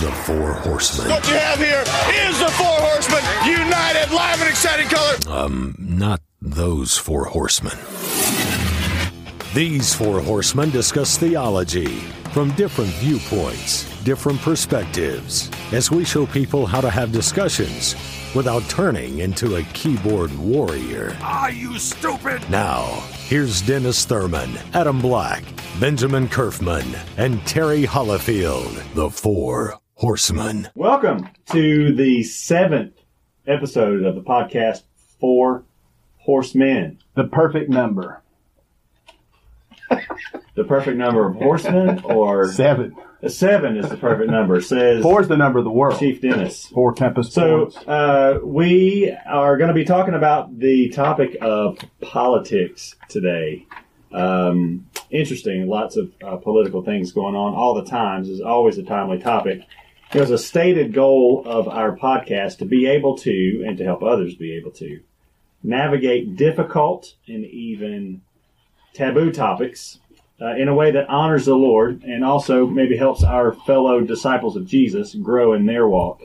The 0.00 0.12
Four 0.12 0.52
Horsemen. 0.52 1.08
What 1.08 1.26
you 1.26 1.36
have 1.36 1.58
here 1.58 1.82
is 2.28 2.38
the 2.38 2.48
Four 2.48 2.66
Horsemen, 2.66 3.22
united, 3.48 4.14
live, 4.14 4.38
and 4.42 4.50
exciting 4.50 4.88
color. 4.88 5.16
Um, 5.26 5.74
not 5.78 6.20
those 6.42 6.98
four 6.98 7.24
horsemen. 7.24 7.78
These 9.54 9.94
four 9.94 10.20
horsemen 10.20 10.68
discuss 10.68 11.16
theology 11.16 11.86
from 12.34 12.50
different 12.56 12.90
viewpoints, 12.96 13.84
different 14.02 14.38
perspectives, 14.42 15.50
as 15.72 15.90
we 15.90 16.04
show 16.04 16.26
people 16.26 16.66
how 16.66 16.82
to 16.82 16.90
have 16.90 17.10
discussions 17.10 17.94
without 18.34 18.68
turning 18.68 19.20
into 19.20 19.56
a 19.56 19.62
keyboard 19.72 20.36
warrior. 20.36 21.16
Are 21.22 21.50
you 21.50 21.78
stupid? 21.78 22.48
Now, 22.50 22.84
here's 23.28 23.62
Dennis 23.62 24.04
Thurman, 24.04 24.58
Adam 24.74 25.00
Black, 25.00 25.42
Benjamin 25.80 26.28
Kerfman, 26.28 26.98
and 27.16 27.44
Terry 27.46 27.84
Hollifield, 27.84 28.92
the 28.92 29.08
Four 29.08 29.80
Horsemen. 30.00 30.68
Welcome 30.74 31.30
to 31.52 31.94
the 31.94 32.22
seventh 32.22 32.92
episode 33.46 34.02
of 34.04 34.14
the 34.14 34.20
podcast 34.20 34.82
Four 35.18 35.64
Horsemen. 36.18 36.98
The 37.14 37.24
perfect 37.24 37.70
number. 37.70 38.22
The 40.54 40.64
perfect 40.64 40.98
number 40.98 41.26
of 41.26 41.36
horsemen, 41.36 42.00
or 42.04 42.46
Seven. 42.52 42.94
seven 43.26 43.78
is 43.78 43.88
the 43.88 43.96
perfect 43.96 44.30
number, 44.30 44.60
says 44.60 45.02
Four 45.02 45.22
is 45.22 45.28
the 45.28 45.36
number 45.38 45.58
of 45.60 45.64
the 45.64 45.70
world. 45.70 45.98
Chief 45.98 46.20
Dennis. 46.20 46.66
Four 46.66 46.92
tempest 46.92 47.32
So, 47.32 47.60
points. 47.66 47.76
uh, 47.88 48.38
we 48.44 49.16
are 49.26 49.56
going 49.56 49.68
to 49.68 49.74
be 49.74 49.84
talking 49.84 50.12
about 50.14 50.58
the 50.58 50.90
topic 50.90 51.38
of 51.40 51.78
politics 52.02 52.96
today. 53.08 53.66
Um, 54.12 54.88
interesting, 55.10 55.66
lots 55.68 55.96
of 55.96 56.12
uh, 56.22 56.36
political 56.36 56.82
things 56.82 57.12
going 57.12 57.34
on 57.34 57.54
all 57.54 57.72
the 57.74 57.84
times 57.84 58.28
is 58.28 58.42
always 58.42 58.76
a 58.76 58.82
timely 58.82 59.18
topic. 59.20 59.62
It 60.16 60.20
was 60.20 60.30
a 60.30 60.38
stated 60.38 60.94
goal 60.94 61.42
of 61.44 61.68
our 61.68 61.94
podcast 61.94 62.56
to 62.58 62.64
be 62.64 62.86
able 62.86 63.18
to, 63.18 63.64
and 63.66 63.76
to 63.76 63.84
help 63.84 64.02
others 64.02 64.34
be 64.34 64.56
able 64.56 64.70
to, 64.70 65.00
navigate 65.62 66.36
difficult 66.36 67.12
and 67.28 67.44
even 67.44 68.22
taboo 68.94 69.30
topics 69.30 69.98
uh, 70.40 70.54
in 70.56 70.68
a 70.68 70.74
way 70.74 70.92
that 70.92 71.10
honors 71.10 71.44
the 71.44 71.54
Lord 71.54 72.02
and 72.02 72.24
also 72.24 72.66
maybe 72.66 72.96
helps 72.96 73.24
our 73.24 73.52
fellow 73.52 74.00
disciples 74.00 74.56
of 74.56 74.66
Jesus 74.66 75.14
grow 75.14 75.52
in 75.52 75.66
their 75.66 75.86
walk 75.86 76.22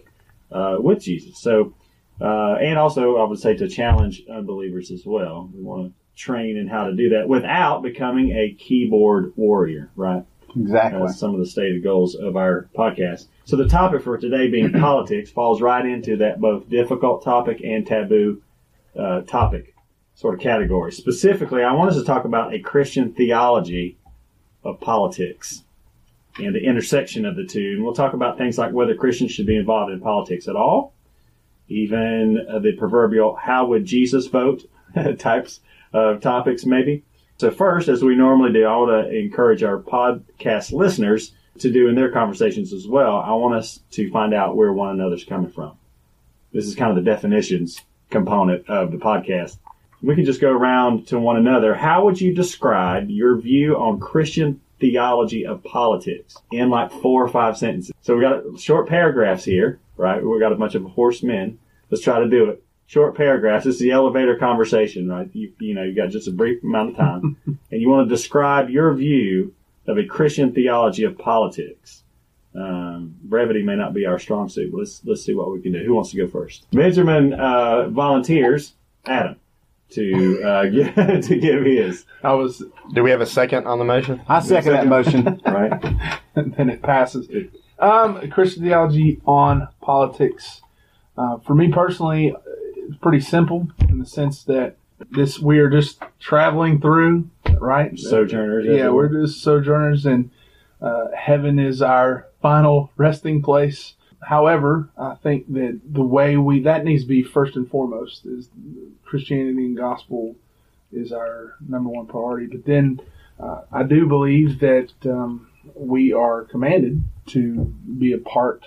uh, 0.53 0.77
with 0.79 1.03
Jesus. 1.03 1.37
So, 1.37 1.73
uh, 2.21 2.53
and 2.61 2.79
also 2.79 3.17
I 3.17 3.25
would 3.25 3.39
say 3.39 3.57
to 3.57 3.67
challenge 3.67 4.23
unbelievers 4.31 4.89
as 4.91 5.05
well. 5.05 5.49
We 5.53 5.63
want 5.63 5.87
to 5.87 5.93
train 6.15 6.55
in 6.55 6.69
how 6.69 6.85
to 6.85 6.95
do 6.95 7.09
that 7.09 7.27
without 7.27 7.83
becoming 7.83 8.31
a 8.31 8.53
keyboard 8.53 9.33
warrior, 9.35 9.89
right? 9.97 10.23
exactly. 10.55 11.01
That's 11.01 11.19
some 11.19 11.33
of 11.33 11.39
the 11.39 11.45
stated 11.45 11.83
goals 11.83 12.15
of 12.15 12.35
our 12.35 12.69
podcast. 12.75 13.27
So 13.45 13.55
the 13.55 13.67
topic 13.67 14.03
for 14.03 14.17
today 14.17 14.49
being 14.49 14.71
politics 14.79 15.31
falls 15.31 15.61
right 15.61 15.85
into 15.85 16.17
that 16.17 16.39
both 16.39 16.69
difficult 16.69 17.23
topic 17.23 17.61
and 17.63 17.85
taboo 17.85 18.41
uh, 18.97 19.21
topic 19.21 19.73
sort 20.15 20.35
of 20.35 20.39
category. 20.39 20.91
Specifically, 20.91 21.63
I 21.63 21.73
want 21.73 21.91
us 21.91 21.97
to 21.97 22.03
talk 22.03 22.25
about 22.25 22.53
a 22.53 22.59
Christian 22.59 23.13
theology 23.13 23.97
of 24.63 24.79
politics 24.79 25.63
and 26.37 26.55
the 26.55 26.63
intersection 26.63 27.25
of 27.25 27.35
the 27.35 27.45
two. 27.45 27.73
And 27.75 27.83
we'll 27.83 27.93
talk 27.93 28.13
about 28.13 28.37
things 28.37 28.57
like 28.57 28.71
whether 28.71 28.95
Christians 28.95 29.31
should 29.31 29.47
be 29.47 29.57
involved 29.57 29.91
in 29.91 29.99
politics 29.99 30.47
at 30.47 30.55
all, 30.55 30.93
even 31.67 32.45
uh, 32.49 32.59
the 32.59 32.73
proverbial 32.73 33.35
how 33.35 33.65
would 33.67 33.85
Jesus 33.85 34.27
vote 34.27 34.63
types 35.17 35.61
of 35.93 36.21
topics, 36.21 36.65
maybe. 36.65 37.03
So, 37.37 37.49
first, 37.49 37.87
as 37.87 38.03
we 38.03 38.15
normally 38.15 38.53
do, 38.53 38.65
I 38.65 38.77
want 38.77 39.07
to 39.07 39.17
encourage 39.17 39.63
our 39.63 39.79
podcast 39.79 40.71
listeners 40.71 41.33
to 41.59 41.71
do 41.71 41.87
in 41.87 41.95
their 41.95 42.11
conversations 42.11 42.73
as 42.73 42.87
well. 42.87 43.17
I 43.17 43.31
want 43.33 43.55
us 43.55 43.79
to 43.91 44.09
find 44.11 44.33
out 44.33 44.55
where 44.55 44.71
one 44.71 44.89
another's 44.91 45.23
coming 45.23 45.51
from. 45.51 45.77
This 46.53 46.65
is 46.65 46.75
kind 46.75 46.95
of 46.97 47.03
the 47.03 47.09
definitions 47.09 47.81
component 48.09 48.67
of 48.69 48.91
the 48.91 48.97
podcast. 48.97 49.57
We 50.01 50.15
can 50.15 50.25
just 50.25 50.41
go 50.41 50.51
around 50.51 51.07
to 51.07 51.19
one 51.19 51.37
another. 51.37 51.75
How 51.75 52.05
would 52.05 52.19
you 52.19 52.33
describe 52.33 53.09
your 53.09 53.37
view 53.37 53.77
on 53.77 53.99
Christian 53.99 54.59
theology 54.79 55.45
of 55.45 55.63
politics 55.63 56.35
in 56.51 56.69
like 56.69 56.91
four 56.91 57.23
or 57.23 57.27
five 57.27 57.57
sentences? 57.57 57.93
So 58.01 58.15
we 58.15 58.21
got 58.21 58.59
short 58.59 58.89
paragraphs 58.89 59.43
here, 59.43 59.79
right? 59.97 60.23
We 60.23 60.39
got 60.39 60.51
a 60.51 60.55
bunch 60.55 60.75
of 60.75 60.83
horsemen. 60.83 61.59
Let's 61.89 62.03
try 62.03 62.19
to 62.19 62.27
do 62.27 62.49
it. 62.49 62.63
Short 62.87 63.15
paragraphs. 63.15 63.63
This 63.63 63.75
is 63.75 63.81
the 63.81 63.91
elevator 63.91 64.35
conversation, 64.37 65.07
right? 65.07 65.29
You, 65.33 65.53
you 65.59 65.73
know, 65.73 65.83
you 65.83 65.95
got 65.95 66.09
just 66.09 66.27
a 66.27 66.31
brief 66.31 66.61
amount 66.63 66.89
of 66.89 66.97
time 66.97 67.37
and 67.45 67.81
you 67.81 67.87
want 67.87 68.09
to 68.09 68.13
describe 68.13 68.69
your 68.69 68.93
view 68.93 69.53
of 69.87 69.97
a 69.97 70.05
Christian 70.05 70.53
theology 70.53 71.03
of 71.03 71.17
politics. 71.17 72.03
Um, 72.53 73.15
brevity 73.23 73.63
may 73.63 73.75
not 73.75 73.93
be 73.93 74.05
our 74.05 74.19
strong 74.19 74.49
suit, 74.49 74.71
but 74.71 74.79
let's 74.79 75.01
let's 75.05 75.23
see 75.23 75.33
what 75.33 75.51
we 75.51 75.61
can 75.61 75.71
do. 75.71 75.83
Who 75.83 75.93
wants 75.93 76.11
to 76.11 76.17
go 76.17 76.27
first? 76.27 76.69
Benjamin 76.71 77.33
uh, 77.33 77.89
volunteers. 77.89 78.73
Adam 79.05 79.37
to 79.91 80.41
uh, 80.43 80.65
give, 80.69 80.95
to 80.95 81.39
give 81.39 81.65
his 81.65 82.05
I 82.23 82.33
was, 82.33 82.63
Do 82.93 83.03
we 83.03 83.11
have 83.11 83.21
a 83.21 83.25
second 83.25 83.67
on 83.67 83.79
the 83.79 83.85
motion? 83.85 84.21
I 84.27 84.39
second 84.39 84.73
that 84.73 84.87
motion. 84.87 85.41
right. 85.45 85.83
and 86.35 86.53
then 86.55 86.69
it 86.69 86.81
passes. 86.81 87.27
Um, 87.79 88.29
Christian 88.29 88.63
theology 88.63 89.21
on 89.25 89.67
politics. 89.81 90.61
Uh, 91.17 91.37
for 91.39 91.55
me 91.55 91.71
personally, 91.71 92.33
it's 92.87 92.97
pretty 92.97 93.19
simple 93.19 93.67
in 93.89 93.99
the 93.99 94.05
sense 94.05 94.43
that 94.43 94.75
this 95.09 95.39
we 95.39 95.59
are 95.59 95.69
just 95.69 96.01
traveling 96.19 96.79
through, 96.79 97.29
right? 97.61 97.97
Sojourners. 97.97 98.65
Yeah, 98.65 98.71
everywhere. 98.71 98.93
we're 98.93 99.25
just 99.25 99.41
sojourners, 99.41 100.05
and 100.05 100.31
uh, 100.81 101.07
heaven 101.15 101.59
is 101.59 101.81
our 101.81 102.27
final 102.41 102.91
resting 102.97 103.41
place. 103.41 103.93
However, 104.21 104.89
I 104.97 105.15
think 105.15 105.51
that 105.53 105.79
the 105.85 106.03
way 106.03 106.37
we 106.37 106.61
that 106.61 106.83
needs 106.85 107.03
to 107.03 107.07
be 107.07 107.23
first 107.23 107.55
and 107.55 107.69
foremost 107.69 108.25
is 108.25 108.49
Christianity 109.03 109.65
and 109.65 109.77
gospel 109.77 110.35
is 110.91 111.11
our 111.11 111.55
number 111.67 111.89
one 111.89 112.07
priority. 112.07 112.47
But 112.47 112.65
then 112.65 112.99
uh, 113.39 113.61
I 113.71 113.83
do 113.83 114.07
believe 114.07 114.59
that 114.59 114.91
um, 115.05 115.47
we 115.75 116.13
are 116.13 116.43
commanded 116.43 117.03
to 117.27 117.65
be 117.97 118.13
a 118.13 118.17
part 118.17 118.65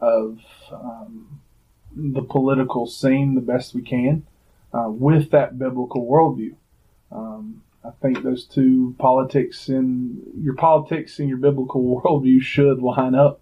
of 0.00 0.40
um, 0.72 1.40
the 1.94 2.22
political 2.22 2.86
scene 2.86 3.34
the 3.34 3.40
best 3.40 3.74
we 3.74 3.82
can 3.82 4.26
uh, 4.72 4.88
with 4.88 5.30
that 5.30 5.58
biblical 5.58 6.06
worldview. 6.06 6.54
Um, 7.10 7.62
I 7.84 7.90
think 8.00 8.22
those 8.22 8.44
two 8.44 8.94
politics 8.98 9.68
and 9.68 10.20
your 10.38 10.54
politics 10.54 11.18
and 11.18 11.28
your 11.28 11.38
biblical 11.38 11.82
worldview 12.04 12.40
should 12.40 12.80
line 12.82 13.14
up. 13.14 13.40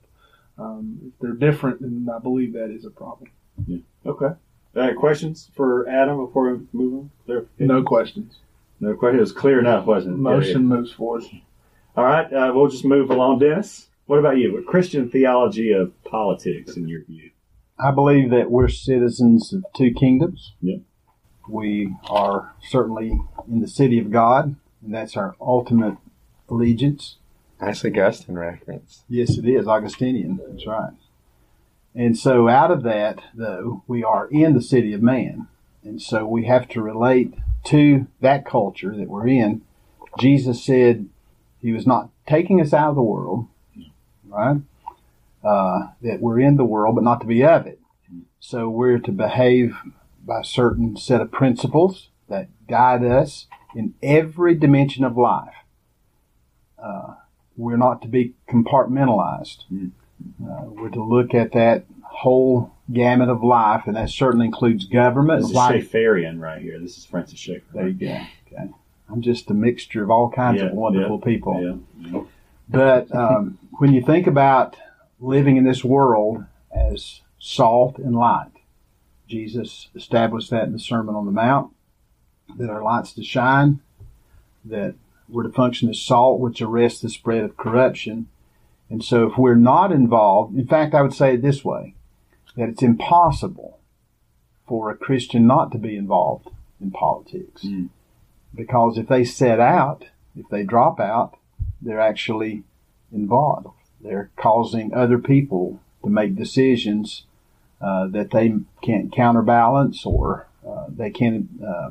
Um, 0.58 0.98
if 1.06 1.12
they're 1.20 1.32
different, 1.32 1.80
then 1.80 2.08
I 2.14 2.18
believe 2.18 2.52
that 2.52 2.70
is 2.70 2.84
a 2.84 2.90
problem. 2.90 3.30
Yeah. 3.66 3.78
Okay. 4.04 4.34
Uh, 4.76 4.90
questions 4.98 5.50
for 5.54 5.88
Adam 5.88 6.24
before 6.24 6.52
we 6.52 6.60
move 6.72 6.94
on? 6.94 7.10
Clear? 7.26 7.46
No 7.58 7.82
questions. 7.82 8.38
No 8.78 8.94
questions. 8.94 9.18
It 9.18 9.20
was 9.20 9.32
clear 9.32 9.58
enough, 9.58 9.86
wasn't 9.86 10.14
it? 10.14 10.18
Motion 10.18 10.66
moves 10.66 10.92
forward. 10.92 11.24
All 11.96 12.04
right. 12.04 12.32
Uh, 12.32 12.52
we'll 12.54 12.68
just 12.68 12.84
move 12.84 13.10
along. 13.10 13.40
Dennis, 13.40 13.88
what 14.06 14.18
about 14.18 14.38
you? 14.38 14.52
What 14.54 14.66
Christian 14.66 15.10
theology 15.10 15.72
of 15.72 15.92
politics 16.04 16.76
in 16.76 16.88
your 16.88 17.04
view? 17.04 17.30
I 17.78 17.90
believe 17.90 18.30
that 18.30 18.50
we're 18.50 18.68
citizens 18.68 19.52
of 19.52 19.64
two 19.76 19.92
kingdoms. 19.92 20.52
Yep. 20.60 20.80
We 21.50 21.94
are 22.08 22.54
certainly 22.68 23.20
in 23.48 23.60
the 23.60 23.68
city 23.68 23.98
of 23.98 24.10
God, 24.10 24.56
and 24.82 24.94
that's 24.94 25.16
our 25.16 25.34
ultimate 25.40 25.96
allegiance. 26.48 27.16
That's 27.60 27.84
Augustine 27.84 28.36
reference. 28.36 29.04
Yes, 29.08 29.36
it 29.36 29.46
is 29.46 29.66
Augustinian. 29.66 30.40
That's 30.48 30.66
right. 30.66 30.92
And 31.94 32.16
so, 32.16 32.48
out 32.48 32.70
of 32.70 32.82
that, 32.84 33.20
though, 33.34 33.82
we 33.86 34.04
are 34.04 34.28
in 34.28 34.54
the 34.54 34.62
city 34.62 34.92
of 34.92 35.02
man. 35.02 35.48
And 35.82 36.00
so, 36.00 36.26
we 36.26 36.44
have 36.44 36.68
to 36.68 36.80
relate 36.80 37.34
to 37.64 38.06
that 38.20 38.46
culture 38.46 38.96
that 38.96 39.08
we're 39.08 39.28
in. 39.28 39.62
Jesus 40.18 40.64
said 40.64 41.08
he 41.60 41.72
was 41.72 41.86
not 41.86 42.10
taking 42.26 42.60
us 42.60 42.72
out 42.72 42.90
of 42.90 42.94
the 42.94 43.02
world, 43.02 43.48
right? 44.28 44.60
Uh, 45.44 45.88
that 46.02 46.20
we're 46.20 46.40
in 46.40 46.56
the 46.56 46.64
world, 46.64 46.94
but 46.94 47.04
not 47.04 47.20
to 47.20 47.26
be 47.26 47.44
of 47.44 47.66
it. 47.66 47.80
So, 48.38 48.70
we're 48.70 48.98
to 48.98 49.12
behave 49.12 49.76
by 50.30 50.42
a 50.42 50.44
certain 50.44 50.96
set 50.96 51.20
of 51.20 51.32
principles 51.32 52.08
that 52.28 52.48
guide 52.68 53.04
us 53.04 53.46
in 53.74 53.94
every 54.00 54.54
dimension 54.54 55.02
of 55.02 55.16
life. 55.16 55.56
Uh, 56.80 57.14
we're 57.56 57.76
not 57.76 58.00
to 58.00 58.06
be 58.06 58.34
compartmentalized. 58.48 59.64
Uh, 60.40 60.62
we're 60.66 60.88
to 60.88 61.02
look 61.02 61.34
at 61.34 61.50
that 61.50 61.84
whole 62.04 62.72
gamut 62.92 63.28
of 63.28 63.42
life, 63.42 63.82
and 63.88 63.96
that 63.96 64.08
certainly 64.08 64.46
includes 64.46 64.84
government. 64.84 65.40
This 65.40 65.50
is 65.50 65.56
life. 65.56 65.90
Schaefferian 65.90 66.40
right 66.40 66.62
here. 66.62 66.78
This 66.78 66.96
is 66.96 67.04
Francis 67.04 67.40
Schaeffer. 67.40 67.66
There 67.74 67.88
you 67.88 67.94
go. 67.94 68.20
Okay. 68.46 68.70
I'm 69.08 69.22
just 69.22 69.50
a 69.50 69.54
mixture 69.54 70.04
of 70.04 70.12
all 70.12 70.30
kinds 70.30 70.60
Yeah, 70.60 70.68
of 70.68 70.74
wonderful 70.74 71.18
yeah, 71.18 71.24
people. 71.24 71.82
Yeah. 71.98 72.22
But 72.68 73.12
um, 73.12 73.58
when 73.72 73.92
you 73.92 74.00
think 74.00 74.28
about 74.28 74.76
living 75.18 75.56
in 75.56 75.64
this 75.64 75.84
world 75.84 76.44
as 76.72 77.20
salt 77.40 77.98
and 77.98 78.14
light, 78.14 78.52
Jesus 79.30 79.88
established 79.94 80.50
that 80.50 80.64
in 80.64 80.72
the 80.72 80.78
Sermon 80.78 81.14
on 81.14 81.24
the 81.24 81.32
Mount, 81.32 81.72
that 82.58 82.68
our 82.68 82.82
lights 82.82 83.12
to 83.14 83.22
shine, 83.22 83.80
that 84.64 84.94
we're 85.28 85.44
to 85.44 85.52
function 85.52 85.88
as 85.88 86.00
salt, 86.00 86.40
which 86.40 86.60
arrests 86.60 87.00
the 87.00 87.08
spread 87.08 87.44
of 87.44 87.56
corruption, 87.56 88.26
And 88.90 89.04
so 89.04 89.26
if 89.28 89.38
we're 89.38 89.54
not 89.54 89.92
involved, 89.92 90.58
in 90.58 90.66
fact, 90.66 90.94
I 90.94 91.02
would 91.02 91.14
say 91.14 91.34
it 91.34 91.42
this 91.42 91.64
way, 91.64 91.94
that 92.56 92.68
it's 92.68 92.82
impossible 92.82 93.78
for 94.66 94.90
a 94.90 94.96
Christian 94.96 95.46
not 95.46 95.70
to 95.72 95.78
be 95.78 95.96
involved 95.96 96.48
in 96.80 96.90
politics. 96.90 97.62
Mm. 97.62 97.90
Because 98.52 98.98
if 98.98 99.06
they 99.06 99.24
set 99.24 99.60
out, 99.60 100.06
if 100.36 100.48
they 100.48 100.64
drop 100.64 100.98
out, 100.98 101.38
they're 101.80 102.00
actually 102.00 102.64
involved. 103.12 103.68
They're 104.00 104.30
causing 104.36 104.92
other 104.92 105.18
people 105.18 105.80
to 106.02 106.10
make 106.10 106.34
decisions 106.34 107.26
that 107.80 108.30
they 108.30 108.54
can't 108.82 109.12
counterbalance 109.12 110.04
or 110.04 110.46
uh, 110.66 110.86
they 110.88 111.10
can't 111.10 111.48
uh, 111.66 111.90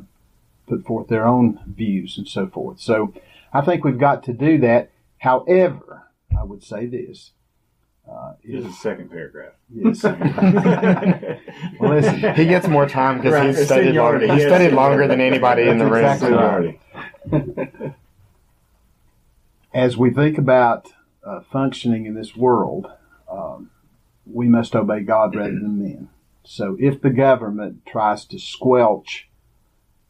put 0.68 0.86
forth 0.86 1.08
their 1.08 1.26
own 1.26 1.60
views 1.68 2.18
and 2.18 2.28
so 2.28 2.48
forth. 2.48 2.80
So 2.80 3.14
I 3.54 3.62
think 3.62 3.84
we've 3.84 3.98
got 3.98 4.24
to 4.24 4.34
do 4.34 4.58
that. 4.60 4.92
However, 5.20 6.04
I 6.38 6.44
would 6.44 6.64
say 6.64 6.86
this. 6.86 7.32
Uh, 8.10 8.34
Here's 8.42 8.64
the 8.64 8.72
second 8.72 9.12
paragraph. 9.12 9.54
yes. 9.72 10.04
well, 11.80 11.92
listen, 11.96 12.34
He 12.36 12.46
gets 12.46 12.68
more 12.68 12.88
time 12.88 13.18
because 13.18 13.34
Right, 13.34 13.48
he's 13.56 13.66
studied 13.66 13.88
seniority, 13.90 14.26
longer. 14.26 14.34
He's 14.42 14.44
yes. 14.50 14.50
studied 14.58 14.74
longer 14.76 15.08
than 15.08 15.22
anybody 15.22 15.64
in 15.68 15.78
the 15.78 15.86
room. 15.86 16.06
Exactly 16.06 16.80
Seniority. 17.30 17.94
as 19.74 19.96
we 19.98 20.10
think 20.10 20.38
about 20.38 20.88
uh, 21.24 21.42
functioning 21.52 22.06
in 22.08 22.16
this 22.16 22.36
world, 22.36 22.92
um, 23.32 23.70
we 24.32 24.48
must 24.48 24.76
obey 24.76 25.02
God 25.02 25.36
rather 25.36 25.52
than 25.52 25.80
men. 25.80 26.10
So 26.44 26.78
if 26.80 27.02
the 27.02 27.10
government 27.10 27.86
tries 27.86 28.26
to 28.26 28.40
squelch 28.40 29.30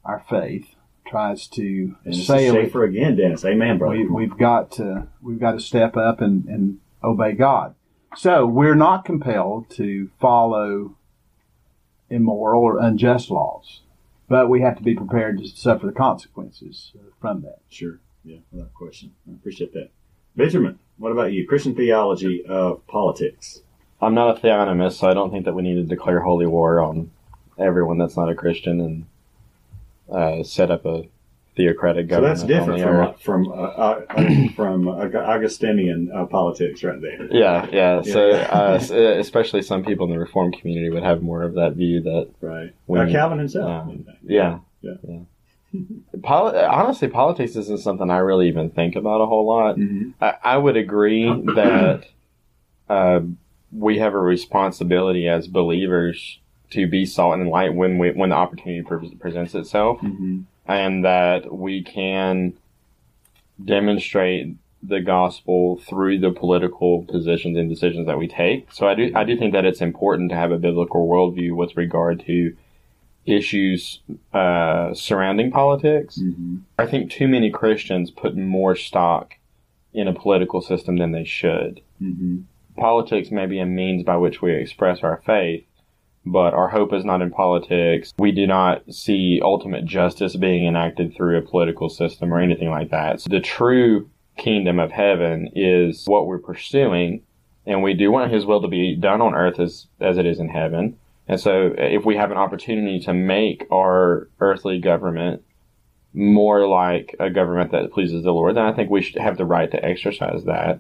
our 0.06 0.24
faith, 0.30 0.68
tries 1.06 1.48
to 1.48 1.96
And 2.06 2.14
this 2.14 2.18
is 2.18 2.24
assail 2.24 2.56
it, 2.56 2.64
Schaeffer 2.66 2.84
again, 2.84 3.16
Dennis. 3.16 3.44
Amen, 3.44 3.78
brother. 3.78 3.98
we, 3.98 4.08
we've 4.08 4.38
got 4.38 4.72
to 4.74 5.08
we've 5.22 5.40
got 5.40 5.54
to 5.54 5.60
step 5.60 5.98
up 5.98 6.22
and, 6.22 6.46
and 6.46 6.80
obey 7.04 7.34
God. 7.34 7.76
So 8.16 8.46
we're 8.46 8.76
not 8.76 9.06
compelled 9.06 9.70
to 9.72 10.10
follow 10.20 10.96
immoral 12.10 12.64
or 12.64 12.80
unjust 12.80 13.30
laws, 13.30 13.82
but 14.28 14.50
we 14.50 14.62
have 14.62 14.78
to 14.78 14.84
be 14.84 14.96
prepared 14.96 15.38
to 15.40 15.48
suffer 15.48 15.86
the 15.86 15.92
consequences 15.92 16.92
from 17.22 17.42
that. 17.42 17.60
Sure. 17.70 18.00
Yeah, 18.24 18.38
without 18.52 18.74
question. 18.74 19.14
I 19.28 19.34
appreciate 19.34 19.74
that. 19.74 19.92
Benjamin, 20.36 20.80
what 20.98 21.12
about 21.12 21.34
you? 21.34 21.48
Christian 21.48 21.76
theology 21.76 22.44
of 22.46 22.86
politics. 22.88 23.62
I'm 24.02 24.14
not 24.14 24.38
a 24.38 24.40
theonomist, 24.42 24.94
so 24.94 25.10
I 25.10 25.14
don't 25.14 25.32
think 25.32 25.46
that 25.46 25.54
we 25.54 25.62
need 25.62 25.76
to 25.76 25.84
declare 25.84 26.22
holy 26.22 26.46
war 26.48 26.82
on 26.82 27.12
everyone 27.58 27.98
that's 27.98 28.16
not 28.16 28.30
a 28.30 28.36
Christian 28.36 28.80
and 28.82 29.06
uh, 30.10 30.44
set 30.44 30.72
up 30.72 30.86
a 30.86 31.04
theocratic 31.58 32.08
government. 32.08 32.40
So 32.40 32.48
that's 32.48 32.66
different 32.66 33.20
from 33.20 33.46
from 33.46 33.52
uh, 33.52 33.54
uh, 33.56 34.48
from 34.56 34.88
Augustinian 34.88 36.10
uh, 36.14 36.26
politics, 36.26 36.84
right 36.84 37.02
there. 37.02 37.28
Yeah, 37.30 37.68
yeah. 37.72 38.02
So, 38.02 38.28
Yeah. 38.30 38.36
uh, 38.52 38.74
s- 38.76 38.92
uh, 38.92 38.96
especially 39.20 39.62
some 39.64 39.84
people 39.84 40.06
in 40.08 40.14
the 40.14 40.20
Reformed 40.20 40.58
community 40.58 40.90
would 40.90 41.04
have 41.04 41.22
more 41.22 41.44
of 41.44 41.56
that 41.56 41.74
view 41.74 42.02
that, 42.02 42.30
Right. 42.42 42.74
Uh, 42.90 43.06
Calvin 43.12 43.40
himself. 43.40 43.70
um, 43.90 44.06
yeah, 44.26 44.60
Yeah. 44.82 44.94
Poli- 46.24 46.58
honestly, 46.58 47.10
politics 47.10 47.56
isn't 47.58 47.80
something 47.82 48.10
I 48.10 48.18
really 48.20 48.48
even 48.48 48.70
think 48.70 48.96
about 48.96 49.22
a 49.22 49.26
whole 49.26 49.46
lot. 49.46 49.76
Mhm. 49.78 50.14
I, 50.22 50.34
I 50.44 50.58
would 50.58 50.78
agree 50.78 51.26
that 51.56 52.06
uh, 52.90 53.20
we 53.72 54.00
have 54.00 54.14
a 54.14 54.20
responsibility 54.20 55.28
as 55.28 55.48
believers 55.48 56.40
to 56.72 56.88
be 56.88 57.06
salt 57.06 57.34
and 57.36 57.50
light 57.50 57.74
when 57.74 57.98
we 57.98 58.12
when 58.12 58.30
the 58.30 58.36
opportunity 58.36 58.82
pre- 58.84 59.16
presents 59.16 59.56
itself, 59.56 60.00
Mhm. 60.02 60.44
and 60.68 61.04
that 61.06 61.54
we 61.54 61.82
can 61.82 62.54
demonstrate 63.64 64.56
the 64.82 65.02
gospel 65.02 65.78
through 65.78 66.20
the 66.20 66.32
political 66.32 67.04
positions 67.04 67.58
and 67.58 67.70
decisions 67.70 68.08
that 68.08 68.18
we 68.18 68.28
take. 68.28 68.72
So 68.72 68.88
I 68.88 68.96
do 68.96 69.12
I 69.14 69.24
do 69.24 69.36
think 69.36 69.54
that 69.54 69.66
it's 69.66 69.82
important 69.82 70.30
to 70.30 70.36
have 70.36 70.52
a 70.52 70.58
biblical 70.58 71.08
worldview 71.08 71.54
with 71.56 71.76
regard 71.76 72.22
to 72.28 72.56
issues 73.26 74.00
uh, 74.34 74.94
surrounding 74.94 75.52
politics. 75.52 76.18
Mhm. 76.20 76.62
I 76.80 76.86
think 76.86 77.12
too 77.12 77.28
many 77.28 77.50
Christians 77.52 78.10
put 78.10 78.36
more 78.38 78.76
stock 78.76 79.36
in 79.94 80.08
a 80.08 80.14
political 80.14 80.62
system 80.62 80.96
than 80.98 81.12
they 81.12 81.26
should. 81.26 81.82
Mhm. 82.02 82.44
Politics 82.80 83.30
may 83.30 83.46
be 83.46 83.60
a 83.60 83.66
means 83.66 84.04
by 84.04 84.16
which 84.16 84.42
we 84.42 84.54
express 84.54 85.04
our 85.04 85.22
faith, 85.26 85.66
but 86.26 86.54
our 86.54 86.70
hope 86.70 86.94
is 86.94 87.04
not 87.04 87.22
in 87.22 87.30
politics. 87.30 88.14
We 88.18 88.32
do 88.32 88.48
not 88.48 88.94
see 88.94 89.42
ultimate 89.44 89.84
justice 89.84 90.38
being 90.38 90.66
enacted 90.66 91.14
through 91.14 91.38
a 91.38 91.42
political 91.42 91.90
system 91.90 92.34
or 92.34 92.40
anything 92.40 92.70
like 92.70 92.90
that. 92.92 93.20
So 93.20 93.30
the 93.30 93.42
true 93.42 94.10
kingdom 94.38 94.80
of 94.80 94.92
heaven 94.92 95.50
is 95.56 96.06
what 96.06 96.26
we're 96.26 96.40
pursuing, 96.40 97.24
and 97.66 97.84
we 97.84 97.94
do 97.94 98.12
want 98.12 98.32
His 98.32 98.46
will 98.46 98.62
to 98.62 98.70
be 98.70 98.96
done 98.96 99.20
on 99.20 99.36
earth 99.36 99.60
as, 99.60 99.88
as 100.00 100.18
it 100.18 100.26
is 100.26 100.40
in 100.40 100.48
heaven. 100.48 100.98
And 101.28 101.40
so, 101.40 101.74
if 101.78 102.06
we 102.06 102.16
have 102.16 102.32
an 102.32 102.38
opportunity 102.38 103.02
to 103.02 103.14
make 103.14 103.68
our 103.72 104.30
earthly 104.40 104.80
government 104.80 105.44
more 106.14 106.66
like 106.66 107.16
a 107.20 107.30
government 107.30 107.72
that 107.72 107.92
pleases 107.92 108.24
the 108.24 108.32
Lord, 108.32 108.56
then 108.56 108.66
I 108.66 108.74
think 108.74 108.90
we 108.90 109.02
should 109.02 109.22
have 109.22 109.38
the 109.38 109.46
right 109.46 109.70
to 109.70 109.86
exercise 109.86 110.46
that. 110.46 110.80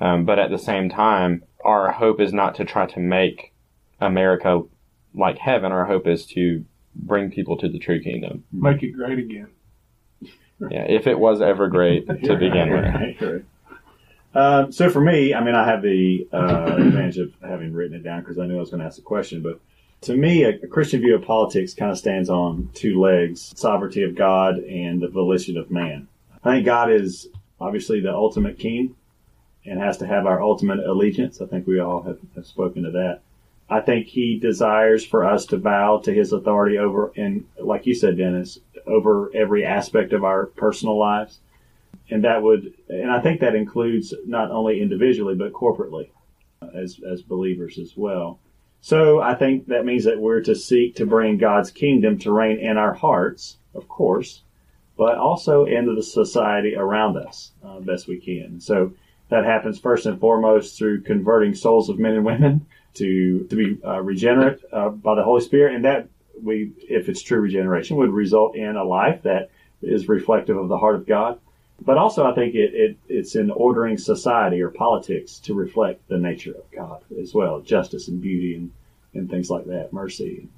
Um, 0.00 0.24
but 0.24 0.38
at 0.38 0.50
the 0.50 0.58
same 0.58 0.88
time, 0.88 1.42
our 1.64 1.92
hope 1.92 2.20
is 2.20 2.32
not 2.32 2.54
to 2.56 2.64
try 2.64 2.86
to 2.86 3.00
make 3.00 3.52
America 4.00 4.62
like 5.14 5.38
heaven. 5.38 5.72
Our 5.72 5.84
hope 5.84 6.06
is 6.06 6.24
to 6.26 6.64
bring 6.94 7.30
people 7.30 7.56
to 7.58 7.68
the 7.68 7.78
true 7.78 8.00
kingdom. 8.00 8.44
Make 8.52 8.82
it 8.82 8.92
great 8.92 9.18
again. 9.18 9.48
Yeah, 10.70 10.84
if 10.86 11.06
it 11.06 11.18
was 11.18 11.40
ever 11.40 11.68
great 11.68 12.06
to 12.06 12.36
begin 12.36 12.70
with. 12.70 12.84
Right, 12.84 13.16
right. 13.22 13.44
Um, 14.34 14.72
so 14.72 14.90
for 14.90 15.00
me, 15.00 15.32
I 15.32 15.42
mean, 15.42 15.54
I 15.54 15.64
have 15.66 15.80
the 15.80 16.28
uh, 16.30 16.76
advantage 16.76 17.16
of 17.16 17.32
having 17.40 17.72
written 17.72 17.96
it 17.96 18.02
down 18.02 18.20
because 18.20 18.38
I 18.38 18.44
knew 18.44 18.58
I 18.58 18.60
was 18.60 18.68
going 18.68 18.80
to 18.80 18.84
ask 18.86 18.96
the 18.96 19.02
question. 19.02 19.40
But 19.42 19.58
to 20.02 20.14
me, 20.14 20.44
a, 20.44 20.50
a 20.50 20.66
Christian 20.66 21.00
view 21.00 21.14
of 21.14 21.22
politics 21.22 21.72
kind 21.72 21.90
of 21.90 21.96
stands 21.96 22.28
on 22.28 22.68
two 22.74 23.00
legs: 23.00 23.54
sovereignty 23.56 24.02
of 24.02 24.14
God 24.14 24.58
and 24.58 25.00
the 25.00 25.08
volition 25.08 25.56
of 25.56 25.70
man. 25.70 26.08
I 26.44 26.56
think 26.56 26.66
God 26.66 26.92
is 26.92 27.28
obviously 27.58 28.00
the 28.00 28.12
ultimate 28.12 28.58
king 28.58 28.94
and 29.64 29.80
has 29.80 29.98
to 29.98 30.06
have 30.06 30.26
our 30.26 30.42
ultimate 30.42 30.80
allegiance. 30.80 31.40
I 31.40 31.46
think 31.46 31.66
we 31.66 31.80
all 31.80 32.02
have, 32.02 32.18
have 32.34 32.46
spoken 32.46 32.82
to 32.84 32.90
that. 32.92 33.20
I 33.68 33.80
think 33.80 34.06
He 34.06 34.38
desires 34.38 35.04
for 35.04 35.24
us 35.24 35.46
to 35.46 35.58
bow 35.58 35.98
to 35.98 36.12
His 36.12 36.32
authority 36.32 36.78
over, 36.78 37.12
and 37.16 37.46
like 37.58 37.86
you 37.86 37.94
said, 37.94 38.18
Dennis, 38.18 38.58
over 38.86 39.30
every 39.34 39.64
aspect 39.64 40.12
of 40.12 40.24
our 40.24 40.46
personal 40.46 40.98
lives 40.98 41.40
and 42.10 42.24
that 42.24 42.42
would 42.42 42.74
and 42.88 43.10
I 43.10 43.20
think 43.20 43.40
that 43.40 43.54
includes 43.54 44.12
not 44.26 44.50
only 44.50 44.80
individually 44.80 45.34
but 45.34 45.52
corporately 45.52 46.10
uh, 46.60 46.68
as 46.74 47.00
as 47.08 47.22
believers 47.22 47.78
as 47.78 47.96
well. 47.96 48.38
So 48.82 49.20
I 49.20 49.34
think 49.34 49.66
that 49.66 49.84
means 49.84 50.04
that 50.04 50.20
we're 50.20 50.40
to 50.42 50.54
seek 50.54 50.96
to 50.96 51.06
bring 51.06 51.36
God's 51.36 51.70
kingdom 51.70 52.18
to 52.20 52.32
reign 52.32 52.58
in 52.58 52.78
our 52.78 52.94
hearts, 52.94 53.58
of 53.74 53.88
course, 53.88 54.42
but 54.96 55.18
also 55.18 55.66
into 55.66 55.94
the 55.94 56.02
society 56.02 56.74
around 56.74 57.16
us 57.18 57.52
uh, 57.62 57.80
best 57.80 58.08
we 58.08 58.18
can. 58.18 58.58
So 58.60 58.92
that 59.30 59.44
happens 59.44 59.78
first 59.78 60.06
and 60.06 60.20
foremost 60.20 60.76
through 60.76 61.02
converting 61.02 61.54
souls 61.54 61.88
of 61.88 61.98
men 61.98 62.14
and 62.14 62.24
women 62.24 62.66
to 62.94 63.46
to 63.48 63.56
be 63.56 63.78
uh, 63.84 64.00
regenerate 64.00 64.60
uh, 64.72 64.90
by 64.90 65.14
the 65.14 65.22
Holy 65.22 65.40
Spirit, 65.40 65.74
and 65.74 65.84
that 65.84 66.08
we, 66.42 66.72
if 66.88 67.08
it's 67.08 67.22
true 67.22 67.40
regeneration, 67.40 67.96
would 67.96 68.12
result 68.12 68.56
in 68.56 68.76
a 68.76 68.84
life 68.84 69.22
that 69.22 69.50
is 69.82 70.08
reflective 70.08 70.56
of 70.56 70.68
the 70.68 70.78
heart 70.78 70.96
of 70.96 71.06
God. 71.06 71.38
But 71.82 71.96
also, 71.96 72.26
I 72.26 72.34
think 72.34 72.54
it, 72.54 72.74
it 72.74 72.96
it's 73.08 73.36
in 73.36 73.50
ordering 73.50 73.96
society 73.96 74.60
or 74.60 74.68
politics 74.70 75.38
to 75.40 75.54
reflect 75.54 76.06
the 76.08 76.18
nature 76.18 76.52
of 76.52 76.70
God 76.70 77.02
as 77.18 77.32
well, 77.32 77.60
justice 77.60 78.08
and 78.08 78.20
beauty 78.20 78.54
and, 78.56 78.70
and 79.14 79.30
things 79.30 79.48
like 79.48 79.64
that, 79.66 79.92
mercy 79.92 80.48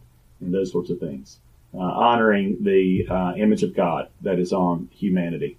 and, 0.40 0.52
those 0.52 0.72
sorts 0.72 0.90
of 0.90 0.98
things. 0.98 1.38
Uh, 1.72 1.78
honoring 1.78 2.62
the 2.64 3.06
uh, 3.08 3.32
image 3.36 3.62
of 3.62 3.74
God 3.74 4.08
that 4.22 4.38
is 4.38 4.52
on 4.52 4.90
humanity 4.92 5.56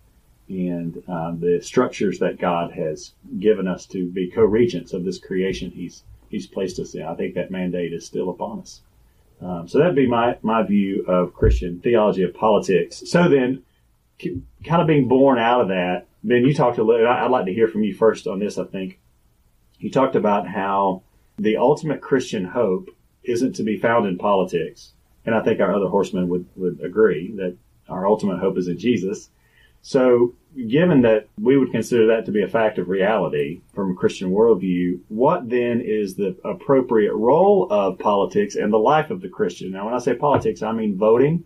and 0.50 1.02
uh, 1.08 1.32
the 1.32 1.60
structures 1.62 2.20
that 2.20 2.40
God 2.40 2.72
has 2.72 3.14
given 3.40 3.68
us 3.68 3.86
to 3.88 4.10
be 4.10 4.30
co-regents 4.30 4.94
of 4.94 5.04
this 5.06 5.20
creation 5.20 5.72
He's 5.72 6.04
He's 6.30 6.48
placed 6.48 6.80
us 6.80 6.96
in. 6.96 7.04
I 7.04 7.14
think 7.16 7.36
that 7.36 7.52
mandate 7.52 7.94
is 7.94 8.06
still 8.06 8.30
upon 8.30 8.62
us. 8.62 8.82
Um, 9.42 9.68
so 9.68 9.78
that'd 9.78 9.96
be 9.96 10.08
my 10.08 10.38
my 10.42 10.64
view 10.64 11.06
of 11.08 11.34
Christian 11.34 11.80
theology 11.80 12.24
of 12.24 12.34
politics. 12.34 13.04
So 13.06 13.30
then 13.30 13.64
kind 14.20 14.82
of 14.82 14.88
being 14.88 15.08
born 15.08 15.38
out 15.38 15.62
of 15.62 15.68
that, 15.70 16.08
Ben, 16.24 16.46
you 16.46 16.54
talked 16.54 16.78
a 16.78 16.84
little, 16.84 17.08
I'd 17.08 17.32
like 17.32 17.46
to 17.46 17.54
hear 17.54 17.68
from 17.68 17.84
you 17.84 17.94
first 17.94 18.28
on 18.28 18.40
this, 18.40 18.58
I 18.58 18.64
think. 18.66 19.00
You 19.80 19.92
talked 19.92 20.16
about 20.16 20.48
how 20.48 21.04
the 21.38 21.58
ultimate 21.58 22.02
Christian 22.02 22.46
hope 22.46 22.90
isn't 23.24 23.56
to 23.56 23.64
be 23.64 23.78
found 23.78 24.06
in 24.06 24.18
politics. 24.18 24.94
And 25.26 25.36
I 25.36 25.42
think 25.42 25.60
our 25.60 25.74
other 25.74 25.88
horsemen 25.88 26.30
would, 26.30 26.46
would 26.56 26.80
agree 26.82 27.32
that 27.36 27.58
our 27.90 28.08
ultimate 28.08 28.40
hope 28.40 28.58
is 28.58 28.68
in 28.68 28.78
Jesus. 28.78 29.30
So, 29.84 30.34
given 30.56 31.02
that 31.02 31.28
we 31.40 31.58
would 31.58 31.72
consider 31.72 32.08
that 32.08 32.26
to 32.26 32.32
be 32.32 32.42
a 32.42 32.48
fact 32.48 32.80
of 32.80 32.88
reality 32.88 33.62
from 33.76 33.92
a 33.92 33.96
Christian 33.96 34.32
worldview, 34.32 35.02
what 35.10 35.50
then 35.50 35.82
is 35.82 36.16
the 36.16 36.38
appropriate 36.46 37.14
role 37.14 37.68
of 37.70 38.00
politics 38.00 38.56
in 38.56 38.72
the 38.72 38.80
life 38.80 39.12
of 39.12 39.22
the 39.22 39.30
Christian? 39.30 39.72
Now, 39.72 39.86
when 39.86 39.94
I 39.94 40.00
say 40.00 40.16
politics, 40.16 40.64
I 40.64 40.72
mean 40.72 40.98
voting 40.98 41.44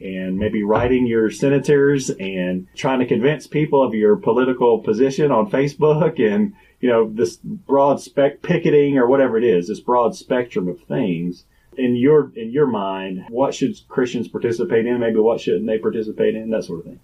and 0.00 0.38
maybe 0.38 0.62
writing 0.62 1.06
your 1.06 1.30
senators 1.30 2.10
and 2.10 2.68
trying 2.76 3.00
to 3.00 3.06
convince 3.06 3.46
people 3.46 3.82
of 3.82 3.94
your 3.94 4.16
political 4.16 4.78
position 4.80 5.32
on 5.32 5.50
Facebook 5.50 6.20
and 6.20 6.52
you 6.80 6.88
know, 6.88 7.10
this 7.12 7.36
broad 7.36 8.00
spec 8.00 8.42
picketing 8.42 8.98
or 8.98 9.06
whatever 9.06 9.36
it 9.36 9.44
is, 9.44 9.68
this 9.68 9.80
broad 9.80 10.14
spectrum 10.14 10.68
of 10.68 10.80
things. 10.82 11.44
In 11.76 11.94
your 11.94 12.32
in 12.34 12.50
your 12.50 12.66
mind, 12.66 13.24
what 13.28 13.54
should 13.54 13.76
Christians 13.88 14.26
participate 14.26 14.84
in? 14.84 14.98
Maybe 14.98 15.20
what 15.20 15.40
shouldn't 15.40 15.66
they 15.66 15.78
participate 15.78 16.34
in? 16.34 16.50
That 16.50 16.64
sort 16.64 16.80
of 16.80 16.86
thing. 16.86 17.00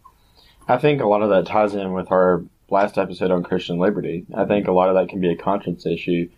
I 0.68 0.78
think 0.78 1.00
a 1.00 1.06
lot 1.06 1.22
of 1.22 1.30
that 1.30 1.46
ties 1.46 1.74
in 1.74 1.92
with 1.92 2.10
our 2.10 2.42
last 2.70 2.96
episode 2.96 3.30
on 3.30 3.42
Christian 3.42 3.78
liberty. 3.78 4.26
I 4.34 4.44
think 4.44 4.66
a 4.66 4.72
lot 4.72 4.88
of 4.88 4.94
that 4.94 5.08
can 5.08 5.20
be 5.20 5.30
a 5.30 5.36
conscience 5.36 5.86
issue. 5.86 6.30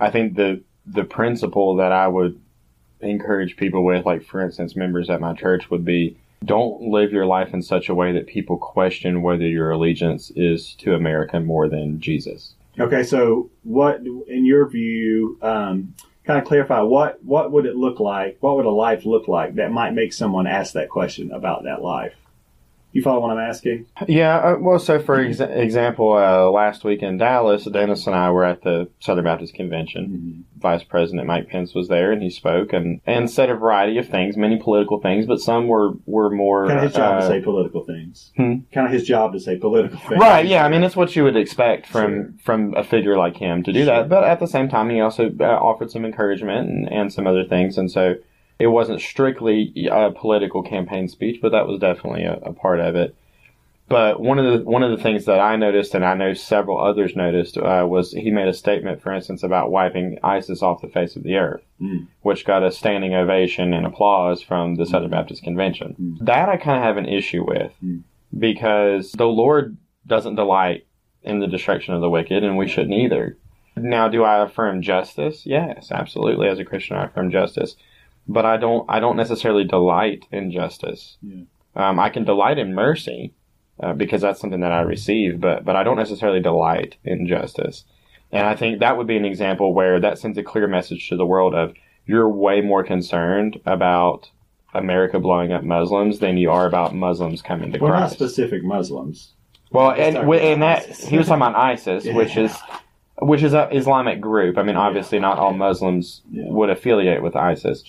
I 0.00 0.10
think 0.10 0.36
the 0.36 0.62
the 0.86 1.04
principle 1.04 1.76
that 1.76 1.92
I 1.92 2.08
would 2.08 2.40
encourage 3.00 3.56
people 3.56 3.84
with, 3.84 4.04
like 4.04 4.24
for 4.24 4.42
instance, 4.42 4.76
members 4.76 5.10
at 5.10 5.20
my 5.20 5.34
church, 5.34 5.70
would 5.70 5.84
be 5.84 6.16
don't 6.44 6.82
live 6.82 7.12
your 7.12 7.26
life 7.26 7.54
in 7.54 7.62
such 7.62 7.88
a 7.88 7.94
way 7.94 8.12
that 8.12 8.26
people 8.26 8.58
question 8.58 9.22
whether 9.22 9.46
your 9.46 9.70
allegiance 9.70 10.30
is 10.36 10.74
to 10.76 10.94
America 10.94 11.40
more 11.40 11.68
than 11.68 12.00
Jesus. 12.00 12.54
Okay, 12.78 13.02
so 13.02 13.50
what, 13.62 14.00
in 14.00 14.44
your 14.44 14.68
view, 14.68 15.38
um, 15.40 15.94
kind 16.24 16.38
of 16.38 16.44
clarify 16.44 16.80
what 16.80 17.22
what 17.24 17.52
would 17.52 17.66
it 17.66 17.76
look 17.76 18.00
like? 18.00 18.38
What 18.40 18.56
would 18.56 18.66
a 18.66 18.70
life 18.70 19.06
look 19.06 19.28
like 19.28 19.54
that 19.56 19.72
might 19.72 19.92
make 19.92 20.12
someone 20.12 20.46
ask 20.46 20.72
that 20.72 20.88
question 20.88 21.30
about 21.30 21.64
that 21.64 21.82
life? 21.82 22.14
You 22.94 23.02
follow 23.02 23.18
what 23.20 23.32
I'm 23.36 23.40
asking? 23.50 23.86
Yeah, 24.06 24.36
uh, 24.36 24.56
well, 24.60 24.78
so 24.78 25.00
for 25.00 25.18
ex- 25.20 25.40
example, 25.40 26.12
uh, 26.12 26.48
last 26.48 26.84
week 26.84 27.02
in 27.02 27.18
Dallas, 27.18 27.64
Dennis 27.64 28.06
and 28.06 28.14
I 28.14 28.30
were 28.30 28.44
at 28.44 28.62
the 28.62 28.88
Southern 29.00 29.24
Baptist 29.24 29.52
Convention. 29.54 30.06
Mm-hmm. 30.06 30.60
Vice 30.60 30.84
President 30.84 31.26
Mike 31.26 31.48
Pence 31.48 31.74
was 31.74 31.88
there, 31.88 32.12
and 32.12 32.22
he 32.22 32.30
spoke 32.30 32.72
and, 32.72 33.00
and 33.04 33.28
said 33.28 33.50
a 33.50 33.54
variety 33.56 33.98
of 33.98 34.08
things, 34.08 34.36
many 34.36 34.56
political 34.58 35.00
things, 35.00 35.26
but 35.26 35.40
some 35.40 35.66
were, 35.66 35.94
were 36.06 36.30
more. 36.30 36.68
Kind 36.68 36.78
of 36.78 36.84
his 36.84 36.94
job 36.94 37.20
to 37.20 37.26
uh, 37.26 37.28
say 37.28 37.40
political 37.40 37.84
things. 37.84 38.30
Hmm? 38.36 38.58
Kind 38.72 38.86
of 38.86 38.92
his 38.92 39.02
job 39.02 39.32
to 39.32 39.40
say 39.40 39.56
political 39.58 39.98
things. 39.98 40.20
Right, 40.20 40.46
yeah. 40.46 40.64
I 40.64 40.68
mean, 40.68 40.84
it's 40.84 40.94
what 40.94 41.16
you 41.16 41.24
would 41.24 41.36
expect 41.36 41.88
from 41.88 42.04
Sure. 42.04 42.32
from 42.44 42.74
a 42.76 42.84
figure 42.84 43.18
like 43.18 43.36
him 43.36 43.64
to 43.64 43.72
do 43.72 43.80
Sure. 43.80 43.86
that. 43.86 44.08
But 44.08 44.22
at 44.22 44.38
the 44.38 44.46
same 44.46 44.68
time, 44.68 44.88
he 44.90 45.00
also 45.00 45.32
uh, 45.40 45.44
offered 45.44 45.90
some 45.90 46.04
encouragement 46.04 46.68
and, 46.70 46.88
and 46.92 47.12
some 47.12 47.26
other 47.26 47.44
things, 47.44 47.76
and 47.76 47.90
so 47.90 48.14
it 48.58 48.68
wasn't 48.68 49.00
strictly 49.00 49.88
a 49.90 50.10
political 50.10 50.62
campaign 50.62 51.08
speech, 51.08 51.40
but 51.42 51.52
that 51.52 51.66
was 51.66 51.80
definitely 51.80 52.24
a, 52.24 52.34
a 52.42 52.52
part 52.52 52.80
of 52.80 52.94
it. 52.94 53.14
But 53.86 54.18
one 54.18 54.38
of 54.38 54.60
the 54.60 54.64
one 54.64 54.82
of 54.82 54.90
the 54.96 55.02
things 55.02 55.26
that 55.26 55.40
I 55.40 55.56
noticed, 55.56 55.94
and 55.94 56.04
I 56.06 56.14
know 56.14 56.32
several 56.32 56.80
others 56.80 57.14
noticed, 57.14 57.58
uh, 57.58 57.84
was 57.86 58.12
he 58.12 58.30
made 58.30 58.48
a 58.48 58.54
statement, 58.54 59.02
for 59.02 59.12
instance, 59.12 59.42
about 59.42 59.70
wiping 59.70 60.18
ISIS 60.22 60.62
off 60.62 60.80
the 60.80 60.88
face 60.88 61.16
of 61.16 61.22
the 61.22 61.36
earth, 61.36 61.62
Mm. 61.82 62.06
which 62.22 62.46
got 62.46 62.62
a 62.62 62.70
standing 62.72 63.14
ovation 63.14 63.74
and 63.74 63.84
applause 63.84 64.40
from 64.40 64.76
the 64.76 64.86
Southern 64.86 65.10
Baptist 65.10 65.42
Convention. 65.42 65.96
Mm. 66.00 66.24
That 66.24 66.48
I 66.48 66.56
kind 66.56 66.78
of 66.78 66.84
have 66.84 66.96
an 66.96 67.04
issue 67.06 67.44
with 67.46 67.74
Mm. 67.84 68.04
because 68.38 69.12
the 69.12 69.26
Lord 69.28 69.76
doesn't 70.06 70.36
delight 70.36 70.86
in 71.22 71.40
the 71.40 71.46
destruction 71.46 71.92
of 71.92 72.00
the 72.00 72.08
wicked, 72.10 72.42
and 72.42 72.56
we 72.56 72.68
shouldn't 72.68 72.94
either. 72.94 73.36
Now, 73.76 74.08
do 74.08 74.22
I 74.24 74.42
affirm 74.42 74.80
justice? 74.82 75.44
Yes, 75.44 75.90
absolutely. 75.92 76.48
As 76.48 76.58
a 76.58 76.64
Christian, 76.64 76.96
I 76.96 77.04
affirm 77.04 77.30
justice, 77.30 77.76
but 78.28 78.44
I 78.44 78.56
don't. 78.56 78.84
I 78.88 79.00
don't 79.00 79.16
necessarily 79.16 79.64
delight 79.64 80.26
in 80.32 80.50
justice. 80.50 81.16
Yeah. 81.22 81.42
Um, 81.76 81.98
I 81.98 82.08
can 82.10 82.24
delight 82.24 82.58
in 82.58 82.74
mercy 82.74 83.32
uh, 83.82 83.92
because 83.94 84.22
that's 84.22 84.40
something 84.40 84.60
that 84.60 84.72
I 84.72 84.80
receive, 84.82 85.40
but 85.40 85.64
but 85.64 85.76
I 85.76 85.82
don't 85.82 85.96
necessarily 85.96 86.40
delight 86.40 86.96
in 87.04 87.26
justice. 87.26 87.84
And 88.32 88.46
I 88.46 88.56
think 88.56 88.80
that 88.80 88.96
would 88.96 89.06
be 89.06 89.16
an 89.16 89.24
example 89.24 89.74
where 89.74 90.00
that 90.00 90.18
sends 90.18 90.38
a 90.38 90.42
clear 90.42 90.66
message 90.66 91.08
to 91.08 91.16
the 91.16 91.26
world 91.26 91.54
of 91.54 91.74
you're 92.06 92.28
way 92.28 92.60
more 92.60 92.82
concerned 92.84 93.60
about 93.66 94.30
America 94.74 95.18
blowing 95.20 95.52
up 95.52 95.62
Muslims 95.62 96.18
than 96.18 96.36
you 96.36 96.50
are 96.50 96.66
about 96.66 96.94
Muslims 96.94 97.42
coming 97.42 97.72
to 97.72 97.78
Well, 97.78 97.92
not 97.92 97.98
Christ. 98.00 98.14
specific 98.14 98.64
Muslims. 98.64 99.32
Well, 99.70 99.90
and 99.92 100.14
talk 100.16 100.22
wi- 100.24 100.38
about 100.42 100.52
and 100.52 100.62
that 100.62 100.78
ISIS. 100.88 101.08
he 101.08 101.16
was 101.18 101.28
talking 101.28 101.42
about 101.42 101.56
ISIS, 101.56 102.04
Yeah. 102.04 102.14
which 102.16 102.36
is 102.36 102.56
which 103.20 103.42
is 103.44 103.52
an 103.54 103.68
Islamic 103.72 104.20
group. 104.20 104.58
I 104.58 104.62
mean, 104.64 104.76
obviously, 104.76 105.20
not 105.20 105.38
all 105.38 105.52
Muslims 105.52 106.22
Yeah. 106.30 106.44
would 106.48 106.70
affiliate 106.70 107.22
with 107.22 107.36
ISIS. 107.36 107.84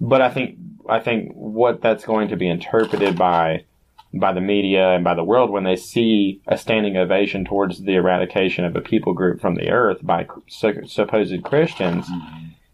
But 0.00 0.22
I 0.22 0.30
think 0.30 0.58
I 0.88 1.00
think 1.00 1.32
what 1.32 1.82
that's 1.82 2.04
going 2.04 2.28
to 2.28 2.36
be 2.36 2.48
interpreted 2.48 3.16
by 3.16 3.64
by 4.14 4.32
the 4.32 4.40
media 4.40 4.90
and 4.94 5.04
by 5.04 5.14
the 5.14 5.24
world 5.24 5.50
when 5.50 5.64
they 5.64 5.76
see 5.76 6.40
a 6.46 6.56
standing 6.56 6.96
ovation 6.96 7.44
towards 7.44 7.82
the 7.82 7.94
eradication 7.94 8.64
of 8.64 8.74
a 8.74 8.80
people 8.80 9.12
group 9.12 9.40
from 9.40 9.54
the 9.54 9.68
earth 9.68 9.98
by 10.02 10.26
su- 10.46 10.86
supposed 10.86 11.42
Christians 11.44 12.08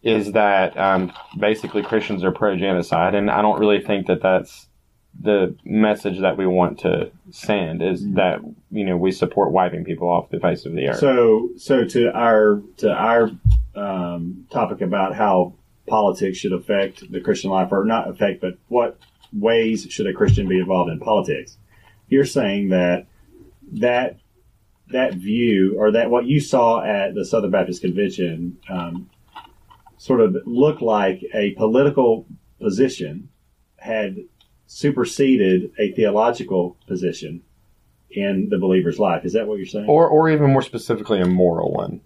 is 0.04 0.32
that 0.32 0.76
um, 0.78 1.12
basically 1.38 1.82
Christians 1.82 2.22
are 2.22 2.30
pro 2.30 2.56
genocide, 2.56 3.14
and 3.14 3.30
I 3.30 3.40
don't 3.42 3.58
really 3.58 3.80
think 3.80 4.06
that 4.06 4.22
that's 4.22 4.68
the 5.18 5.56
message 5.64 6.20
that 6.20 6.36
we 6.36 6.46
want 6.46 6.80
to 6.80 7.10
send 7.30 7.82
is 7.82 8.04
that 8.12 8.40
you 8.70 8.84
know 8.84 8.96
we 8.96 9.10
support 9.12 9.50
wiping 9.50 9.84
people 9.84 10.08
off 10.08 10.28
the 10.28 10.40
face 10.40 10.66
of 10.66 10.74
the 10.74 10.88
earth. 10.88 10.98
So, 10.98 11.48
so 11.56 11.84
to 11.84 12.12
our 12.12 12.60
to 12.78 12.92
our 12.92 13.30
um, 13.74 14.46
topic 14.50 14.82
about 14.82 15.14
how 15.14 15.54
politics 15.86 16.38
should 16.38 16.52
affect 16.52 17.10
the 17.10 17.20
Christian 17.20 17.50
life, 17.50 17.68
or 17.72 17.84
not 17.84 18.08
affect, 18.08 18.40
but 18.40 18.58
what 18.68 18.98
ways 19.32 19.86
should 19.90 20.06
a 20.06 20.12
Christian 20.12 20.48
be 20.48 20.58
involved 20.58 20.90
in 20.90 21.00
politics? 21.00 21.58
You're 22.08 22.24
saying 22.24 22.70
that 22.70 23.06
that 23.72 24.18
that 24.90 25.14
view, 25.14 25.76
or 25.78 25.92
that 25.92 26.10
what 26.10 26.26
you 26.26 26.40
saw 26.40 26.82
at 26.82 27.14
the 27.14 27.24
Southern 27.24 27.50
Baptist 27.50 27.80
Convention, 27.80 28.58
um, 28.68 29.10
sort 29.96 30.20
of 30.20 30.36
looked 30.44 30.82
like 30.82 31.24
a 31.32 31.52
political 31.52 32.26
position 32.60 33.30
had 33.78 34.18
superseded 34.66 35.72
a 35.78 35.92
theological 35.92 36.76
position 36.86 37.42
in 38.10 38.48
the 38.48 38.58
believer's 38.58 38.98
life. 38.98 39.24
Is 39.24 39.32
that 39.32 39.46
what 39.46 39.56
you're 39.58 39.66
saying? 39.66 39.86
or 39.88 40.08
or 40.08 40.30
even 40.30 40.52
more 40.52 40.62
specifically 40.62 41.20
a 41.20 41.26
moral 41.26 41.72
one. 41.72 42.00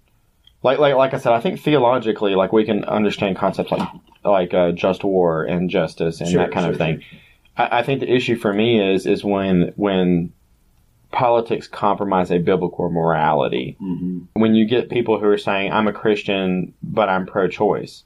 Like 0.62 0.78
like 0.78 0.94
like 0.94 1.14
I 1.14 1.18
said, 1.18 1.32
I 1.32 1.40
think 1.40 1.60
theologically, 1.60 2.34
like 2.34 2.52
we 2.52 2.64
can 2.64 2.84
understand 2.84 3.36
concepts 3.36 3.70
like 3.70 3.88
like 4.24 4.54
uh, 4.54 4.72
just 4.72 5.04
war 5.04 5.44
and 5.44 5.70
justice 5.70 6.20
and 6.20 6.30
Sure, 6.30 6.40
that 6.42 6.52
kind 6.52 6.66
of 6.66 6.72
sure, 6.72 6.78
thing. 6.78 7.02
I, 7.56 7.78
I 7.78 7.82
think 7.82 8.00
the 8.00 8.12
issue 8.12 8.36
for 8.36 8.52
me 8.52 8.80
is 8.94 9.06
is 9.06 9.22
when 9.24 9.72
when 9.76 10.32
politics 11.12 11.66
compromise 11.66 12.30
a 12.30 12.38
biblical 12.38 12.90
morality. 12.90 13.76
hmm 13.78 14.20
When 14.34 14.54
you 14.54 14.66
get 14.66 14.90
people 14.90 15.18
who 15.18 15.26
are 15.26 15.38
saying, 15.38 15.72
"I'm 15.72 15.88
a 15.88 15.92
Christian, 15.92 16.74
but 16.82 17.08
I'm 17.08 17.24
pro-choice," 17.26 18.04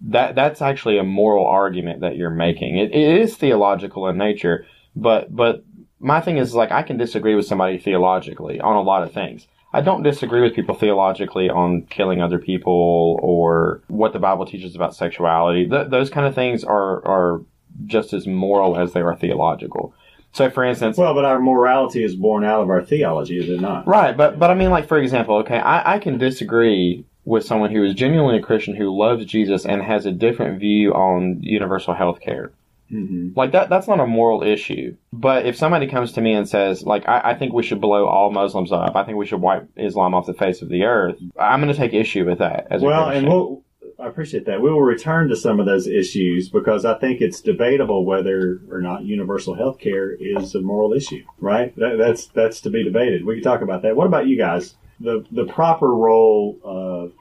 that 0.00 0.34
that's 0.34 0.62
actually 0.62 0.98
a 0.98 1.04
moral 1.04 1.46
argument 1.46 2.00
that 2.00 2.16
you're 2.16 2.30
making. 2.30 2.78
It, 2.78 2.90
it 2.92 3.20
is 3.20 3.36
theological 3.36 4.08
in 4.08 4.16
nature, 4.16 4.66
but 4.96 5.34
but 5.34 5.64
my 6.00 6.20
thing 6.20 6.38
is 6.38 6.54
like 6.54 6.72
I 6.72 6.82
can 6.82 6.96
disagree 6.96 7.34
with 7.34 7.46
somebody 7.46 7.78
theologically 7.78 8.60
on 8.60 8.76
a 8.76 8.82
lot 8.82 9.02
of 9.02 9.12
things. 9.12 9.46
I 9.72 9.80
don't 9.80 10.02
disagree 10.02 10.42
with 10.42 10.54
people 10.54 10.74
theologically 10.74 11.48
on 11.48 11.82
killing 11.82 12.20
other 12.20 12.38
people 12.38 13.18
or 13.22 13.82
what 13.88 14.12
the 14.12 14.18
Bible 14.18 14.44
teaches 14.44 14.74
about 14.74 14.94
sexuality. 14.94 15.66
Th- 15.68 15.88
those 15.88 16.10
kind 16.10 16.26
of 16.26 16.34
things 16.34 16.62
are 16.64 17.04
are 17.06 17.40
just 17.86 18.12
as 18.12 18.26
moral 18.26 18.76
as 18.76 18.92
they 18.92 19.00
are 19.00 19.16
theological. 19.16 19.94
So, 20.32 20.50
for 20.50 20.64
instance, 20.64 20.96
Well, 20.96 21.14
but 21.14 21.24
our 21.24 21.40
morality 21.40 22.02
is 22.02 22.16
born 22.16 22.44
out 22.44 22.62
of 22.62 22.70
our 22.70 22.82
theology, 22.82 23.38
is 23.38 23.48
it 23.48 23.60
not? 23.60 23.86
Right, 23.86 24.16
but 24.16 24.38
but 24.38 24.50
I 24.50 24.54
mean, 24.54 24.70
like 24.70 24.86
for 24.86 24.98
example, 24.98 25.36
okay, 25.36 25.58
I, 25.58 25.94
I 25.94 25.98
can 25.98 26.18
disagree 26.18 27.04
with 27.24 27.44
someone 27.44 27.70
who 27.70 27.84
is 27.84 27.94
genuinely 27.94 28.38
a 28.38 28.42
Christian 28.42 28.74
who 28.74 28.98
loves 28.98 29.24
Jesus 29.26 29.64
and 29.64 29.82
has 29.82 30.06
a 30.06 30.12
different 30.12 30.58
view 30.58 30.92
on 30.92 31.38
universal 31.40 31.94
health 31.94 32.20
care. 32.20 32.52
Hmm 32.92 33.30
Like 33.34 33.52
that, 33.52 33.70
that's 33.70 33.88
not 33.88 34.00
a 34.00 34.06
moral 34.06 34.42
issue. 34.42 34.96
But 35.14 35.46
if 35.46 35.56
somebody 35.56 35.86
comes 35.86 36.12
to 36.12 36.20
me 36.20 36.34
and 36.34 36.46
says, 36.46 36.82
like, 36.82 37.08
I, 37.08 37.30
I 37.30 37.34
think 37.34 37.54
we 37.54 37.62
should 37.62 37.80
blow 37.80 38.06
all 38.06 38.30
Muslims 38.30 38.70
up, 38.70 38.94
I 38.94 39.04
think 39.04 39.16
we 39.16 39.26
should 39.26 39.40
wipe 39.40 39.66
Islam 39.76 40.14
off 40.14 40.26
the 40.26 40.34
face 40.34 40.60
of 40.60 40.68
the 40.68 40.84
earth, 40.84 41.16
I'm 41.40 41.60
going 41.60 41.72
to 41.72 41.78
take 41.78 41.94
issue 41.94 42.26
with 42.26 42.38
that. 42.38 42.66
As 42.70 42.82
Well, 42.82 43.08
and 43.08 43.26
we'll, 43.26 43.64
I 43.98 44.08
appreciate 44.08 44.44
that. 44.44 44.60
We 44.60 44.70
will 44.70 44.82
return 44.82 45.28
to 45.30 45.36
some 45.36 45.58
of 45.58 45.64
those 45.64 45.86
issues 45.86 46.50
because 46.50 46.84
I 46.84 46.98
think 46.98 47.22
it's 47.22 47.40
debatable 47.40 48.04
whether 48.04 48.60
or 48.70 48.82
not 48.82 49.04
universal 49.04 49.54
health 49.54 49.78
care 49.78 50.12
is 50.12 50.54
a 50.54 50.60
moral 50.60 50.92
issue, 50.92 51.24
right? 51.40 51.74
That, 51.76 51.96
that's 51.96 52.26
that's 52.26 52.60
to 52.62 52.70
be 52.70 52.84
debated. 52.84 53.24
We 53.24 53.36
can 53.36 53.44
talk 53.44 53.62
about 53.62 53.82
that. 53.82 53.96
What 53.96 54.06
about 54.06 54.26
you 54.26 54.36
guys? 54.36 54.74
The 55.00 55.24
the 55.30 55.46
proper 55.46 55.88
role 55.88 56.58
of 56.62 57.12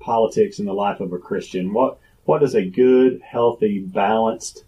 politics 0.00 0.58
in 0.58 0.66
the 0.66 0.74
life 0.74 1.00
of 1.00 1.14
a 1.14 1.18
Christian. 1.18 1.72
What 1.72 1.98
what 2.26 2.40
does 2.40 2.54
a 2.54 2.64
good, 2.64 3.22
healthy, 3.22 3.78
balanced 3.78 4.64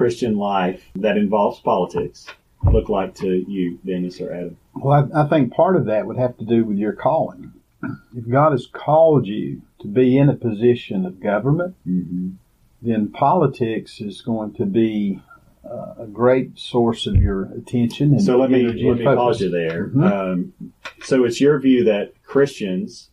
Christian 0.00 0.36
life 0.36 0.82
that 0.96 1.16
involves 1.16 1.58
politics 1.60 2.26
look 2.70 2.88
like 2.90 3.14
to 3.14 3.44
you, 3.50 3.78
Dennis 3.86 4.20
or 4.20 4.30
Adam? 4.32 4.56
Well, 4.74 5.08
I, 5.14 5.22
I 5.22 5.28
think 5.28 5.52
part 5.54 5.74
of 5.76 5.86
that 5.86 6.06
would 6.06 6.18
have 6.18 6.36
to 6.36 6.44
do 6.44 6.64
with 6.64 6.76
your 6.76 6.92
calling. 6.92 7.52
If 8.14 8.28
God 8.28 8.52
has 8.52 8.66
called 8.66 9.26
you 9.26 9.62
to 9.80 9.88
be 9.88 10.18
in 10.18 10.28
a 10.28 10.34
position 10.34 11.06
of 11.06 11.20
government, 11.20 11.76
Mm-hmm. 11.88 12.28
then 12.82 13.08
politics 13.08 14.00
is 14.00 14.20
going 14.20 14.52
to 14.54 14.66
be 14.66 15.20
uh, 15.64 15.94
a 16.04 16.06
great 16.06 16.58
source 16.58 17.06
of 17.06 17.16
your 17.16 17.44
attention 17.52 18.12
and 18.12 18.22
So 18.22 18.36
let 18.38 18.50
me 18.50 18.64
let 18.64 18.74
me 18.98 19.04
focus. 19.04 19.16
pause 19.16 19.40
you 19.40 19.50
there. 19.50 19.88
Mhm. 19.88 20.12
Um, 20.12 20.72
so 21.02 21.24
it's 21.24 21.40
your 21.40 21.58
view 21.58 21.84
that 21.84 22.12
Christians 22.22 23.10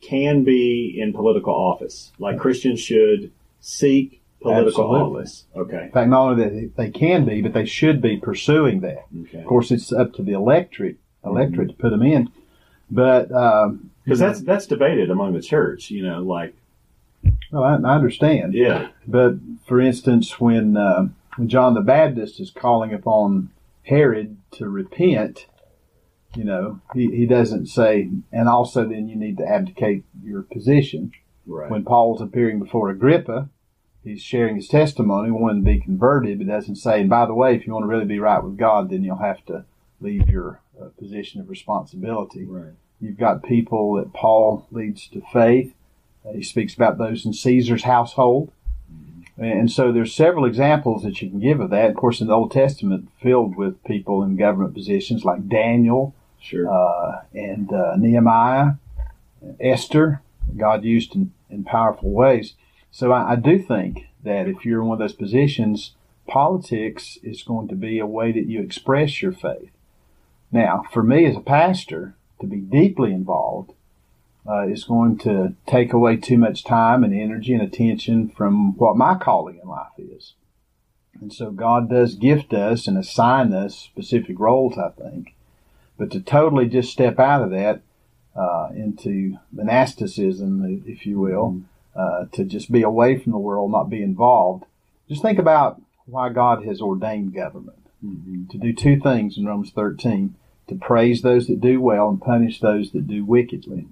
can 0.00 0.42
be 0.44 0.96
in 0.98 1.12
political 1.12 1.52
office, 1.54 2.12
like 2.18 2.38
Christians 2.38 2.80
should 2.80 3.30
seek 3.60 4.17
political 4.40 4.84
Absolutely. 4.84 5.18
office. 5.20 5.44
Okay. 5.56 5.82
In 5.84 5.90
fact, 5.90 6.10
not 6.10 6.30
only 6.30 6.44
that 6.44 6.76
they 6.76 6.90
can 6.90 7.24
be, 7.24 7.42
but 7.42 7.52
they 7.52 7.64
should 7.66 8.00
be 8.00 8.16
pursuing 8.16 8.80
that. 8.80 9.06
Okay. 9.22 9.38
Of 9.40 9.46
course, 9.46 9.70
it's 9.70 9.92
up 9.92 10.12
to 10.14 10.22
the 10.22 10.32
electorate 10.32 10.96
electorate 11.24 11.68
to 11.68 11.74
put 11.74 11.90
them 11.90 12.02
in. 12.02 12.30
But 12.90 13.30
um, 13.32 13.90
Because 14.04 14.18
that's 14.18 14.40
that's 14.40 14.66
debated 14.66 15.10
among 15.10 15.34
the 15.34 15.42
church. 15.42 15.90
You 15.90 16.02
know, 16.02 16.22
like 16.22 16.54
well, 17.50 17.64
I, 17.64 17.74
I 17.74 17.94
understand. 17.94 18.54
yeah, 18.54 18.88
But 19.06 19.34
for 19.66 19.80
instance, 19.80 20.38
when 20.40 20.76
uh, 20.76 21.08
when 21.36 21.48
John 21.48 21.74
the 21.74 21.80
Baptist 21.80 22.40
is 22.40 22.50
calling 22.50 22.94
upon 22.94 23.50
Herod 23.82 24.36
to 24.52 24.68
repent, 24.68 25.46
you 26.36 26.44
know, 26.44 26.80
he, 26.94 27.10
he 27.10 27.26
doesn't 27.26 27.66
say, 27.66 28.08
and 28.32 28.48
also 28.48 28.84
then 28.86 29.08
you 29.08 29.16
need 29.16 29.38
to 29.38 29.46
abdicate 29.46 30.04
your 30.22 30.42
position. 30.42 31.12
right. 31.46 31.70
When 31.70 31.84
Paul's 31.84 32.20
appearing 32.20 32.58
before 32.60 32.90
Agrippa, 32.90 33.48
he's 34.08 34.22
sharing 34.22 34.56
his 34.56 34.68
testimony, 34.68 35.30
wanting 35.30 35.64
to 35.64 35.70
be 35.70 35.80
converted, 35.80 36.38
but 36.38 36.46
doesn't 36.48 36.76
say, 36.76 37.00
and 37.00 37.10
by 37.10 37.26
the 37.26 37.34
way, 37.34 37.54
if 37.54 37.66
you 37.66 37.72
want 37.72 37.84
to 37.84 37.88
really 37.88 38.04
be 38.04 38.18
right 38.18 38.42
with 38.42 38.56
God, 38.56 38.90
then 38.90 39.04
you'll 39.04 39.16
have 39.18 39.44
to 39.46 39.64
leave 40.00 40.28
your 40.28 40.60
uh, 40.80 40.86
position 40.98 41.40
of 41.40 41.48
responsibility. 41.48 42.44
right. 42.44 42.72
You've 43.00 43.18
got 43.18 43.44
people 43.44 43.94
that 43.94 44.12
Paul 44.12 44.66
leads 44.70 45.06
to 45.08 45.22
faith. 45.32 45.72
Uh, 46.26 46.32
he 46.32 46.42
speaks 46.42 46.74
about 46.74 46.98
those 46.98 47.24
in 47.24 47.32
Caesar's 47.32 47.84
household. 47.84 48.50
And 49.36 49.70
so 49.70 49.92
there's 49.92 50.12
several 50.12 50.44
examples 50.44 51.04
that 51.04 51.22
you 51.22 51.30
can 51.30 51.38
give 51.38 51.60
of 51.60 51.70
that. 51.70 51.90
Of 51.90 51.96
course, 51.96 52.20
in 52.20 52.26
the 52.26 52.34
Old 52.34 52.50
Testament, 52.50 53.08
filled 53.22 53.56
with 53.56 53.84
people 53.84 54.24
in 54.24 54.36
government 54.36 54.74
positions 54.74 55.24
like 55.24 55.48
Daniel 55.48 56.12
Sure. 56.40 56.68
uh, 56.68 57.20
and 57.32 57.72
uh, 57.72 57.94
Nehemiah, 57.96 58.72
Esther, 59.60 60.22
God 60.56 60.82
used 60.82 61.14
in, 61.14 61.32
in 61.50 61.62
powerful 61.62 62.10
ways. 62.10 62.54
So 62.98 63.12
I, 63.12 63.34
I 63.34 63.36
do 63.36 63.60
think 63.60 64.08
that 64.24 64.48
if 64.48 64.64
you're 64.64 64.80
in 64.80 64.88
one 64.88 64.96
of 64.96 64.98
those 64.98 65.16
positions, 65.16 65.92
politics 66.26 67.16
is 67.22 67.44
going 67.44 67.68
to 67.68 67.76
be 67.76 68.00
a 68.00 68.06
way 68.06 68.32
that 68.32 68.48
you 68.48 68.60
express 68.60 69.22
your 69.22 69.30
faith. 69.30 69.70
Now, 70.50 70.82
for 70.90 71.04
me 71.04 71.24
as 71.24 71.36
a 71.36 71.40
pastor, 71.40 72.16
to 72.40 72.48
be 72.48 72.56
deeply 72.56 73.12
involved 73.12 73.70
uh, 74.48 74.66
is 74.66 74.82
going 74.82 75.16
to 75.18 75.54
take 75.64 75.92
away 75.92 76.16
too 76.16 76.38
much 76.38 76.64
time 76.64 77.04
and 77.04 77.14
energy 77.14 77.54
and 77.54 77.62
attention 77.62 78.30
from 78.30 78.76
what 78.78 78.96
my 78.96 79.14
calling 79.14 79.60
in 79.62 79.68
life 79.68 79.96
is. 79.96 80.34
And 81.20 81.32
so 81.32 81.52
God 81.52 81.88
does 81.88 82.16
gift 82.16 82.52
us 82.52 82.88
and 82.88 82.98
assign 82.98 83.52
us 83.52 83.76
specific 83.76 84.40
roles, 84.40 84.76
I 84.76 84.88
think. 84.88 85.36
But 85.96 86.10
to 86.10 86.20
totally 86.20 86.66
just 86.66 86.90
step 86.90 87.20
out 87.20 87.42
of 87.42 87.50
that 87.50 87.80
uh, 88.34 88.70
into 88.74 89.38
monasticism, 89.52 90.82
if 90.84 91.06
you 91.06 91.20
will, 91.20 91.62
uh, 91.98 92.26
to 92.32 92.44
just 92.44 92.70
be 92.70 92.82
away 92.82 93.18
from 93.18 93.32
the 93.32 93.38
world, 93.38 93.72
not 93.72 93.90
be 93.90 94.02
involved, 94.02 94.64
just 95.08 95.22
think 95.22 95.38
about 95.38 95.80
why 96.06 96.28
God 96.28 96.64
has 96.64 96.80
ordained 96.80 97.34
government. 97.34 97.78
To 98.50 98.58
do 98.58 98.72
two 98.72 99.00
things 99.00 99.36
in 99.36 99.44
Romans 99.44 99.72
13 99.72 100.36
to 100.68 100.74
praise 100.76 101.22
those 101.22 101.48
that 101.48 101.60
do 101.60 101.80
well 101.80 102.08
and 102.08 102.20
punish 102.20 102.60
those 102.60 102.92
that 102.92 103.08
do 103.08 103.24
wickedly. 103.24 103.86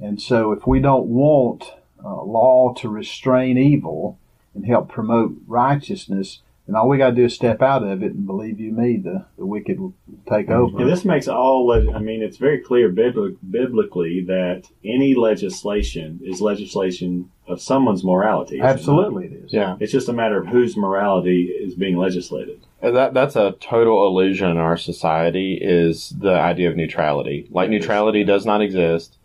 And 0.00 0.20
so, 0.20 0.50
if 0.50 0.66
we 0.66 0.80
don't 0.80 1.06
want 1.06 1.72
uh, 2.04 2.22
law 2.22 2.74
to 2.78 2.88
restrain 2.88 3.56
evil 3.56 4.18
and 4.54 4.66
help 4.66 4.88
promote 4.88 5.36
righteousness, 5.46 6.40
then 6.66 6.76
all 6.76 6.88
we 6.88 6.96
got 6.98 7.10
to 7.10 7.16
do 7.16 7.24
is 7.24 7.34
step 7.34 7.60
out 7.60 7.82
of 7.82 8.02
it, 8.02 8.12
and 8.12 8.24
believe 8.26 8.60
you 8.60 8.72
me, 8.72 8.96
the, 8.96 9.26
the 9.36 9.44
wicked 9.44 9.80
will 9.80 9.94
take 10.28 10.48
over. 10.48 10.78
And 10.80 10.88
this 10.88 11.04
makes 11.04 11.26
all. 11.26 11.66
leg- 11.66 11.88
I 11.94 11.98
mean, 11.98 12.22
it's 12.22 12.36
very 12.36 12.60
clear 12.60 12.88
biblically 12.88 14.24
that 14.26 14.64
any 14.84 15.14
legislation 15.14 16.20
is 16.22 16.40
legislation 16.40 17.30
of 17.48 17.60
someone's 17.60 18.04
morality. 18.04 18.56
is 18.56 18.60
it? 18.60 18.64
Absolutely, 18.64 19.26
it 19.26 19.32
is. 19.44 19.52
Yeah. 19.52 19.76
It's 19.80 19.92
just 19.92 20.08
a 20.08 20.12
matter 20.12 20.38
of 20.38 20.46
whose 20.46 20.76
morality 20.76 21.46
is 21.46 21.74
being 21.74 21.96
legislated. 21.96 22.60
And 22.80 22.96
That 22.96 23.14
that's 23.14 23.36
a 23.36 23.52
total 23.60 24.06
illusion 24.06 24.50
in 24.50 24.56
our 24.56 24.76
society 24.76 25.58
is 25.60 26.10
the 26.10 26.32
idea 26.34 26.70
of 26.70 26.76
neutrality. 26.76 27.48
Like 27.50 27.70
neutrality 27.70 28.24
does 28.24 28.46
not 28.46 28.62
exist. 28.62 29.18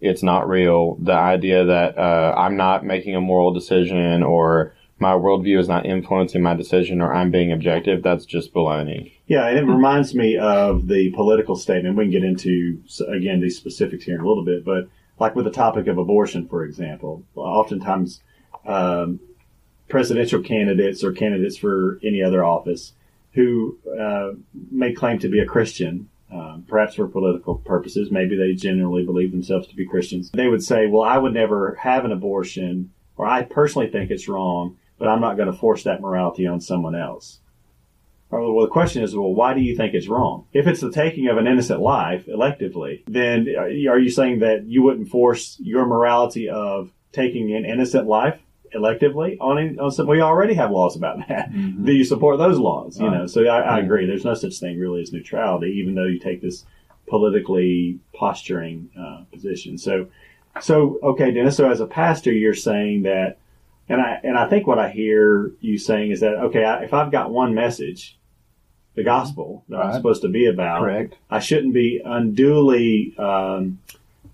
It's 0.00 0.22
not 0.22 0.48
real. 0.48 0.94
The 0.96 1.12
idea 1.12 1.64
that 1.64 1.98
uh, 1.98 2.34
I'm 2.36 2.56
not 2.56 2.84
making 2.84 3.14
a 3.16 3.20
moral 3.20 3.52
decision 3.52 4.22
or 4.22 4.74
my 5.00 5.12
worldview 5.12 5.58
is 5.58 5.68
not 5.68 5.86
influencing 5.86 6.42
my 6.42 6.54
decision 6.54 7.00
or 7.00 7.12
I'm 7.12 7.30
being 7.30 7.52
objective, 7.52 8.02
that's 8.02 8.24
just 8.24 8.52
baloney. 8.52 9.12
Yeah, 9.26 9.46
and 9.46 9.58
it 9.58 9.64
reminds 9.64 10.14
me 10.14 10.36
of 10.36 10.88
the 10.88 11.10
political 11.10 11.56
statement. 11.56 11.96
We 11.96 12.04
can 12.04 12.10
get 12.10 12.24
into 12.24 12.82
again 13.08 13.40
these 13.40 13.56
specifics 13.56 14.04
here 14.04 14.16
in 14.16 14.20
a 14.20 14.28
little 14.28 14.44
bit, 14.44 14.64
but 14.64 14.88
like 15.18 15.36
with 15.36 15.44
the 15.44 15.50
topic 15.50 15.86
of 15.86 15.98
abortion, 15.98 16.48
for 16.48 16.64
example, 16.64 17.24
oftentimes 17.34 18.22
um, 18.66 19.20
presidential 19.88 20.42
candidates 20.42 21.02
or 21.02 21.12
candidates 21.12 21.56
for 21.56 21.98
any 22.02 22.22
other 22.22 22.44
office 22.44 22.92
who 23.32 23.78
uh, 23.98 24.30
may 24.70 24.92
claim 24.92 25.18
to 25.18 25.28
be 25.28 25.38
a 25.38 25.46
Christian, 25.46 26.08
um, 26.32 26.64
perhaps 26.68 26.94
for 26.94 27.06
political 27.06 27.56
purposes, 27.56 28.10
maybe 28.10 28.36
they 28.36 28.52
genuinely 28.54 29.04
believe 29.04 29.30
themselves 29.30 29.66
to 29.68 29.76
be 29.76 29.86
Christians. 29.86 30.30
They 30.30 30.48
would 30.48 30.62
say, 30.62 30.86
"Well, 30.86 31.02
I 31.02 31.18
would 31.18 31.34
never 31.34 31.74
have 31.76 32.04
an 32.04 32.12
abortion, 32.12 32.90
or 33.16 33.26
I 33.26 33.42
personally 33.42 33.88
think 33.88 34.10
it's 34.10 34.28
wrong, 34.28 34.76
but 34.98 35.08
I'm 35.08 35.20
not 35.20 35.36
going 35.36 35.50
to 35.50 35.56
force 35.56 35.84
that 35.84 36.00
morality 36.00 36.46
on 36.46 36.60
someone 36.60 36.94
else." 36.94 37.40
Well, 38.30 38.60
the 38.60 38.68
question 38.68 39.02
is, 39.02 39.16
well, 39.16 39.32
why 39.32 39.54
do 39.54 39.62
you 39.62 39.74
think 39.74 39.94
it's 39.94 40.06
wrong? 40.06 40.44
If 40.52 40.66
it's 40.66 40.82
the 40.82 40.92
taking 40.92 41.28
of 41.28 41.38
an 41.38 41.46
innocent 41.46 41.80
life 41.80 42.26
electively, 42.26 43.02
then 43.06 43.48
are 43.56 43.98
you 43.98 44.10
saying 44.10 44.40
that 44.40 44.66
you 44.66 44.82
wouldn't 44.82 45.08
force 45.08 45.56
your 45.60 45.86
morality 45.86 46.50
of 46.50 46.92
taking 47.12 47.54
an 47.54 47.64
innocent 47.64 48.06
life 48.06 48.38
electively 48.74 49.38
on, 49.40 49.78
on 49.80 49.90
some, 49.90 50.06
we 50.06 50.20
already 50.20 50.52
have 50.52 50.70
laws 50.70 50.94
about 50.94 51.26
that. 51.28 51.50
Do 51.84 51.92
you 51.92 52.04
support 52.04 52.38
those 52.38 52.58
laws? 52.58 53.00
You 53.00 53.10
know, 53.10 53.26
so 53.26 53.46
I, 53.46 53.60
I 53.60 53.78
agree. 53.78 54.04
There's 54.04 54.26
no 54.26 54.34
such 54.34 54.58
thing 54.58 54.78
really 54.78 55.00
as 55.00 55.10
neutrality, 55.10 55.68
even 55.78 55.94
though 55.94 56.04
you 56.04 56.18
take 56.18 56.42
this 56.42 56.66
politically 57.06 57.98
posturing 58.12 58.90
uh, 58.98 59.24
position. 59.32 59.78
So, 59.78 60.08
so 60.60 60.98
okay, 61.02 61.30
Dennis. 61.30 61.56
So 61.56 61.70
as 61.70 61.80
a 61.80 61.86
pastor, 61.86 62.30
you're 62.30 62.52
saying 62.52 63.04
that, 63.04 63.38
and 63.88 64.00
I 64.00 64.20
and 64.22 64.36
I 64.38 64.48
think 64.48 64.66
what 64.66 64.78
I 64.78 64.90
hear 64.90 65.52
you 65.60 65.78
saying 65.78 66.10
is 66.10 66.20
that 66.20 66.34
okay, 66.34 66.64
I, 66.64 66.82
if 66.84 66.92
I've 66.92 67.10
got 67.10 67.30
one 67.30 67.54
message, 67.54 68.18
the 68.94 69.04
gospel 69.04 69.64
that 69.68 69.78
I'm 69.78 69.94
supposed 69.94 70.22
to 70.22 70.28
be 70.28 70.46
about, 70.46 70.82
Correct. 70.82 71.16
I 71.30 71.38
shouldn't 71.38 71.74
be 71.74 72.00
unduly 72.04 73.14
um, 73.18 73.78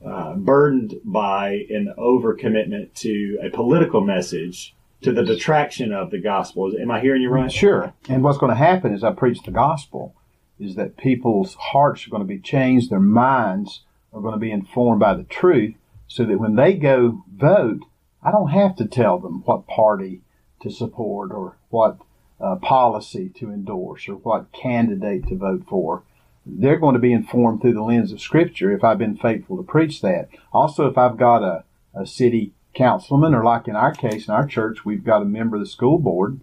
uh, 0.05 0.35
burdened 0.35 0.97
by 1.05 1.67
an 1.71 1.95
overcommitment 1.99 2.95
to 2.95 3.39
a 3.43 3.51
political 3.51 4.01
message 4.01 4.75
to 5.03 5.13
the 5.13 5.23
detraction 5.23 5.93
of 5.93 6.11
the 6.11 6.19
gospel. 6.19 6.73
Am 6.81 6.91
I 6.91 7.01
hearing 7.01 7.23
you 7.23 7.29
right? 7.29 7.53
Sure. 7.53 7.93
And 8.09 8.25
what's 8.25 8.39
going 8.39 8.51
to 8.51 8.57
happen 8.57 8.95
as 8.95 9.05
I 9.05 9.13
preach 9.13 9.43
the 9.43 9.51
gospel 9.51 10.15
is 10.59 10.77
that 10.77 10.97
people's 10.97 11.55
hearts 11.55 12.07
are 12.07 12.11
going 12.11 12.23
to 12.23 12.27
be 12.27 12.39
changed, 12.39 12.91
their 12.91 13.01
minds 13.01 13.83
are 14.13 14.21
going 14.21 14.35
to 14.35 14.41
be 14.41 14.51
informed 14.51 15.01
by 15.01 15.15
the 15.15 15.25
truth, 15.25 15.75
so 16.07 16.25
that 16.25 16.39
when 16.39 16.57
they 16.57 16.75
go 16.75 17.23
vote, 17.35 17.83
I 18.25 18.31
don't 18.31 18.49
have 18.49 18.75
to 18.77 18.87
tell 18.87 19.19
them 19.19 19.43
what 19.45 19.67
party 19.67 20.23
to 20.63 20.71
support 20.71 21.31
or 21.31 21.57
what 21.69 21.99
uh, 22.41 22.57
policy 22.57 23.29
to 23.37 23.51
endorse 23.51 24.09
or 24.09 24.15
what 24.15 24.51
candidate 24.53 25.29
to 25.29 25.37
vote 25.37 25.65
for. 25.69 26.03
They're 26.47 26.79
going 26.79 26.95
to 26.95 27.01
be 27.01 27.13
informed 27.13 27.61
through 27.61 27.75
the 27.75 27.83
lens 27.83 28.13
of 28.13 28.21
Scripture 28.21 28.73
if 28.73 28.83
I've 28.83 28.99
been 28.99 29.17
faithful 29.17 29.59
to 29.59 29.63
preach 29.63 30.01
that. 30.01 30.29
Also, 30.53 30.87
if 30.87 30.97
I've 30.97 31.19
got 31.19 31.43
a, 31.43 31.65
a 31.95 32.07
city 32.07 32.53
councilman, 32.75 33.35
or 33.35 33.45
like 33.45 33.69
in 33.69 33.77
our 33.77 33.93
case, 33.93 34.27
in 34.27 34.35
our 34.35 34.47
church, 34.47 34.85
we've 34.85 35.05
got 35.05 35.23
a 35.23 35.27
member 35.27 35.57
of 35.57 35.63
the 35.63 35.69
school 35.69 35.99
board 35.99 36.41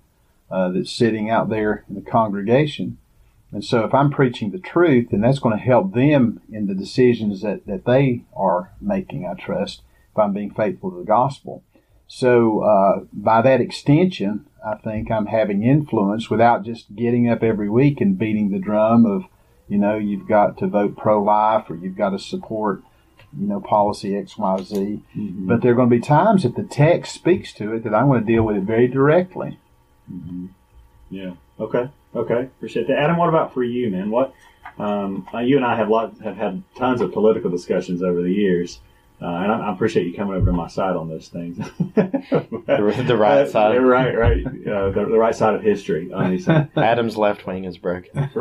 uh, 0.50 0.70
that's 0.70 0.91
sitting 0.91 1.30
out 1.30 1.50
there 1.50 1.84
in 1.89 1.96
the 1.96 2.02
congregation. 2.02 2.98
And 3.52 3.65
so 3.65 3.84
if 3.84 3.94
I'm 3.94 4.12
preaching 4.12 4.52
the 4.52 4.60
truth, 4.60 5.10
then 5.12 5.22
that's 5.22 5.39
going 5.39 5.58
to 5.58 5.63
help 5.63 5.94
them 5.94 6.41
in 6.52 6.67
the 6.67 6.76
decisions 6.76 7.41
that, 7.41 7.65
that 7.65 7.86
they 7.86 8.24
are 8.36 8.72
making, 8.80 9.26
I 9.26 9.34
trust, 9.34 9.82
if 10.12 10.17
I'm 10.17 10.34
being 10.34 10.54
faithful 10.54 10.91
to 10.91 10.98
the 10.98 11.04
gospel. 11.04 11.63
So 12.13 12.60
uh, 12.60 13.06
by 13.13 13.41
that 13.41 13.62
extension, 13.62 14.45
I 14.65 14.76
think 14.76 15.10
I'm 15.10 15.28
having 15.28 15.63
influence 15.63 16.30
without 16.30 16.65
just 16.65 16.93
getting 16.93 17.30
up 17.30 17.41
every 17.41 17.69
week 17.69 18.02
and 18.02 18.19
beating 18.19 18.52
the 18.52 18.60
drum 18.60 19.06
of, 19.06 19.24
you 19.69 19.78
know, 19.78 19.97
you've 19.97 20.28
got 20.28 20.58
to 20.58 20.67
vote 20.67 20.97
pro-life 20.97 21.69
or 21.69 21.76
you've 21.76 21.95
got 21.95 22.10
to 22.10 22.19
support, 22.19 22.84
you 23.39 23.47
know, 23.47 23.62
policy 23.62 24.17
X, 24.17 24.38
Y, 24.38 24.62
Z. 24.62 25.02
But 25.47 25.62
there 25.62 25.71
are 25.71 25.76
going 25.76 25.89
to 25.89 25.95
be 25.95 26.02
times 26.02 26.43
that 26.43 26.58
the 26.58 26.63
text 26.63 27.13
speaks 27.13 27.54
to 27.54 27.74
it 27.76 27.86
that 27.86 27.95
I'm 27.95 28.08
going 28.08 28.19
to 28.19 28.28
deal 28.28 28.43
with 28.43 28.58
it 28.58 28.63
very 28.63 28.89
directly. 28.89 29.58
Yeah. 31.10 31.36
Okay. 31.62 31.89
Okay. 32.13 32.41
Appreciate 32.41 32.88
that. 32.88 33.00
Adam, 33.00 33.15
what 33.15 33.30
about 33.30 33.54
for 33.54 33.63
you, 33.63 33.89
man? 33.89 34.12
What 34.12 34.34
um, 34.78 35.26
uh, 35.34 35.39
you 35.39 35.56
and 35.56 35.65
I 35.65 35.78
have 35.78 35.88
lot 35.88 36.19
have 36.19 36.36
had 36.36 36.62
tons 36.76 37.00
of 37.00 37.13
political 37.13 37.50
discussions 37.50 38.04
over 38.04 38.21
the 38.21 38.34
years, 38.34 38.82
uh, 39.21 39.25
and 39.25 39.51
I, 39.51 39.60
I 39.69 39.73
appreciate 39.73 40.07
you 40.07 40.13
coming 40.15 40.36
over 40.36 40.45
to 40.47 40.51
my 40.51 40.67
side 40.67 40.95
on 40.95 41.07
those 41.10 41.27
things. 41.27 41.57
The, 42.71 43.03
the 43.05 43.17
right 43.17 43.39
Uh, 43.41 43.45
side. 43.47 43.75
right, 43.77 44.17
right, 44.17 44.45
uh, 44.45 44.89
the, 44.91 45.05
the 45.12 45.17
right 45.17 45.36
side 45.36 45.53
of 45.55 45.62
history 45.62 46.12
on 46.13 46.31
these 46.31 46.45
things. 46.45 46.69
Adam's 46.77 47.17
left 47.17 47.45
wing 47.45 47.65
is 47.65 47.77
broken. 47.77 48.17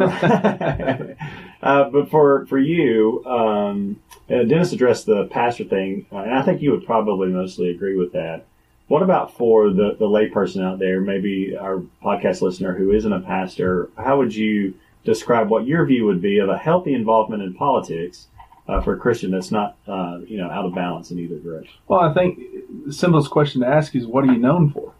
uh, 1.62 1.90
but 1.90 2.10
for 2.10 2.46
for 2.46 2.58
you, 2.58 3.24
um, 3.26 4.00
uh, 4.30 4.44
Dennis 4.44 4.72
addressed 4.72 5.06
the 5.06 5.26
pastor 5.26 5.64
thing, 5.64 6.06
uh, 6.12 6.18
and 6.18 6.32
I 6.34 6.42
think 6.42 6.62
you 6.62 6.70
would 6.72 6.86
probably 6.86 7.28
mostly 7.28 7.70
agree 7.70 7.96
with 7.96 8.12
that. 8.12 8.44
What 8.88 9.02
about 9.02 9.36
for 9.36 9.70
the 9.70 9.96
the 9.98 10.06
layperson 10.06 10.64
out 10.64 10.78
there, 10.78 11.00
maybe 11.00 11.56
our 11.56 11.82
podcast 12.02 12.42
listener 12.42 12.74
who 12.74 12.92
isn't 12.92 13.12
a 13.12 13.20
pastor? 13.20 13.90
How 13.96 14.18
would 14.18 14.34
you 14.34 14.74
describe 15.04 15.48
what 15.48 15.66
your 15.66 15.84
view 15.86 16.04
would 16.06 16.20
be 16.22 16.38
of 16.38 16.48
a 16.48 16.58
healthy 16.58 16.94
involvement 16.94 17.42
in 17.42 17.54
politics 17.54 18.26
uh, 18.70 18.80
for 18.80 18.94
a 18.94 18.96
Christian 18.96 19.30
that's 19.30 19.50
not 19.50 19.76
uh, 19.86 20.18
you 20.26 20.38
know 20.38 20.50
out 20.50 20.64
of 20.64 20.74
balance 20.74 21.10
in 21.10 21.18
either 21.18 21.38
direction? 21.38 21.74
Well, 21.88 22.00
I 22.00 22.14
think 22.14 22.38
the 22.86 22.92
simplest 22.92 23.30
question 23.30 23.62
to 23.62 23.66
ask 23.66 23.94
is, 23.94 24.06
what 24.06 24.24
are 24.24 24.32
you 24.32 24.38
known 24.38 24.70
for? 24.70 24.92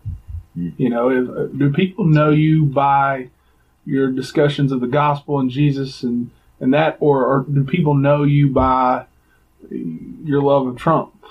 Mm. 0.57 0.75
You 0.77 0.91
know, 0.91 1.11
if, 1.11 1.29
uh, 1.29 1.47
do 1.57 1.73
people 1.73 2.05
know 2.05 2.31
you 2.31 2.65
by 2.65 3.29
your 3.87 4.11
discussions 4.11 4.73
of 4.73 4.81
the 4.81 4.87
gospel 4.87 5.39
and 5.39 5.51
Jesus 5.51 6.03
and 6.03 6.31
and 6.61 6.75
that, 6.75 6.99
or, 7.01 7.25
or 7.25 7.47
do 7.51 7.65
people 7.65 7.95
know 7.95 8.23
you 8.23 8.49
by 8.49 9.07
your 9.71 10.43
love 10.43 10.67
of 10.67 10.77
Trump? 10.77 11.15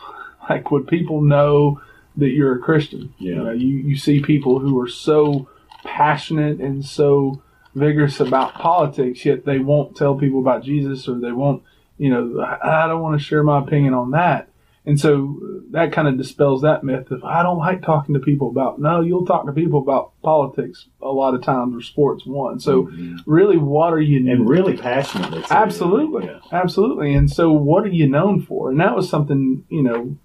Like, 0.49 0.71
would 0.71 0.87
people 0.87 1.21
know 1.21 1.79
that 2.17 2.29
you're 2.29 2.55
a 2.55 2.59
Christian? 2.59 3.13
Yeah. 3.19 3.33
You, 3.33 3.43
know, 3.43 3.51
you, 3.51 3.67
you 3.67 3.95
see 3.95 4.19
people 4.19 4.57
who 4.57 4.79
are 4.81 4.87
so 4.87 5.47
passionate 5.83 6.59
and 6.59 6.83
so 6.83 7.43
vigorous 7.75 8.19
about 8.19 8.55
politics, 8.55 9.23
yet 9.25 9.45
they 9.45 9.59
won't 9.59 9.95
tell 9.95 10.15
people 10.15 10.39
about 10.39 10.63
Jesus 10.63 11.07
or 11.07 11.19
they 11.19 11.31
won't, 11.31 11.61
you 11.99 12.09
know, 12.09 12.41
I 12.41 12.85
I 12.85 12.87
don't 12.87 13.01
want 13.03 13.19
to 13.19 13.23
share 13.23 13.43
my 13.43 13.59
opinion 13.59 13.93
on 13.93 14.11
that. 14.11 14.47
And 14.85 14.99
so 14.99 15.37
that 15.71 15.91
kind 15.91 16.07
of 16.07 16.17
dispels 16.17 16.61
that 16.63 16.83
myth 16.83 17.11
of 17.11 17.23
I 17.23 17.43
don't 17.43 17.59
like 17.59 17.83
talking 17.83 18.15
to 18.15 18.19
people 18.21 18.49
about. 18.49 18.79
No, 18.79 19.01
you'll 19.01 19.25
talk 19.25 19.45
to 19.45 19.51
people 19.51 19.79
about 19.79 20.13
politics 20.23 20.87
a 21.01 21.09
lot 21.09 21.35
of 21.35 21.43
times 21.43 21.75
or 21.75 21.81
sports 21.81 22.25
one. 22.25 22.59
So 22.59 22.89
really, 23.27 23.57
what 23.57 23.93
are 23.93 23.99
you 24.01 24.31
And 24.31 24.49
really 24.49 24.75
passionate? 24.77 25.51
Absolutely, 25.51 26.25
Yeah. 26.25 26.39
absolutely. 26.51 27.13
And 27.13 27.29
so, 27.29 27.51
what 27.51 27.83
are 27.83 27.89
you 27.89 28.07
known 28.07 28.41
for? 28.41 28.71
And 28.71 28.79
that 28.79 28.95
was 28.95 29.07
something 29.09 29.63
you 29.69 29.83
know 29.83 30.17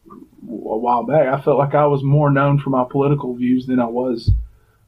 a 0.48 0.78
while 0.78 1.02
back. 1.04 1.26
I 1.28 1.40
felt 1.40 1.58
like 1.58 1.74
I 1.74 1.87
was 1.87 2.02
more 2.02 2.30
known 2.30 2.58
for 2.58 2.70
my 2.70 2.84
political 2.88 3.34
views 3.34 3.66
than 3.66 3.80
I 3.80 3.87
was 3.87 4.30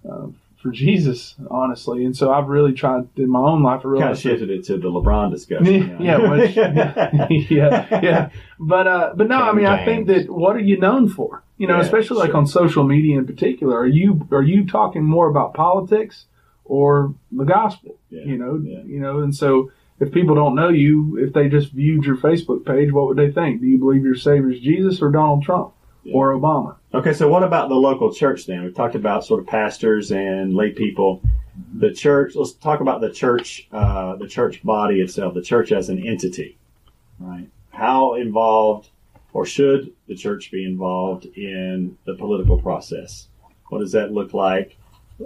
uh, 0.09 0.29
for 0.63 0.71
Jesus, 0.71 1.35
honestly. 1.51 2.05
And 2.05 2.17
so, 2.17 2.33
I've 2.33 2.49
really 2.49 2.73
tried 2.73 3.09
in 3.17 3.31
my 3.31 3.41
own 3.41 3.63
life. 3.63 3.81
I 3.81 3.99
Kind 3.99 4.11
of 4.11 4.19
shifted 4.19 4.51
it 4.51 4.65
to 4.65 4.79
the 4.79 4.89
LeBron 4.89 5.31
discussion. 5.31 5.67
you 5.67 5.87
know. 5.87 5.99
yeah, 6.01 6.31
which, 6.31 6.57
yeah, 7.51 8.01
yeah. 8.03 8.31
But 8.59 8.87
uh, 8.87 9.13
but 9.15 9.29
no, 9.29 9.37
I 9.37 9.53
mean, 9.53 9.67
I 9.67 9.85
think 9.85 10.07
that 10.09 10.29
what 10.29 10.57
are 10.57 10.61
you 10.61 10.79
known 10.79 11.09
for? 11.09 11.43
You 11.59 11.67
know, 11.67 11.77
Yeah, 11.77 11.83
especially 11.83 12.19
like 12.19 12.35
on 12.35 12.47
social 12.47 12.85
media 12.85 13.19
in 13.19 13.27
particular. 13.27 13.79
Are 13.79 13.87
you 13.87 14.27
are 14.31 14.43
you 14.43 14.67
talking 14.67 15.05
more 15.05 15.29
about 15.29 15.55
politics 15.55 16.27
or 16.65 17.15
the 17.33 17.45
gospel? 17.45 17.97
Yeah, 18.11 18.25
You 18.25 18.37
know, 18.37 18.61
yeah. 18.63 18.83
you 18.85 19.01
know, 19.01 19.21
and 19.21 19.35
so 19.35 19.71
if 19.99 20.13
people 20.13 20.35
don't 20.35 20.55
know 20.55 20.69
you, 20.69 21.19
if 21.19 21.33
they 21.33 21.49
just 21.49 21.73
viewed 21.73 22.05
your 22.05 22.17
Facebook 22.17 22.67
page, 22.67 22.93
what 22.93 23.07
would 23.07 23.17
they 23.17 23.31
think? 23.31 23.61
Do 23.61 23.67
you 23.67 23.79
believe 23.79 24.05
your 24.05 24.15
Savior 24.15 24.51
is 24.51 24.61
Jesus 24.61 25.01
or 25.01 25.11
Donald 25.11 25.43
Trump 25.43 25.73
or 26.13 26.33
Obama? 26.33 26.77
Okay, 26.95 27.13
so 27.13 27.29
what 27.29 27.43
about 27.43 27.69
the 27.69 27.75
local 27.75 28.13
church 28.13 28.47
then? 28.47 28.63
We've 28.65 28.75
talked 28.75 28.95
about 28.95 29.25
sort 29.25 29.41
of 29.41 29.47
pastors 29.47 30.13
and 30.13 30.55
lay 30.55 30.71
people. 30.71 31.23
The 31.75 31.93
church. 31.93 32.35
Let's 32.35 32.53
talk 32.53 32.81
about 32.81 33.01
the 33.01 33.11
church. 33.11 33.67
Uh, 33.73 34.17
the 34.17 34.29
church 34.29 34.63
body 34.63 35.01
itself. 35.01 35.35
The 35.35 35.43
church 35.43 35.73
as 35.73 35.89
an 35.89 36.07
entity, 36.07 36.59
right? 37.19 37.49
How 37.71 38.15
involved, 38.15 38.91
or 39.33 39.47
should 39.47 39.93
the 40.07 40.15
church 40.15 40.51
be 40.51 40.65
involved 40.65 41.27
in 41.37 41.97
the 42.05 42.15
political 42.15 42.61
process? 42.61 43.29
What 43.69 43.81
does 43.81 43.93
that 43.93 44.13
look 44.13 44.33
like? 44.35 44.77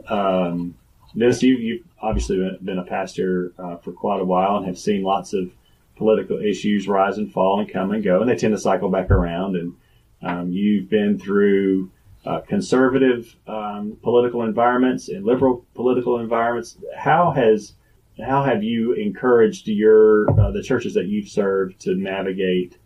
Um, 0.09 0.75
Dennis, 1.17 1.43
you, 1.43 1.57
you've 1.57 1.85
obviously 2.01 2.37
been- 2.37 2.59
been 2.63 2.79
a 2.79 2.85
pastor 2.85 3.53
uh, 3.59 3.77
for 3.79 3.93
quite 3.93 4.21
a 4.21 4.25
while 4.25 4.57
and 4.57 4.67
have 4.67 4.79
seen 4.79 5.03
lots 5.03 5.33
of 5.33 5.51
political 5.97 6.39
issues 6.39 6.89
rise 6.89 7.19
and 7.19 7.33
fall 7.33 7.61
and 7.61 7.71
come 7.71 7.91
and 7.91 8.03
go, 8.03 8.21
and 8.21 8.31
they 8.31 8.37
tend 8.37 8.55
to 8.55 8.61
cycle 8.61 8.89
back 8.89 9.11
around. 9.11 9.57
And 9.57 9.75
um, 10.23 10.51
you've 10.51 10.89
been 10.89 11.19
through 11.19 11.91
uh, 12.25 12.41
conservative 12.41 13.35
um, 13.47 13.97
political 14.03 14.43
environments 14.43 15.09
and 15.09 15.25
liberal 15.25 15.65
political 15.75 16.19
environments. 16.19 16.77
How 16.97 17.31
has 17.31 17.75
how 18.23 18.45
have 18.45 18.63
you 18.63 18.93
encouraged 18.93 19.67
your 19.69 20.31
uh, 20.39 20.51
the 20.51 20.63
churches 20.63 20.95
that 20.95 21.07
you've 21.07 21.29
served 21.29 21.81
to 21.81 21.95
navigate 21.95 22.77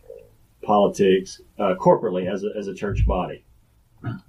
politics 0.62 1.40
uh, 1.58 1.74
corporately 1.78 2.32
as 2.32 2.44
a, 2.44 2.50
as 2.56 2.68
a 2.68 2.74
church 2.74 3.06
body? 3.06 3.44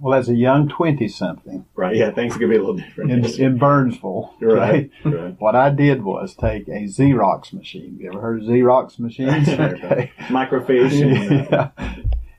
Well, 0.00 0.18
as 0.18 0.28
a 0.30 0.34
young 0.34 0.68
20 0.68 1.06
something 1.08 1.66
Right. 1.74 1.96
Yeah, 1.96 2.10
things 2.10 2.34
could 2.36 2.48
be 2.48 2.56
a 2.56 2.58
little 2.58 2.76
different. 2.76 3.12
in, 3.12 3.24
in 3.40 3.58
Burnsville, 3.58 4.34
right. 4.40 4.90
Right. 5.04 5.36
what 5.38 5.54
I 5.54 5.68
did 5.68 6.02
was 6.02 6.34
take 6.34 6.66
a 6.68 6.84
Xerox 6.84 7.52
machine. 7.52 7.98
You 8.00 8.10
ever 8.10 8.20
heard 8.20 8.42
of 8.42 8.48
Xerox 8.48 8.98
machines? 8.98 9.48
okay. 9.48 10.12
Microfiche. 10.28 11.46
Yeah. 11.50 11.70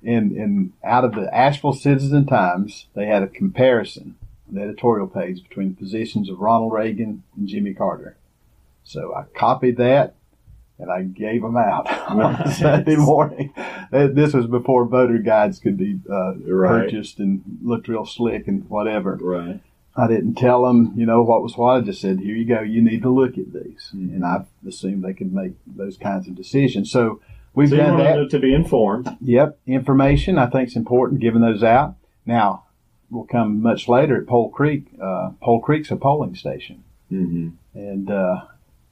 And, 0.03 0.31
and 0.33 0.73
out 0.83 1.03
of 1.03 1.13
the 1.15 1.33
Asheville 1.36 1.73
Citizen 1.73 2.25
Times, 2.25 2.88
they 2.93 3.07
had 3.07 3.23
a 3.23 3.27
comparison, 3.27 4.15
on 4.47 4.55
the 4.55 4.62
editorial 4.62 5.07
page 5.07 5.43
between 5.47 5.69
the 5.69 5.75
positions 5.75 6.29
of 6.29 6.39
Ronald 6.39 6.71
Reagan 6.73 7.23
and 7.36 7.47
Jimmy 7.47 7.73
Carter. 7.73 8.15
So 8.83 9.13
I 9.13 9.23
copied 9.38 9.77
that 9.77 10.15
and 10.79 10.91
I 10.91 11.01
gave 11.03 11.41
them 11.41 11.57
out 11.57 11.89
on. 12.10 12.51
Sunday 12.51 12.95
morning. 12.95 13.51
Uh, 13.57 14.07
This 14.07 14.33
was 14.33 14.45
before 14.45 14.86
voter 14.86 15.17
guides 15.17 15.60
could 15.60 15.75
be 15.77 15.99
uh, 16.10 16.36
Right. 16.36 16.83
purchased 16.86 17.19
and 17.19 17.41
looked 17.63 17.88
real 17.88 18.05
slick 18.05 18.47
and 18.47 18.69
whatever. 18.69 19.15
right. 19.21 19.60
I 19.99 20.05
didn't 20.07 20.36
tell 20.36 20.62
them, 20.63 20.93
you 20.95 21.07
know, 21.07 21.23
what 21.23 21.41
was 21.41 21.57
what. 21.57 21.77
I 21.77 21.81
just 21.81 21.99
said, 22.01 22.19
here 22.19 22.36
you 22.36 22.45
go. 22.45 22.62
You 22.62 22.83
need 22.83 23.01
to 23.01 23.10
look 23.10 23.36
at 23.39 23.51
these. 23.51 23.91
Mhm. 23.95 24.13
And 24.13 24.23
I 24.23 24.45
assumed 24.67 25.03
they 25.03 25.13
could 25.13 25.33
make 25.33 25.53
those 25.65 25.97
kinds 25.97 26.27
of 26.27 26.36
decisions. 26.36 26.91
So 26.91 27.19
we've 27.57 27.69
So 27.69 27.77
done 27.77 27.97
that. 27.97 28.29
to 28.29 28.39
be 28.39 28.53
informed. 28.53 29.09
Yep. 29.21 29.59
Information 29.67 30.37
I 30.37 30.45
think 30.47 30.69
is 30.69 30.75
important, 30.75 31.19
giving 31.19 31.41
those 31.41 31.63
out. 31.63 31.95
Now, 32.25 32.65
we'll 33.09 33.25
come 33.25 33.61
much 33.61 33.87
later 33.87 34.15
at 34.21 34.27
Pole 34.27 34.49
Creek. 34.49 34.85
Uh, 35.01 35.31
Pole 35.41 35.59
Creek's 35.61 35.91
a 35.91 35.95
polling 35.95 36.35
station. 36.35 36.83
Mm-hmm. 37.11 37.49
And 37.73 38.11
uh, 38.11 38.41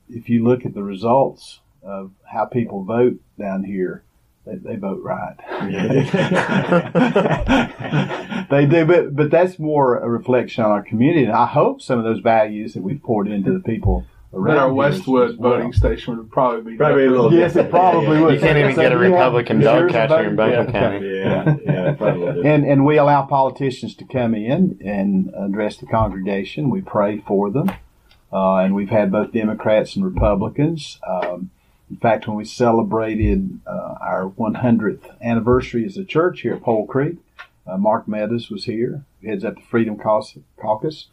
if 0.10 0.30
you 0.30 0.44
look 0.44 0.66
at 0.66 0.74
the 0.74 0.84
results 0.84 1.60
of 1.84 2.12
how 2.32 2.46
people 2.46 2.84
vote 2.84 3.20
down 3.38 3.64
here, 3.64 4.04
they, 4.46 4.56
they 4.56 4.76
vote 4.76 5.02
right. 5.04 5.36
they 8.50 8.66
do, 8.66 8.86
but 8.86 9.16
but 9.16 9.32
that's 9.32 9.58
more 9.58 9.98
a 9.98 10.08
reflection 10.08 10.64
on 10.64 10.72
our 10.72 10.84
community. 10.84 11.24
And 11.26 11.34
I 11.34 11.48
hope 11.48 11.82
some 11.82 11.98
of 11.98 12.06
those 12.06 12.20
values 12.20 12.74
that 12.74 12.84
we've 12.84 13.02
poured 13.02 13.28
into 13.28 13.52
the 13.52 13.60
people 13.60 14.06
around 14.36 14.56
But 14.56 14.58
our 14.58 14.74
Westwood 14.74 15.38
well. 15.38 15.52
voting 15.54 15.74
station 15.74 16.18
would 16.18 16.30
probably 16.32 16.74
be 16.74 16.78
Probably 16.78 17.06
a 17.06 17.10
little 17.10 17.34
Yes, 17.34 17.56
it 17.56 17.70
probably 17.70 18.20
would. 18.22 18.36
You 18.36 18.40
can't 18.40 18.58
even 18.58 18.76
So 18.76 18.82
get 18.82 18.92
a 18.92 18.98
Republican 18.98 19.62
yours 19.62 19.92
dog 19.92 20.10
catcher 20.10 20.30
in 20.30 20.36
Buncombe 20.36 20.74
yeah, 20.74 20.80
County. 20.80 21.08
Yeah, 21.08 21.56
yeah, 21.66 21.94
probably 21.94 22.22
a 22.22 22.26
little 22.26 22.34
different. 22.36 22.46
And 22.46 22.66
and 22.66 22.86
we 22.86 22.98
allow 22.98 23.24
politicians 23.24 23.96
to 23.96 24.06
come 24.06 24.36
in 24.36 24.78
and 24.84 25.34
address 25.36 25.78
the 25.78 25.86
congregation. 25.86 26.70
We 26.70 26.82
pray 26.82 27.20
for 27.20 27.50
them, 27.50 27.72
uh, 28.32 28.58
and 28.58 28.76
we've 28.76 28.90
had 28.90 29.12
both 29.12 29.32
Democrats 29.32 29.96
and 29.96 30.04
Republicans. 30.04 31.00
Um, 31.08 31.52
in 31.90 31.98
fact, 31.98 32.28
when 32.28 32.36
we 32.36 32.46
celebrated 32.46 33.60
uh, 33.68 33.96
our 34.02 34.28
100th 34.38 35.22
anniversary 35.22 35.86
as 35.86 35.98
a 35.98 36.04
church 36.04 36.42
here 36.42 36.56
at 36.56 36.64
Pole 36.64 36.88
Creek, 36.88 37.18
uh, 37.68 37.78
Mark 37.78 38.08
Meadows 38.08 38.50
was 38.50 38.66
here, 38.66 39.06
heads 39.24 39.46
up 39.46 39.56
the 39.56 39.62
Freedom 39.62 39.96
Caucus. 39.96 40.38
Caucus. 40.60 41.08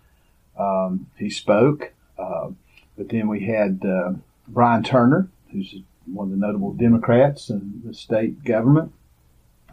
Um, 0.58 1.08
he 1.18 1.28
spoke, 1.30 1.92
uh, 2.18 2.50
but 2.96 3.08
then 3.08 3.28
we 3.28 3.46
had 3.46 3.80
uh, 3.84 4.12
Brian 4.48 4.82
Turner, 4.82 5.28
who's 5.50 5.74
one 6.06 6.26
of 6.26 6.30
the 6.32 6.36
notable 6.36 6.72
Democrats 6.72 7.48
in 7.50 7.82
the 7.84 7.94
state 7.94 8.44
government. 8.44 8.92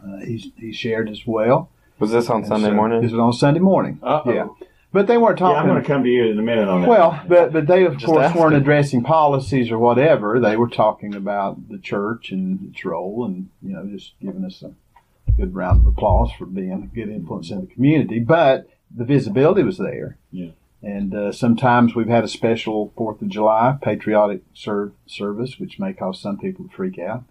Uh, 0.02 0.18
he, 0.18 0.52
he 0.56 0.72
shared 0.72 1.08
as 1.10 1.26
well. 1.26 1.68
Was 1.98 2.12
this 2.12 2.30
on 2.30 2.38
And 2.38 2.46
Sunday 2.46 2.68
so- 2.68 2.74
morning? 2.74 3.02
This 3.02 3.12
was 3.12 3.20
on 3.20 3.32
Sunday 3.32 3.60
morning. 3.60 3.98
Uh-oh. 4.02 4.32
Yeah, 4.32 4.48
but 4.92 5.06
they 5.06 5.18
weren't 5.18 5.38
talking. 5.38 5.54
yeah, 5.56 5.60
I'm 5.60 5.68
going 5.68 5.82
to 5.82 5.86
come 5.86 6.02
to 6.02 6.08
you 6.08 6.24
in 6.30 6.38
a 6.38 6.42
minute 6.42 6.66
on 6.68 6.80
that. 6.82 6.88
well, 6.88 7.20
but 7.28 7.52
but 7.52 7.66
they 7.66 7.84
of 7.84 7.94
Just 7.98 8.06
course 8.06 8.34
weren't 8.34 8.54
addressing 8.56 9.02
policies 9.02 9.70
or 9.70 9.78
whatever. 9.78 10.40
They 10.40 10.56
were 10.56 10.68
talking 10.68 11.14
about 11.14 11.68
the 11.68 11.78
church 11.78 12.30
and 12.30 12.70
its 12.72 12.84
role, 12.84 13.24
and 13.26 13.50
you 13.62 13.72
know, 13.74 13.84
just 13.86 14.14
giving 14.20 14.44
us 14.44 14.62
a 14.62 14.72
good 15.36 15.54
round 15.54 15.82
of 15.82 15.86
applause 15.86 16.30
for 16.38 16.46
being 16.46 16.72
a 16.72 16.94
good 16.94 17.08
influence 17.10 17.50
in 17.50 17.60
the 17.60 17.66
community. 17.66 18.18
But 18.20 18.68
the 18.94 19.04
visibility 19.04 19.62
was 19.62 19.76
there. 19.78 20.16
Yeah. 20.32 20.50
And 20.82 21.14
uh, 21.14 21.32
sometimes 21.32 21.94
we've 21.94 22.08
had 22.08 22.24
a 22.24 22.28
special 22.28 22.92
Fourth 22.96 23.20
of 23.20 23.28
July 23.28 23.76
patriotic 23.82 24.42
serve, 24.54 24.92
service, 25.06 25.58
which 25.58 25.78
may 25.78 25.92
cause 25.92 26.20
some 26.20 26.38
people 26.38 26.66
to 26.66 26.74
freak 26.74 26.98
out 26.98 27.24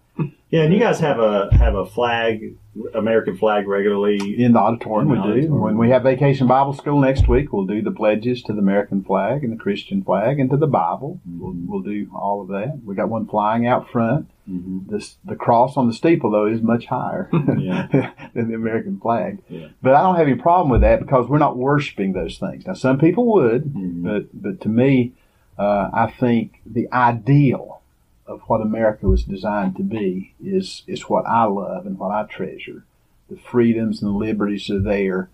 yeah, 0.50 0.62
and 0.62 0.74
you 0.74 0.80
guys 0.80 0.98
have 1.00 1.18
a 1.18 1.54
have 1.54 1.74
a 1.74 1.86
flag, 1.86 2.56
American 2.94 3.36
flag, 3.36 3.68
regularly. 3.68 4.42
in 4.42 4.52
the 4.52 4.58
auditorium. 4.58 5.12
In 5.12 5.20
the 5.20 5.34
we 5.34 5.40
do. 5.42 5.54
When 5.54 5.78
we 5.78 5.90
have 5.90 6.02
Vacation 6.02 6.46
Bible 6.46 6.72
School 6.72 7.00
next 7.00 7.28
week, 7.28 7.52
we'll 7.52 7.66
do 7.66 7.82
the 7.82 7.92
pledges 7.92 8.42
to 8.44 8.52
the 8.52 8.58
American 8.58 9.02
flag 9.04 9.44
and 9.44 9.52
the 9.52 9.62
Christian 9.62 10.02
flag 10.02 10.40
and 10.40 10.50
to 10.50 10.56
the 10.56 10.66
Bible. 10.66 11.20
We'll, 11.38 11.54
we'll 11.66 11.82
do 11.82 12.10
all 12.14 12.42
of 12.42 12.48
that. 12.48 12.80
We 12.84 12.94
got 12.94 13.08
one 13.08 13.26
flying 13.26 13.66
out 13.66 13.90
front. 13.90 14.28
Mm-hmm. 14.50 14.92
This 14.94 15.16
the 15.24 15.36
cross 15.36 15.76
on 15.76 15.86
the 15.86 15.92
steeple 15.92 16.30
though 16.30 16.46
is 16.46 16.60
much 16.60 16.86
higher 16.86 17.28
Yeah. 17.58 17.86
than 18.34 18.48
the 18.48 18.54
American 18.54 18.98
flag. 18.98 19.38
Yeah. 19.48 19.68
But 19.82 19.94
I 19.94 20.02
don't 20.02 20.16
have 20.16 20.26
any 20.26 20.36
problem 20.36 20.70
with 20.70 20.80
that 20.80 21.00
because 21.00 21.28
we're 21.28 21.38
not 21.38 21.56
worshiping 21.56 22.12
those 22.12 22.38
things. 22.38 22.66
Now 22.66 22.74
some 22.74 22.98
people 22.98 23.26
would, 23.34 23.64
Mhm. 23.64 24.02
but 24.02 24.42
but 24.42 24.60
to 24.62 24.68
me, 24.68 25.12
uh, 25.58 25.90
I 25.92 26.10
think 26.10 26.60
the 26.66 26.88
ideal 26.92 27.80
of 28.26 28.40
what 28.48 28.60
America 28.60 29.06
was 29.08 29.24
designed 29.24 29.76
to 29.76 29.82
be 29.82 30.34
is 30.42 30.82
is 30.86 31.08
what 31.08 31.24
I 31.26 31.44
love 31.44 31.86
and 31.86 31.98
what 31.98 32.10
I 32.10 32.24
treasure. 32.24 32.84
The 33.28 33.36
freedoms 33.36 34.02
and 34.02 34.12
the 34.12 34.16
liberties 34.18 34.68
are 34.70 34.80
there. 34.80 35.28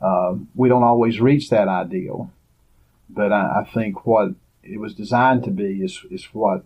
Um, 0.00 0.48
we 0.54 0.68
don't 0.68 0.82
always 0.82 1.20
reach 1.20 1.50
that 1.50 1.68
ideal, 1.68 2.30
but 3.10 3.32
I, 3.32 3.60
I 3.60 3.64
think 3.64 4.06
what 4.06 4.34
it 4.62 4.78
was 4.80 4.94
designed 4.94 5.44
to 5.44 5.50
be 5.50 5.82
is 5.82 6.04
is 6.10 6.24
what 6.32 6.64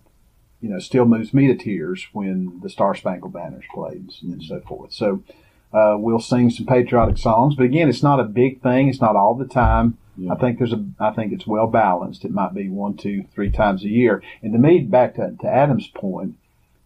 you 0.60 0.68
know, 0.68 0.78
still 0.78 1.04
moves 1.04 1.34
me 1.34 1.46
to 1.48 1.54
tears 1.56 2.06
when 2.12 2.60
the 2.62 2.70
Star 2.70 2.94
Spangled 2.94 3.32
Banner's 3.32 3.64
played 3.72 4.10
and, 4.22 4.32
and 4.32 4.42
so 4.42 4.60
forth. 4.60 4.92
So 4.92 5.22
uh, 5.72 5.96
we'll 5.98 6.20
sing 6.20 6.50
some 6.50 6.66
patriotic 6.66 7.18
songs, 7.18 7.54
but 7.54 7.64
again, 7.64 7.88
it's 7.88 8.02
not 8.02 8.20
a 8.20 8.24
big 8.24 8.62
thing. 8.62 8.88
It's 8.88 9.00
not 9.00 9.16
all 9.16 9.34
the 9.34 9.46
time. 9.46 9.98
Yeah. 10.16 10.32
I 10.32 10.36
think 10.36 10.58
there's 10.58 10.72
a, 10.72 10.84
I 10.98 11.10
think 11.10 11.32
it's 11.32 11.46
well 11.46 11.66
balanced. 11.66 12.24
It 12.24 12.30
might 12.30 12.54
be 12.54 12.70
one, 12.70 12.96
two, 12.96 13.24
three 13.34 13.50
times 13.50 13.84
a 13.84 13.88
year. 13.88 14.22
And 14.42 14.52
to 14.54 14.58
me, 14.58 14.80
back 14.80 15.16
to, 15.16 15.36
to 15.42 15.46
Adam's 15.46 15.88
point, 15.88 16.36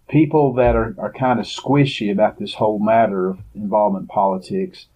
people 0.09 0.53
that 0.55 0.75
are, 0.75 0.97
are 0.99 1.13
kind 1.13 1.39
of 1.39 1.47
squishy 1.47 2.11
about 2.11 2.41
this 2.41 2.55
whole 2.55 2.81
matter 2.81 3.29
of 3.29 3.39
involvement 3.55 4.05
in 4.05 4.09
politics, 4.09 4.87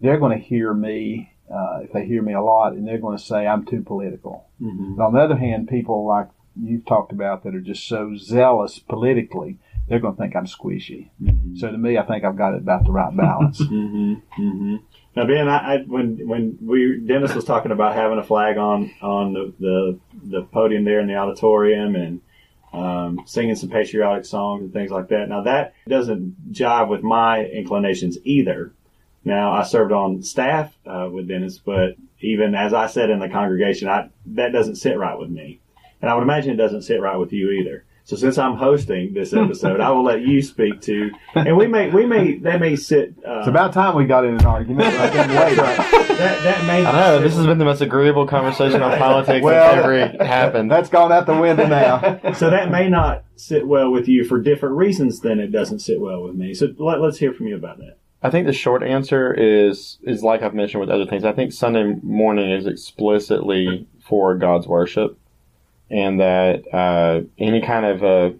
they're 0.00 0.18
going 0.18 0.36
to 0.38 0.42
hear 0.42 0.72
me, 0.72 1.34
uh, 1.52 1.80
if 1.82 1.92
they 1.92 2.06
hear 2.06 2.22
me 2.22 2.32
a 2.32 2.40
lot, 2.40 2.72
and 2.72 2.88
they're 2.88 2.96
going 2.96 3.18
to 3.18 3.22
say 3.22 3.46
I'm 3.46 3.66
too 3.66 3.82
political. 3.82 4.46
Mhm. 4.60 4.96
But 4.96 5.04
on 5.04 5.12
the 5.12 5.20
other 5.20 5.36
hand, 5.36 5.68
people 5.68 6.06
like 6.06 6.28
you've 6.60 6.86
talked 6.86 7.12
about 7.12 7.44
that 7.44 7.54
are 7.54 7.60
just 7.60 7.86
so 7.86 8.14
zealous 8.16 8.78
politically, 8.78 9.58
they're 9.88 9.98
going 9.98 10.14
to 10.14 10.20
think 10.20 10.36
I'm 10.36 10.46
squishy. 10.46 11.10
So 11.56 11.70
to 11.70 11.78
me, 11.78 11.98
I 11.98 12.02
think 12.02 12.24
I've 12.24 12.36
got 12.36 12.54
it 12.54 12.58
about 12.58 12.84
the 12.84 12.92
right 12.92 13.14
balance. 13.16 13.58
hmm 13.64 14.14
hmm 14.34 14.76
Now, 15.16 15.26
Ben, 15.26 15.48
I, 15.48 15.74
I 15.74 15.78
when 15.78 16.26
when 16.26 16.58
we 16.62 17.00
Dennis 17.04 17.34
was 17.34 17.44
talking 17.44 17.72
about 17.72 17.94
having 17.94 18.18
a 18.18 18.22
flag 18.22 18.56
on 18.58 18.92
on 19.02 19.32
the 19.32 19.52
the, 19.58 19.98
the 20.24 20.42
podium 20.42 20.84
there 20.84 21.00
in 21.00 21.08
the 21.08 21.16
auditorium 21.16 21.96
and 21.96 22.20
um, 22.72 23.20
singing 23.26 23.54
some 23.56 23.68
patriotic 23.68 24.24
songs 24.24 24.62
and 24.62 24.72
things 24.72 24.90
like 24.90 25.08
that. 25.08 25.28
Now 25.28 25.42
that 25.42 25.74
doesn't 25.88 26.52
jive 26.52 26.88
with 26.88 27.02
my 27.02 27.44
inclinations 27.44 28.18
either. 28.24 28.72
Now 29.24 29.52
I 29.52 29.62
served 29.62 29.92
on 29.92 30.22
staff 30.22 30.74
uh, 30.86 31.08
with 31.12 31.28
Dennis, 31.28 31.58
but 31.58 31.96
even 32.20 32.54
as 32.54 32.72
I 32.72 32.86
said 32.86 33.10
in 33.10 33.18
the 33.18 33.28
congregation, 33.28 33.88
I 33.88 34.08
that 34.26 34.52
doesn't 34.52 34.76
sit 34.76 34.96
right 34.98 35.18
with 35.18 35.30
me, 35.30 35.60
and 36.02 36.10
I 36.10 36.14
would 36.14 36.22
imagine 36.22 36.52
it 36.52 36.56
doesn't 36.56 36.82
sit 36.82 37.00
right 37.00 37.16
with 37.16 37.32
you 37.32 37.50
either. 37.50 37.84
So 38.04 38.16
since 38.16 38.36
I'm 38.36 38.56
hosting 38.56 39.14
this 39.14 39.32
episode, 39.32 39.78
I 39.80 39.90
will 39.90 40.02
let 40.02 40.22
you 40.22 40.42
speak 40.42 40.80
to, 40.82 41.12
and 41.36 41.56
we 41.56 41.68
may 41.68 41.88
we 41.88 42.04
may 42.04 42.36
that 42.38 42.58
may 42.58 42.74
sit. 42.74 43.14
Uh, 43.24 43.38
It's 43.38 43.48
about 43.48 43.72
time 43.72 43.94
we 43.94 44.06
got 44.06 44.24
in 44.24 44.34
an 44.34 44.44
argument. 44.44 44.88
I 44.88 45.08
didn't 45.08 45.30
wait. 45.36 45.56
that 46.18 46.42
that 46.42 46.66
may 46.66 46.84
I 46.84 46.92
know 46.92 47.22
this 47.22 47.36
has 47.36 47.46
been 47.46 47.58
the 47.58 47.64
most 47.64 47.80
agreeable 47.80 48.26
conversation 48.26 48.82
on 48.82 48.98
politics 48.98 49.44
Well, 49.44 49.76
that's 49.76 49.84
ever 50.18 50.24
happened. 50.24 50.68
That's 50.68 50.88
gone 50.88 51.12
out 51.12 51.26
the 51.26 51.36
window 51.36 51.68
now. 51.68 52.32
so 52.32 52.50
that 52.50 52.72
may 52.72 52.88
not 52.88 53.24
sit 53.36 53.68
well 53.68 53.92
with 53.92 54.08
you 54.08 54.24
for 54.24 54.40
different 54.40 54.76
reasons 54.76 55.20
than 55.20 55.38
it 55.38 55.52
doesn't 55.52 55.78
sit 55.78 56.00
well 56.00 56.24
with 56.24 56.34
me. 56.34 56.54
So 56.54 56.74
let, 56.78 57.00
let's 57.00 57.18
hear 57.18 57.32
from 57.32 57.46
you 57.46 57.54
about 57.54 57.78
that. 57.78 57.98
I 58.20 58.30
think 58.30 58.46
the 58.46 58.52
short 58.52 58.82
answer 58.82 59.32
is 59.32 59.98
is 60.02 60.24
like 60.24 60.42
I've 60.42 60.54
mentioned 60.54 60.80
with 60.80 60.90
other 60.90 61.06
things. 61.06 61.24
I 61.24 61.32
think 61.32 61.52
Sunday 61.52 61.94
morning 62.02 62.50
is 62.50 62.66
explicitly 62.66 63.86
for 64.00 64.36
God's 64.36 64.66
worship, 64.66 65.18
and 65.92 66.18
that 66.20 66.64
uh, 66.72 67.20
any 67.38 67.60
kind 67.60 67.84
of 67.84 68.02
uh, 68.02 68.30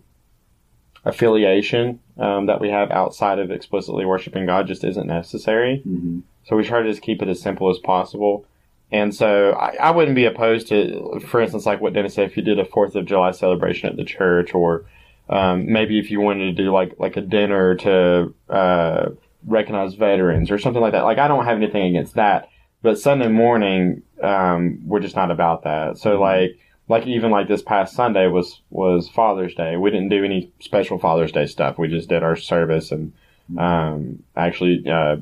affiliation 1.05 2.01
um, 2.19 2.47
that 2.47 2.61
we 2.61 2.71
have 2.71 2.91
outside 2.91 3.38
of 3.38 3.51
explicitly 3.51 4.07
worshiping 4.07 4.47
God 4.47 4.67
just 4.67 4.83
isn't 4.83 5.07
necessary. 5.07 5.83
Mm-hmm. 5.87 6.21
So 6.45 6.57
we 6.57 6.65
try 6.65 6.83
to 6.83 6.88
just 6.88 7.03
keep 7.03 7.21
it 7.21 7.29
as 7.29 7.41
simple 7.41 7.71
as 7.71 7.79
possible. 7.79 8.47
And 8.91 9.15
so 9.15 9.53
I, 9.53 9.77
I 9.77 9.91
wouldn't 9.91 10.17
be 10.17 10.25
opposed 10.25 10.69
to, 10.69 11.21
for 11.27 11.41
instance, 11.41 11.67
like 11.67 11.81
what 11.81 11.93
Dennis 11.93 12.15
said, 12.15 12.31
if 12.31 12.37
you 12.37 12.43
did 12.43 12.59
a 12.59 12.65
Fourth 12.65 12.95
of 12.95 13.05
July 13.07 13.31
celebration 13.33 13.88
at 13.88 13.97
the 13.97 14.05
church, 14.05 14.55
or 14.55 14.87
um, 15.29 15.71
maybe 15.71 15.99
if 15.99 16.11
you 16.11 16.21
wanted 16.21 16.57
to 16.57 16.62
do 16.62 16.73
like 16.73 16.95
like 16.99 17.17
a 17.17 17.21
dinner 17.21 17.75
to 17.77 18.35
uh, 18.49 19.11
recognize 19.47 19.95
veterans 19.95 20.51
or 20.51 20.59
something 20.59 20.83
like 20.83 20.93
that. 20.93 21.05
Like 21.05 21.19
I 21.19 21.29
don't 21.29 21.45
have 21.45 21.57
anything 21.57 21.85
against 21.85 22.15
that, 22.15 22.49
but 22.83 22.99
Sunday 22.99 23.29
morning 23.29 24.03
um, 24.23 24.81
we're 24.85 25.01
just 25.01 25.17
not 25.17 25.31
about 25.31 25.65
that. 25.65 25.99
So 25.99 26.21
like 26.21 26.59
like 26.92 27.07
even 27.07 27.31
like 27.31 27.48
this 27.48 27.62
past 27.62 27.94
Sunday 27.96 28.26
was 28.26 28.61
was 28.68 29.09
Father's 29.09 29.55
Day. 29.55 29.78
We 29.78 29.90
didn't 29.90 30.11
do 30.11 30.24
any 30.24 30.52
special 30.61 30.98
Father's 30.98 31.33
Day 31.33 31.46
stuff. 31.46 31.78
We 31.78 31.88
just 31.88 32.11
did 32.11 32.22
our 32.22 32.37
service 32.37 32.92
and 32.92 33.14
um, 33.57 34.22
actually 34.37 34.85
uh, 34.87 35.16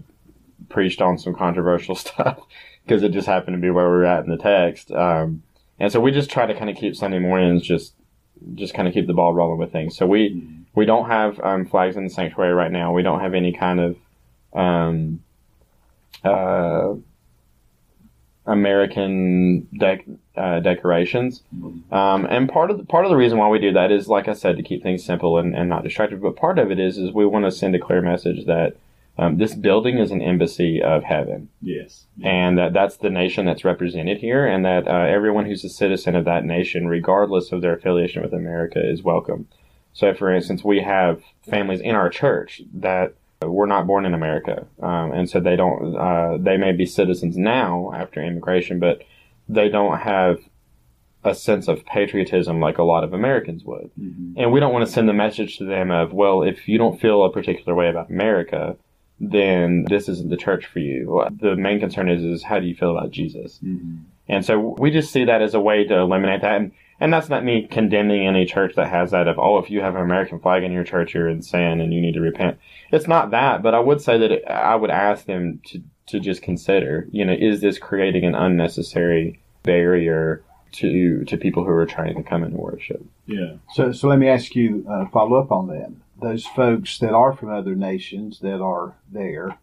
preached 0.69 1.01
on 1.01 1.17
some 1.17 1.33
controversial 1.33 1.95
stuff 2.07 2.41
because 2.85 3.05
it 3.05 3.13
just 3.13 3.29
happened 3.29 3.57
to 3.57 3.61
be 3.61 3.71
where 3.71 3.85
we 3.85 3.99
were 3.99 4.05
at 4.05 4.25
in 4.25 4.31
the 4.31 4.37
text. 4.37 4.91
Um, 4.91 5.45
and 5.79 5.93
so 5.93 6.01
we 6.01 6.11
just 6.11 6.29
try 6.29 6.45
to 6.45 6.55
kind 6.55 6.71
of 6.71 6.77
keep 6.77 6.97
Sunday 6.97 7.21
mornings 7.21 7.63
just 7.63 7.95
just 8.55 8.75
kind 8.75 8.89
of 8.89 8.95
keep 8.95 9.07
the 9.07 9.15
ball 9.15 9.33
rolling 9.33 9.61
with 9.61 9.71
things. 9.71 9.97
So 9.97 10.09
we 10.09 10.45
we 10.75 10.87
don't 10.87 11.07
have 11.07 11.39
um, 11.39 11.67
flags 11.67 11.97
in 11.97 12.03
the 12.03 12.11
sanctuary 12.11 12.53
right 12.53 12.73
now. 12.73 12.93
We 12.93 13.05
don't 13.05 13.21
have 13.21 13.35
any 13.35 13.53
kind 13.53 13.79
of 13.79 13.97
um, 14.53 15.23
uh, 16.25 16.95
American 18.47 19.69
dec- 19.75 20.17
uh, 20.37 20.61
decorations. 20.61 21.43
Um, 21.93 22.27
and 22.27 22.49
part 22.49 22.71
of 22.71 22.79
the, 22.79 22.85
part 22.85 23.05
of 23.05 23.11
the 23.11 23.17
reason 23.17 23.39
why 23.39 23.49
we 23.49 23.59
do 23.59 23.73
that 23.73 23.91
is, 23.93 24.09
like 24.09 24.29
I 24.29 24.33
said, 24.33 24.57
to 24.57 24.63
keep 24.63 24.83
things 24.83 25.05
simple 25.05 25.39
and, 25.39 25.55
and 25.55 25.69
not 25.69 25.85
distracted. 25.85 26.23
But 26.23 26.37
part 26.37 26.59
of 26.59 26.71
it 26.71 26.79
is 26.81 26.99
is 26.99 27.13
we 27.13 27.27
want 27.27 27.45
to 27.45 27.51
send 27.51 27.75
a 27.75 27.79
clear 27.79 28.01
message 28.03 28.47
that 28.47 28.77
um, 29.19 29.37
this 29.39 29.55
building 29.55 29.99
is 29.99 30.11
an 30.13 30.23
embassy 30.23 30.81
of 30.83 31.03
heaven 31.03 31.51
Yes. 31.61 32.07
and 32.23 32.57
that 32.57 32.73
that's 32.73 32.97
the 32.97 33.11
nation 33.11 33.45
that's 33.45 33.65
represented 33.65 34.19
here, 34.19 34.47
and 34.47 34.65
that 34.65 34.89
uh, 34.89 34.93
everyone 34.93 35.45
who's 35.45 35.65
a 35.65 35.69
citizen 35.69 36.17
of 36.17 36.25
that 36.25 36.45
nation, 36.45 36.89
regardless 36.89 37.53
of 37.53 37.61
their 37.61 37.75
affiliation 37.75 38.23
with 38.23 38.33
America, 38.33 38.81
is 38.83 39.03
welcome. 39.03 39.47
So, 39.93 40.15
for 40.15 40.33
instance, 40.33 40.65
we 40.65 40.81
have 40.81 41.23
families 41.43 41.81
in 41.81 41.95
our 41.97 42.09
church 42.09 42.63
that 42.73 43.15
were 43.43 43.67
not 43.67 43.87
born 43.87 44.05
in 44.05 44.15
America, 44.15 44.67
um, 44.83 45.13
and 45.13 45.29
so 45.31 45.41
they 45.41 45.57
don't. 45.57 45.97
Uh, 45.97 46.37
they 46.39 46.57
may 46.57 46.73
be 46.73 46.87
citizens 46.87 47.37
now 47.37 47.91
after 47.95 48.23
immigration, 48.23 48.79
but 48.79 49.03
they 49.49 49.69
don't 49.69 49.99
have 49.99 50.39
a 51.25 51.35
sense 51.35 51.69
of 51.69 51.85
patriotism 51.85 52.61
like 52.61 52.79
a 52.79 52.83
lot 52.83 53.05
of 53.05 53.13
Americans 53.13 53.63
would. 53.65 53.91
And 54.39 54.53
we 54.53 54.61
don't 54.61 54.73
want 54.73 54.87
to 54.87 54.93
send 54.93 55.09
the 55.09 55.13
message 55.13 55.59
to 55.59 55.65
them 55.65 55.91
of, 55.91 56.13
well, 56.15 56.43
if 56.43 56.67
you 56.67 56.79
don't 56.79 56.99
feel 56.99 57.25
a 57.25 57.31
particular 57.31 57.75
way 57.75 57.89
about 57.91 58.09
America, 58.09 58.77
then 59.19 59.85
this 59.89 60.09
isn't 60.09 60.31
the 60.31 60.37
church 60.39 60.65
for 60.65 60.79
you. 60.79 61.27
The 61.39 61.57
main 61.57 61.79
concern 61.79 62.09
is, 62.09 62.25
is 62.25 62.43
how 62.43 62.59
do 62.59 62.67
you 62.67 62.75
feel 62.75 62.97
about 62.97 63.11
Jesus? 63.11 63.59
And 64.29 64.47
so 64.47 64.59
we 64.79 64.91
just 64.91 65.13
see 65.13 65.25
that 65.27 65.43
as 65.43 65.53
a 65.53 65.61
way 65.61 65.85
to 65.85 65.99
eliminate 65.99 66.41
that. 66.41 66.57
And, 66.57 66.73
and 67.01 67.13
that's 67.13 67.31
not 67.31 67.45
me 67.45 67.67
condemning 67.67 68.27
any 68.27 68.45
church 68.45 68.75
that 68.77 68.89
has 68.89 69.11
that 69.11 69.27
of, 69.27 69.39
oh, 69.39 69.59
if 69.59 69.71
you 69.71 69.81
have 69.81 69.97
an 69.97 70.03
American 70.03 70.39
flag 70.39 70.63
in 70.63 70.73
your 70.73 70.85
church, 70.85 71.15
you're 71.15 71.29
in 71.29 71.43
sin 71.43 71.81
and 71.81 71.95
you 71.95 72.01
need 72.01 72.15
to 72.15 72.21
repent. 72.21 72.59
It's 72.93 73.09
not 73.09 73.31
that, 73.31 73.63
but 73.63 73.75
I 73.75 73.81
would 73.81 74.03
say 74.03 74.19
that 74.19 74.31
it, 74.31 74.45
I 74.47 74.77
would 74.77 74.91
ask 74.91 75.25
them 75.25 75.61
to, 75.67 75.83
to 76.09 76.21
just 76.21 76.43
consider, 76.43 77.09
you 77.11 77.25
know, 77.25 77.33
is 77.33 77.63
this 77.63 77.79
creating 77.79 78.25
an 78.25 78.35
unnecessary 78.35 79.41
barrier 79.63 80.45
to, 80.73 81.25
to 81.25 81.37
people 81.39 81.65
who 81.65 81.71
are 81.71 81.87
trying 81.87 82.17
to 82.17 82.23
come 82.23 82.43
and 82.43 82.55
worship? 82.55 83.05
Yeah. 83.27 83.55
So, 83.73 83.93
so 83.93 84.07
let 84.07 84.19
me 84.19 84.29
ask 84.29 84.55
you 84.55 84.87
uh, 84.89 85.07
follow 85.09 85.39
up 85.39 85.51
on 85.51 85.69
that. 85.69 85.93
Those 86.21 86.45
folks 86.45 86.99
that 86.99 87.15
are 87.15 87.33
from 87.33 87.49
other 87.49 87.75
nations 87.75 88.41
that 88.41 88.61
are 88.61 88.97
there, 89.11 89.57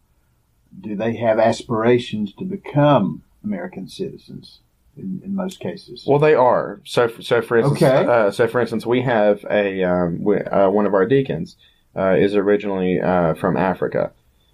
do 0.82 0.96
they 0.96 1.16
have 1.18 1.38
aspirations 1.38 2.34
to 2.34 2.46
become 2.46 3.24
American 3.44 3.88
citizens? 3.88 4.60
In, 4.98 5.22
in 5.24 5.36
most 5.36 5.60
cases, 5.60 6.04
Well, 6.08 6.20
they 6.20 6.34
are. 6.34 6.82
So, 6.84 7.08
so 7.20 7.42
for 7.42 7.58
instance, 7.58 7.82
Okay. 7.84 8.06
uh, 8.06 8.32
so 8.32 8.48
for 8.48 8.60
instance, 8.60 8.86
we 8.86 9.02
have 9.04 9.46
a 9.50 9.84
um, 9.84 10.24
we, 10.24 10.38
uh, 10.40 10.70
one 10.70 10.86
of 10.86 10.94
our 10.94 11.06
deacons 11.06 11.56
uh, 11.96 12.16
is 12.16 12.36
originally 12.36 13.00
uh, 13.00 13.34
from 13.36 13.58
Africa, 13.58 14.12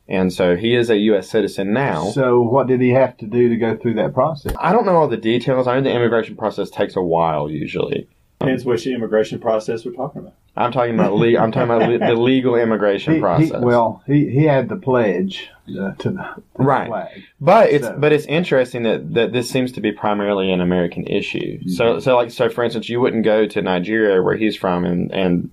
and 0.08 0.34
so 0.34 0.56
he 0.56 0.75
is 0.75 0.89
a 0.89 0.97
U.S. 0.97 1.29
citizen 1.29 1.71
now. 1.73 2.06
so 2.12 2.41
what 2.41 2.67
did 2.67 2.82
he 2.82 2.89
have 2.89 3.15
to 3.17 3.25
do 3.25 3.47
to 3.49 3.56
go 3.56 3.77
through 3.77 3.93
that 3.95 4.13
process? 4.13 4.53
I 4.60 4.71
don't 4.73 4.86
know 4.86 4.95
all 4.97 5.08
the 5.08 5.17
details. 5.17 5.67
I 5.67 5.75
know 5.75 5.82
the 5.82 5.95
immigration 5.95 6.36
process 6.36 6.69
takes 6.69 6.95
a 6.95 7.01
while 7.01 7.49
usually. 7.49 8.08
Depends 8.39 8.65
which 8.65 8.86
immigration 8.86 9.39
process 9.39 9.86
we're 9.86 9.93
talking 9.93 10.21
about. 10.21 10.34
I'm 10.55 10.71
talking 10.71 10.93
about 10.93 11.13
le- 11.13 11.37
I'm 11.37 11.51
talking 11.51 11.69
about 11.69 11.89
le- 11.89 11.97
the 11.97 12.13
legal 12.21 12.55
immigration 12.55 13.13
He- 13.13 13.17
he- 13.17 13.21
process. 13.21 13.61
well, 13.61 14.03
he, 14.05 14.29
he 14.29 14.43
had 14.43 14.69
the 14.69 14.75
pledge 14.75 15.49
uh, 15.67 15.71
to 15.71 15.75
the, 15.93 15.95
to 15.97 16.09
the 16.11 16.63
Right. 16.63 16.87
flag. 16.87 17.23
But 17.41 17.69
it's 17.71 17.85
So- 17.87 17.95
but 17.97 18.11
it's 18.13 18.25
interesting 18.25 18.83
that, 18.83 19.13
that 19.15 19.33
this 19.33 19.49
seems 19.49 19.71
to 19.73 19.81
be 19.81 19.91
primarily 19.91 20.51
an 20.51 20.61
American 20.61 21.07
issue. 21.07 21.59
Mm-hmm. 21.59 21.69
So 21.69 21.99
so 21.99 22.15
like 22.15 22.29
so 22.31 22.49
for 22.49 22.63
instance, 22.63 22.87
you 22.89 22.99
wouldn't 23.01 23.23
go 23.25 23.47
to 23.47 23.61
Nigeria 23.61 24.21
where 24.21 24.35
he's 24.37 24.55
from 24.55 24.85
and 24.85 25.11
and 25.11 25.49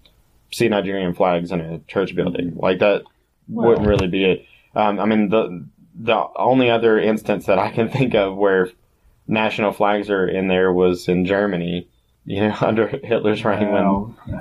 see 0.53 0.69
Nigerian 0.69 1.15
flags 1.15 1.51
in 1.53 1.61
a 1.61 1.79
church 1.87 2.15
building 2.15 2.55
like 2.57 2.81
that 2.81 3.03
wouldn't 3.49 3.87
really 3.87 4.09
be 4.09 4.25
it. 4.25 4.45
Um, 4.75 5.01
I 5.01 5.07
mean 5.07 5.29
the 5.31 5.65
the 5.99 6.27
only 6.37 6.71
other 6.71 6.99
instance 6.99 7.47
that 7.47 7.59
I 7.59 7.71
can 7.71 7.89
think 7.89 8.15
of 8.15 8.37
where 8.37 8.69
national 9.27 9.73
flags 9.73 10.11
are 10.11 10.27
in 10.27 10.49
there 10.49 10.73
was 10.73 11.09
in 11.09 11.25
Germany. 11.25 11.89
You 12.27 12.49
know, 12.49 12.57
under 12.61 12.87
Hitler's 12.87 13.45
reign 13.45 13.73
when 13.73 13.83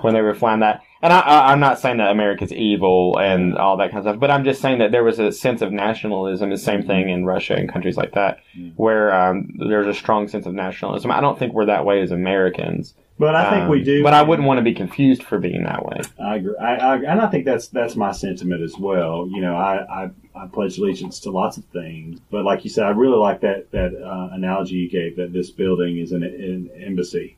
when 0.02 0.14
they 0.14 0.22
were 0.22 0.36
flying 0.36 0.60
that. 0.62 0.82
And 1.02 1.14
I, 1.14 1.20
I, 1.22 1.52
I'm 1.54 1.62
not 1.62 1.80
saying 1.80 1.98
that 1.98 2.12
America's 2.12 2.52
evil 2.52 3.18
and 3.18 3.58
all 3.58 3.78
that 3.78 3.92
kind 3.92 4.00
of 4.06 4.12
stuff, 4.12 4.20
but 4.20 4.30
I'm 4.30 4.44
just 4.44 4.62
saying 4.62 4.80
that 4.80 4.92
there 4.92 5.04
was 5.04 5.18
a 5.18 5.32
sense 5.32 5.62
of 5.62 5.72
nationalism. 5.72 6.50
The 6.50 6.58
same 6.58 6.84
thing 6.84 7.08
in 7.08 7.26
Russia 7.26 7.56
and 7.56 7.72
countries 7.72 7.96
like 7.96 8.12
that, 8.16 8.40
where 8.76 9.14
um, 9.14 9.48
there's 9.58 9.88
a 9.88 9.94
strong 9.94 10.28
sense 10.28 10.46
of 10.46 10.54
nationalism. 10.54 11.10
I 11.10 11.22
don't 11.22 11.40
think 11.40 11.54
we're 11.54 11.68
that 11.68 11.86
way 11.86 12.02
as 12.02 12.12
Americans, 12.12 12.96
But 13.18 13.34
I 13.34 13.50
think 13.50 13.64
Um, 13.64 13.70
we 13.70 13.82
do. 13.82 14.04
But 14.04 14.14
I 14.14 14.24
wouldn't 14.24 14.46
want 14.46 14.58
to 14.58 14.62
be 14.62 14.74
confused 14.74 15.24
for 15.24 15.38
being 15.40 15.64
that 15.64 15.86
way. 15.86 16.02
I 16.22 16.36
agree. 16.36 16.56
I, 16.60 16.76
I, 16.76 16.96
and 16.98 17.22
I 17.22 17.28
think 17.28 17.46
that's 17.46 17.70
that's 17.70 17.96
my 17.96 18.12
sentiment 18.12 18.62
as 18.62 18.78
well. 18.78 19.26
You 19.32 19.40
know, 19.40 19.56
I, 19.56 20.04
I, 20.04 20.10
I 20.36 20.48
pledge 20.48 20.78
allegiance 20.80 21.22
to 21.22 21.32
lots 21.32 21.56
of 21.56 21.64
things, 21.66 22.20
but 22.30 22.44
like 22.44 22.66
you 22.66 22.70
said, 22.70 22.84
I 22.84 22.90
really 22.90 23.18
like 23.18 23.40
that 23.40 23.72
that 23.72 23.96
uh, 23.96 24.36
analogy 24.36 24.76
you 24.76 24.90
gave 24.90 25.16
that 25.16 25.32
this 25.32 25.50
building 25.50 25.98
is 25.98 26.12
an, 26.12 26.24
an 26.24 26.70
embassy 26.78 27.38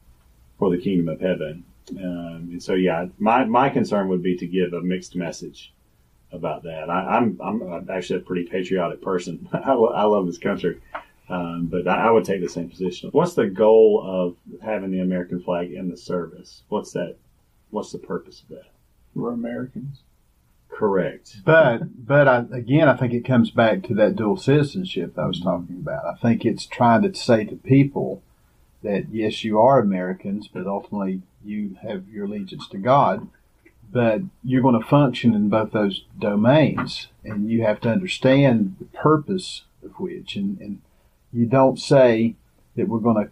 for 0.61 0.69
the 0.69 0.77
kingdom 0.77 1.09
of 1.09 1.19
heaven. 1.19 1.63
Um, 1.89 2.49
and 2.51 2.61
so, 2.61 2.75
yeah, 2.75 3.07
my, 3.17 3.45
my 3.45 3.67
concern 3.67 4.09
would 4.09 4.21
be 4.21 4.37
to 4.37 4.45
give 4.45 4.73
a 4.73 4.81
mixed 4.81 5.15
message 5.15 5.73
about 6.31 6.61
that. 6.63 6.87
I, 6.87 7.17
I'm 7.17 7.39
I'm 7.41 7.89
actually 7.89 8.19
a 8.19 8.23
pretty 8.23 8.47
patriotic 8.47 9.01
person. 9.01 9.49
I, 9.53 9.73
lo- 9.73 9.91
I 9.91 10.03
love 10.03 10.27
this 10.27 10.37
country, 10.37 10.79
um, 11.29 11.65
but 11.65 11.87
I, 11.87 12.09
I 12.09 12.11
would 12.11 12.25
take 12.25 12.41
the 12.41 12.47
same 12.47 12.69
position. 12.69 13.09
What's 13.11 13.33
the 13.33 13.47
goal 13.47 14.03
of 14.05 14.61
having 14.61 14.91
the 14.91 14.99
American 14.99 15.41
flag 15.41 15.73
in 15.73 15.89
the 15.89 15.97
service? 15.97 16.61
What's 16.69 16.91
that? 16.91 17.15
What's 17.71 17.91
the 17.91 17.97
purpose 17.97 18.43
of 18.43 18.49
that? 18.49 18.69
We're 19.15 19.33
Americans. 19.33 20.03
Correct. 20.69 21.37
But 21.43 22.05
but 22.05 22.27
I, 22.27 22.45
again, 22.51 22.87
I 22.87 22.95
think 22.95 23.13
it 23.13 23.25
comes 23.25 23.49
back 23.49 23.81
to 23.85 23.95
that 23.95 24.15
dual 24.15 24.37
citizenship 24.37 25.15
that 25.15 25.23
I 25.23 25.27
was 25.27 25.41
talking 25.41 25.77
about. 25.77 26.05
I 26.05 26.13
think 26.21 26.45
it's 26.45 26.67
trying 26.67 27.01
to 27.01 27.15
say 27.15 27.45
to 27.45 27.55
people 27.55 28.21
that 28.83 29.07
yes, 29.11 29.43
you 29.43 29.59
are 29.59 29.79
Americans, 29.79 30.47
but 30.47 30.67
ultimately 30.67 31.21
you 31.43 31.77
have 31.81 32.07
your 32.09 32.25
allegiance 32.25 32.67
to 32.69 32.77
God. 32.77 33.27
But 33.91 34.21
you're 34.43 34.61
going 34.61 34.79
to 34.79 34.87
function 34.87 35.33
in 35.33 35.49
both 35.49 35.71
those 35.71 36.05
domains, 36.17 37.07
and 37.25 37.49
you 37.49 37.63
have 37.63 37.81
to 37.81 37.89
understand 37.89 38.77
the 38.79 38.85
purpose 38.85 39.63
of 39.83 39.99
which. 39.99 40.35
And, 40.37 40.59
and 40.61 40.81
you 41.33 41.45
don't 41.45 41.77
say 41.77 42.35
that 42.75 42.87
we're 42.87 42.99
going 42.99 43.25
to 43.25 43.31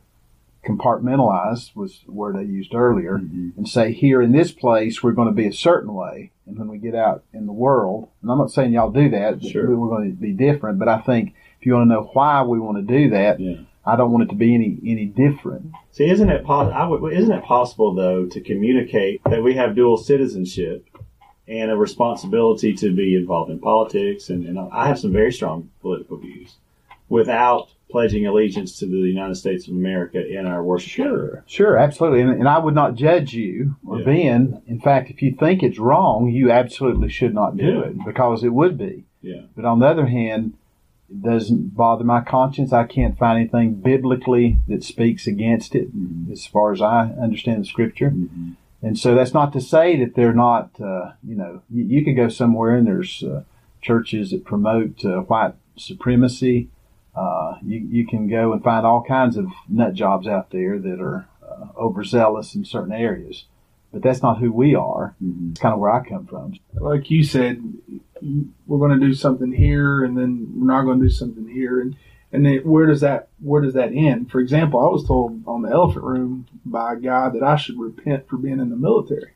compartmentalize 0.65 1.75
was 1.75 2.01
the 2.05 2.11
word 2.11 2.35
I 2.35 2.41
used 2.41 2.73
earlier, 2.73 3.17
mm-hmm. 3.17 3.49
and 3.57 3.67
say 3.67 3.93
here 3.93 4.21
in 4.21 4.31
this 4.33 4.51
place 4.51 5.01
we're 5.01 5.13
going 5.13 5.29
to 5.29 5.33
be 5.33 5.47
a 5.47 5.53
certain 5.53 5.93
way, 5.93 6.31
and 6.45 6.59
when 6.59 6.67
we 6.67 6.77
get 6.77 6.95
out 6.95 7.23
in 7.33 7.45
the 7.45 7.53
world, 7.53 8.09
and 8.21 8.29
I'm 8.29 8.37
not 8.37 8.51
saying 8.51 8.73
y'all 8.73 8.91
do 8.91 9.09
that, 9.09 9.43
Sure. 9.43 9.73
we're 9.75 9.95
going 9.95 10.11
to 10.11 10.17
be 10.17 10.33
different, 10.33 10.77
but 10.77 10.89
I 10.89 10.99
think 10.99 11.33
if 11.59 11.65
you 11.65 11.73
want 11.73 11.89
to 11.89 11.93
know 11.93 12.09
why 12.13 12.41
we 12.43 12.59
want 12.59 12.77
to 12.77 12.99
do 12.99 13.09
that, 13.11 13.39
Yeah. 13.39 13.57
I 13.89 13.95
don't 13.95 14.11
want 14.11 14.23
it 14.25 14.29
to 14.29 14.35
be 14.35 14.53
any 14.55 14.77
any 14.85 15.05
different. 15.05 15.71
See, 15.91 16.09
isn't 16.09 16.29
it 16.29 16.45
po- 16.45 16.69
I 16.69 16.85
would, 16.87 17.13
isn't 17.13 17.31
it 17.31 17.43
possible 17.43 17.93
though 17.93 18.25
to 18.27 18.41
communicate 18.41 19.21
that 19.25 19.43
we 19.43 19.55
have 19.55 19.75
dual 19.75 19.97
citizenship 19.97 20.87
and 21.47 21.71
a 21.71 21.75
responsibility 21.75 22.73
to 22.75 22.95
be 22.95 23.15
involved 23.15 23.49
in 23.51 23.59
politics, 23.59 24.29
and, 24.29 24.45
and 24.45 24.59
I 24.59 24.87
have 24.87 24.99
some 24.99 25.11
very 25.11 25.31
strong 25.33 25.69
political 25.81 26.17
views, 26.17 26.57
without 27.09 27.69
pledging 27.89 28.27
allegiance 28.27 28.77
to 28.77 28.85
the 28.85 28.97
United 28.97 29.33
States 29.33 29.67
of 29.67 29.73
America 29.73 30.23
in 30.23 30.45
our 30.45 30.63
worship. 30.63 30.91
Sure, 30.91 31.43
sure, 31.47 31.75
absolutely, 31.77 32.21
and, 32.21 32.29
and 32.31 32.47
I 32.47 32.59
would 32.59 32.75
not 32.75 32.93
judge 32.93 33.33
you 33.33 33.75
or 33.87 33.97
Yeah. 33.99 34.05
Ben. 34.05 34.61
In 34.67 34.79
fact, 34.79 35.09
if 35.09 35.23
you 35.23 35.31
think 35.39 35.63
it's 35.63 35.79
wrong, 35.79 36.29
you 36.29 36.51
absolutely 36.51 37.09
should 37.09 37.33
not 37.33 37.57
do 37.57 37.65
Yeah. 37.65 37.81
it 37.87 38.05
because 38.05 38.43
it 38.43 38.53
would 38.53 38.77
be. 38.77 39.05
Yeah. 39.23 39.41
But 39.55 39.65
on 39.65 39.79
the 39.79 39.87
other 39.87 40.05
hand, 40.05 40.53
it 41.09 41.23
doesn't 41.23 41.75
bother 41.75 42.03
my 42.03 42.21
conscience. 42.21 42.71
I 42.71 42.85
can't 42.85 43.17
find 43.17 43.39
anything 43.39 43.75
biblically 43.75 44.59
that 44.67 44.83
speaks 44.83 45.27
against 45.27 45.75
it, 45.75 45.89
as 46.31 46.45
far 46.45 46.71
as 46.71 46.81
I 46.81 47.11
understand 47.21 47.63
the 47.63 47.67
scripture. 47.67 48.11
Mm-hmm. 48.11 48.51
And 48.81 48.97
so 48.97 49.13
that's 49.13 49.33
not 49.33 49.51
to 49.53 49.61
say 49.61 49.97
that 49.97 50.15
they're 50.15 50.33
not. 50.33 50.79
Uh, 50.79 51.11
you 51.27 51.35
know, 51.35 51.63
you, 51.69 51.83
you 51.83 52.05
could 52.05 52.15
go 52.15 52.29
somewhere 52.29 52.75
and 52.75 52.87
there's 52.87 53.23
uh, 53.23 53.43
churches 53.81 54.31
that 54.31 54.45
promote 54.45 55.03
uh, 55.03 55.21
white 55.21 55.55
supremacy. 55.75 56.69
Uh, 57.15 57.57
you 57.61 57.79
you 57.79 58.07
can 58.07 58.29
go 58.29 58.53
and 58.53 58.63
find 58.63 58.85
all 58.85 59.03
kinds 59.03 59.35
of 59.35 59.47
nut 59.67 59.93
jobs 59.93 60.27
out 60.27 60.51
there 60.51 60.79
that 60.79 61.01
are 61.01 61.27
uh, 61.43 61.67
overzealous 61.77 62.55
in 62.55 62.63
certain 62.63 62.93
areas. 62.93 63.45
But 63.91 64.03
that's 64.03 64.21
not 64.21 64.37
who 64.39 64.51
we 64.51 64.75
are. 64.75 65.15
Mm-hmm. 65.23 65.51
It's 65.51 65.59
kind 65.59 65.73
of 65.73 65.79
where 65.79 65.91
I 65.91 66.07
come 66.07 66.27
from. 66.27 66.53
Like 66.75 67.09
you 67.09 67.23
said, 67.23 67.63
we're 68.67 68.77
going 68.87 68.99
to 68.99 69.05
do 69.05 69.13
something 69.13 69.51
here, 69.51 70.03
and 70.03 70.17
then 70.17 70.47
we're 70.57 70.67
not 70.67 70.83
going 70.83 70.99
to 70.99 71.05
do 71.05 71.09
something 71.11 71.47
here, 71.47 71.81
and 71.81 71.95
and 72.31 72.45
then 72.45 72.57
where 72.59 72.85
does 72.85 73.01
that 73.01 73.29
where 73.41 73.61
does 73.61 73.73
that 73.73 73.91
end? 73.93 74.29
For 74.29 74.39
example, 74.39 74.79
I 74.79 74.89
was 74.91 75.07
told 75.07 75.41
on 75.47 75.63
the 75.63 75.69
Elephant 75.71 76.05
Room 76.05 76.45
by 76.65 76.93
a 76.93 76.95
guy 76.97 77.29
that 77.29 77.41
I 77.43 77.55
should 77.55 77.79
repent 77.79 78.27
for 78.27 78.37
being 78.37 78.59
in 78.59 78.69
the 78.69 78.75
military. 78.75 79.31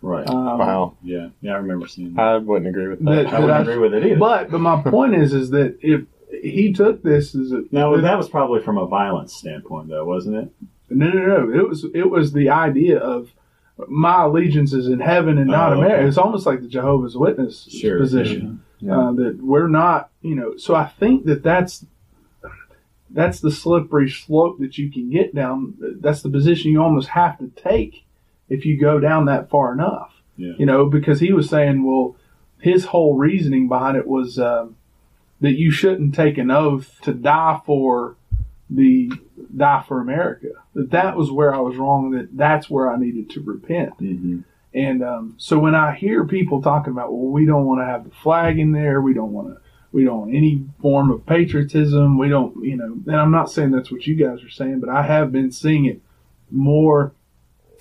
Right. 0.00 0.28
Um, 0.28 0.58
Wow. 0.58 0.94
yeah. 1.02 1.30
Yeah. 1.40 1.54
I 1.54 1.56
remember 1.56 1.88
seeing 1.88 2.14
that. 2.14 2.22
I 2.22 2.36
wouldn't 2.36 2.68
agree 2.68 2.86
with 2.86 3.04
that. 3.04 3.10
That- 3.24 3.34
I 3.34 3.40
wouldn't 3.40 3.58
I- 3.58 3.62
agree 3.62 3.78
with 3.78 3.94
it 3.94 4.04
either. 4.06 4.16
But 4.20 4.50
but 4.52 4.60
my 4.60 4.80
point 4.80 5.16
is 5.16 5.32
is 5.34 5.50
that 5.50 5.76
if 5.82 6.02
he 6.30 6.72
took 6.72 7.02
this 7.02 7.34
as 7.34 7.50
a 7.50 7.64
no, 7.72 8.00
that 8.00 8.16
was 8.16 8.28
probably 8.28 8.62
from 8.62 8.78
a 8.78 8.86
violence 8.86 9.34
standpoint, 9.34 9.88
though, 9.88 10.04
wasn't 10.04 10.36
it? 10.36 10.52
No, 10.90 11.08
no, 11.08 11.26
no. 11.46 11.58
It 11.58 11.68
was 11.68 11.84
it 11.92 12.08
was 12.08 12.32
the 12.32 12.50
idea 12.50 12.98
of 12.98 13.30
my 13.86 14.24
allegiance 14.24 14.72
is 14.72 14.88
in 14.88 14.98
heaven 15.00 15.38
and 15.38 15.48
not 15.48 15.72
Oh, 15.72 15.76
America. 15.78 15.96
okay. 16.00 16.08
It's 16.08 16.18
almost 16.18 16.46
like 16.46 16.60
the 16.62 16.68
Jehovah's 16.68 17.16
Witness 17.16 17.68
Sure, 17.70 17.98
position 17.98 18.62
Yeah. 18.80 18.98
uh, 18.98 19.12
that 19.12 19.38
we're 19.40 19.68
not, 19.68 20.10
you 20.22 20.34
know. 20.34 20.56
So 20.56 20.74
I 20.74 20.86
think 20.86 21.26
that 21.26 21.42
that's 21.42 21.84
that's 23.10 23.40
the 23.40 23.50
slippery 23.50 24.10
slope 24.10 24.58
that 24.60 24.76
you 24.76 24.90
can 24.90 25.08
get 25.10 25.34
down. 25.34 25.74
That's 26.00 26.22
the 26.22 26.28
position 26.28 26.70
you 26.72 26.82
almost 26.82 27.08
have 27.08 27.38
to 27.38 27.48
take 27.56 28.04
if 28.50 28.66
you 28.66 28.78
go 28.78 29.00
down 29.00 29.24
that 29.26 29.48
far 29.48 29.72
enough. 29.72 30.12
Yeah. 30.36 30.52
You 30.58 30.66
know, 30.66 30.86
because 30.86 31.20
he 31.20 31.32
was 31.32 31.48
saying, 31.48 31.84
well, 31.84 32.16
his 32.60 32.86
whole 32.86 33.16
reasoning 33.16 33.66
behind 33.68 33.96
it 33.96 34.06
was 34.06 34.38
um, 34.38 34.76
that 35.40 35.52
you 35.56 35.70
shouldn't 35.70 36.14
take 36.14 36.36
an 36.36 36.50
oath 36.50 36.98
to 37.02 37.14
die 37.14 37.60
for 37.64 38.16
the 38.70 39.10
die 39.56 39.84
for 39.86 40.00
America. 40.00 40.48
That 40.74 40.90
that 40.90 41.16
was 41.16 41.30
where 41.30 41.54
I 41.54 41.58
was 41.58 41.76
wrong. 41.76 42.10
That 42.10 42.36
that's 42.36 42.68
where 42.68 42.90
I 42.90 42.98
needed 42.98 43.30
to 43.30 43.42
repent. 43.42 43.98
Mm-hmm. 43.98 44.40
And 44.74 45.02
um, 45.02 45.34
so 45.38 45.58
when 45.58 45.74
I 45.74 45.94
hear 45.94 46.24
people 46.24 46.60
talking 46.60 46.92
about, 46.92 47.12
well, 47.12 47.30
we 47.32 47.46
don't 47.46 47.64
want 47.64 47.80
to 47.80 47.86
have 47.86 48.04
the 48.04 48.14
flag 48.14 48.58
in 48.58 48.72
there, 48.72 49.00
we 49.00 49.14
don't 49.14 49.32
want 49.32 49.48
to, 49.48 49.60
we 49.92 50.04
don't 50.04 50.20
want 50.20 50.34
any 50.34 50.66
form 50.80 51.10
of 51.10 51.24
patriotism, 51.24 52.18
we 52.18 52.28
don't, 52.28 52.62
you 52.62 52.76
know. 52.76 52.98
And 53.06 53.16
I'm 53.16 53.30
not 53.30 53.50
saying 53.50 53.70
that's 53.70 53.90
what 53.90 54.06
you 54.06 54.14
guys 54.14 54.44
are 54.44 54.50
saying, 54.50 54.80
but 54.80 54.90
I 54.90 55.02
have 55.02 55.32
been 55.32 55.50
seeing 55.50 55.86
it 55.86 56.02
more 56.50 57.12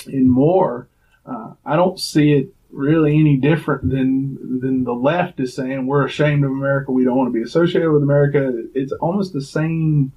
and 0.06 0.32
more. 0.32 0.88
Uh, 1.26 1.54
I 1.66 1.76
don't 1.76 2.00
see 2.00 2.32
it 2.32 2.54
really 2.72 3.20
any 3.20 3.38
different 3.38 3.90
than 3.90 4.60
than 4.60 4.84
the 4.84 4.94
left 4.94 5.40
is 5.40 5.54
saying 5.56 5.88
we're 5.88 6.06
ashamed 6.06 6.44
of 6.44 6.52
America, 6.52 6.92
we 6.92 7.04
don't 7.04 7.18
want 7.18 7.28
to 7.28 7.34
be 7.34 7.42
associated 7.42 7.92
with 7.92 8.04
America. 8.04 8.64
It's 8.74 8.94
almost 8.94 9.34
the 9.34 9.42
same 9.42 10.14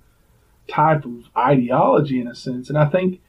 type 0.70 1.04
of 1.04 1.24
ideology 1.36 2.20
in 2.20 2.28
a 2.28 2.34
sense, 2.34 2.68
and 2.68 2.78
I 2.78 2.86
think 2.86 3.20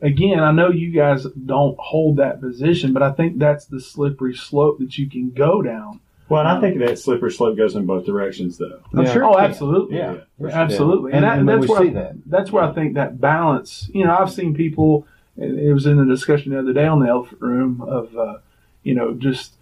again, 0.00 0.38
I 0.40 0.52
know 0.52 0.70
you 0.70 0.92
guys 0.92 1.24
don't 1.24 1.76
hold 1.78 2.18
that 2.18 2.40
position, 2.40 2.92
but 2.92 3.02
I 3.02 3.10
think 3.12 3.38
that's 3.38 3.64
the 3.66 3.80
slippery 3.80 4.34
slope 4.36 4.78
that 4.78 4.96
you 4.96 5.08
can 5.10 5.30
go 5.30 5.60
down. 5.62 6.00
Well, 6.28 6.40
and 6.40 6.48
I 6.48 6.60
think 6.60 6.78
that 6.78 6.98
slippery 6.98 7.32
slope 7.32 7.56
goes 7.56 7.74
in 7.74 7.86
both 7.86 8.04
directions, 8.06 8.58
though. 8.58 8.80
I'm 8.92 9.04
Yeah. 9.04 9.12
sure. 9.12 9.24
Oh, 9.24 9.38
absolutely. 9.38 9.96
Yeah. 9.96 10.18
for 10.38 10.50
sure. 10.50 10.58
Absolutely. 10.58 11.12
And, 11.14 11.24
that- 11.24 11.38
and 11.38 11.48
that's 11.48 11.66
where 11.66 11.80
see 11.82 11.88
I, 11.88 11.94
that. 11.94 12.12
that's 12.26 12.52
where 12.52 12.62
I 12.62 12.72
think 12.72 12.94
that 12.94 13.20
balance, 13.20 13.90
you 13.94 14.04
know, 14.04 14.14
I've 14.16 14.30
seen 14.30 14.54
people, 14.54 15.06
it 15.36 15.72
was 15.74 15.86
in 15.86 15.96
the 15.96 16.04
discussion 16.04 16.52
the 16.52 16.58
other 16.60 16.72
day 16.74 16.86
on 16.86 17.00
the 17.00 17.08
elephant 17.08 17.40
room 17.40 17.80
of, 17.80 18.14
uh, 18.16 18.36
you 18.84 18.94
know, 18.94 19.14
just 19.14 19.54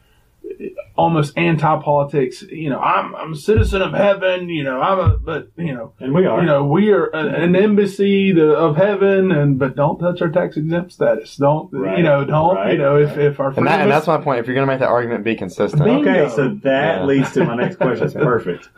almost 0.97 1.37
anti-politics. 1.37 2.43
You 2.43 2.71
know, 2.71 2.79
I'm, 2.81 3.15
I'm 3.15 3.33
a 3.33 3.37
citizen 3.37 3.83
of 3.83 3.93
heaven, 3.93 4.49
you 4.49 4.63
know, 4.65 4.81
I'm 4.81 4.99
a, 4.99 5.17
but, 5.17 5.49
you 5.57 5.73
know, 5.75 5.93
And 6.01 6.13
we 6.15 6.27
are. 6.27 6.41
you 6.41 6.47
know, 6.47 6.65
we 6.65 6.91
are 6.91 7.07
a- 7.09 7.43
an 7.43 7.55
embassy 7.57 8.33
the, 8.33 8.51
of 8.53 8.77
heaven, 8.77 9.31
and 9.33 9.59
but 9.59 9.77
don't 9.77 9.99
touch 9.99 10.21
our 10.23 10.29
tax 10.29 10.57
exempt 10.57 10.93
status. 10.93 11.37
Don't 11.37 11.73
Right. 11.73 11.97
you 11.99 12.05
know? 12.05 12.25
Don't 12.25 12.57
Right. 12.57 12.73
you 12.73 12.79
know 12.79 12.97
if 12.99 13.17
if 13.17 13.41
our 13.41 13.53
And, 13.57 13.67
that, 13.67 13.81
and 13.81 13.91
that's 13.91 14.07
my 14.07 14.19
point. 14.19 14.41
If 14.41 14.47
you're 14.47 14.55
going 14.55 14.67
to 14.67 14.73
make 14.73 14.81
that 14.81 14.89
argument, 14.89 15.25
be 15.25 15.35
consistent. 15.37 15.83
Bingo. 15.85 16.11
Okay, 16.11 16.29
so 16.35 16.49
that 16.63 16.99
Yeah. 16.99 17.05
leads 17.05 17.33
to 17.33 17.45
my 17.45 17.57
next 17.57 17.77
question. 17.77 18.05
It's 18.07 18.15
perfect. 18.33 18.69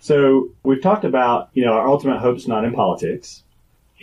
So 0.00 0.48
we've 0.64 0.82
talked 0.82 1.04
about, 1.04 1.50
you 1.54 1.64
know, 1.64 1.72
our 1.74 1.86
ultimate 1.86 2.18
hope's 2.18 2.48
not 2.48 2.64
in 2.64 2.72
politics, 2.72 3.43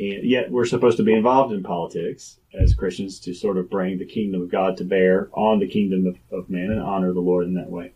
and 0.01 0.23
yet 0.23 0.51
we're 0.51 0.65
supposed 0.65 0.97
to 0.97 1.03
be 1.03 1.13
involved 1.13 1.53
in 1.53 1.61
politics 1.61 2.37
as 2.59 2.73
Christians 2.73 3.19
to 3.21 3.33
sort 3.33 3.57
of 3.57 3.69
bring 3.69 3.99
the 3.99 4.05
kingdom 4.05 4.41
of 4.41 4.49
God 4.49 4.77
to 4.77 4.83
bear 4.83 5.29
on 5.33 5.59
the 5.59 5.67
kingdom 5.67 6.07
of, 6.07 6.17
of 6.31 6.49
man 6.49 6.71
and 6.71 6.81
honor 6.81 7.13
the 7.13 7.19
Lord 7.19 7.45
in 7.45 7.53
that 7.53 7.69
way, 7.69 7.91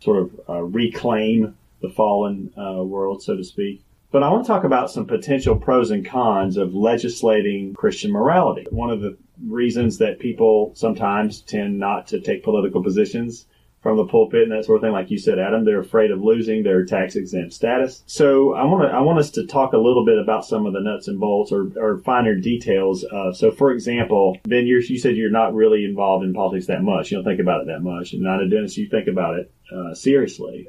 sort 0.00 0.18
of 0.18 0.40
uh, 0.48 0.62
reclaim 0.62 1.56
the 1.82 1.90
fallen 1.90 2.52
uh, 2.56 2.82
world, 2.82 3.22
so 3.22 3.36
to 3.36 3.44
speak. 3.44 3.82
But 4.10 4.22
I 4.22 4.30
want 4.30 4.44
to 4.44 4.48
talk 4.48 4.64
about 4.64 4.90
some 4.90 5.06
potential 5.06 5.56
pros 5.56 5.90
and 5.90 6.04
cons 6.04 6.56
of 6.56 6.74
legislating 6.74 7.74
Christian 7.74 8.12
morality. 8.12 8.66
One 8.70 8.90
of 8.90 9.00
the 9.00 9.16
reasons 9.46 9.98
that 9.98 10.18
people 10.18 10.72
sometimes 10.74 11.40
tend 11.40 11.78
not 11.78 12.06
to 12.08 12.20
take 12.20 12.44
political 12.44 12.82
positions 12.82 13.46
from 13.82 13.96
the 13.96 14.06
pulpit 14.06 14.42
and 14.42 14.52
that 14.52 14.64
sort 14.64 14.76
of 14.76 14.82
thing, 14.82 14.92
like 14.92 15.10
you 15.10 15.18
said, 15.18 15.38
Adam, 15.38 15.64
they're 15.64 15.80
afraid 15.80 16.10
of 16.10 16.22
losing 16.22 16.62
their 16.62 16.84
tax 16.84 17.16
exempt 17.16 17.52
status. 17.52 18.02
So 18.06 18.54
I 18.54 18.64
want 18.64 18.88
to 18.88 18.94
I 18.94 19.00
want 19.00 19.18
us 19.18 19.30
to 19.32 19.46
talk 19.46 19.72
a 19.72 19.78
little 19.78 20.04
bit 20.04 20.18
about 20.18 20.44
some 20.44 20.66
of 20.66 20.72
the 20.72 20.80
nuts 20.80 21.08
and 21.08 21.18
bolts 21.18 21.52
or, 21.52 21.68
or 21.76 21.98
finer 21.98 22.34
details. 22.34 23.04
So, 23.34 23.50
for 23.50 23.72
example, 23.72 24.38
Ben, 24.44 24.66
you 24.66 24.82
you 24.88 24.98
said 24.98 25.16
you're 25.16 25.30
not 25.30 25.54
really 25.54 25.84
involved 25.84 26.24
in 26.24 26.32
politics 26.32 26.66
that 26.66 26.82
much. 26.82 27.10
You 27.10 27.18
don't 27.18 27.24
think 27.24 27.40
about 27.40 27.62
it 27.62 27.66
that 27.66 27.82
much, 27.82 28.12
and 28.12 28.22
not 28.22 28.42
a 28.42 28.48
Dennis. 28.48 28.76
you 28.76 28.88
think 28.88 29.08
about 29.08 29.38
it 29.38 29.52
uh, 29.74 29.94
seriously 29.94 30.68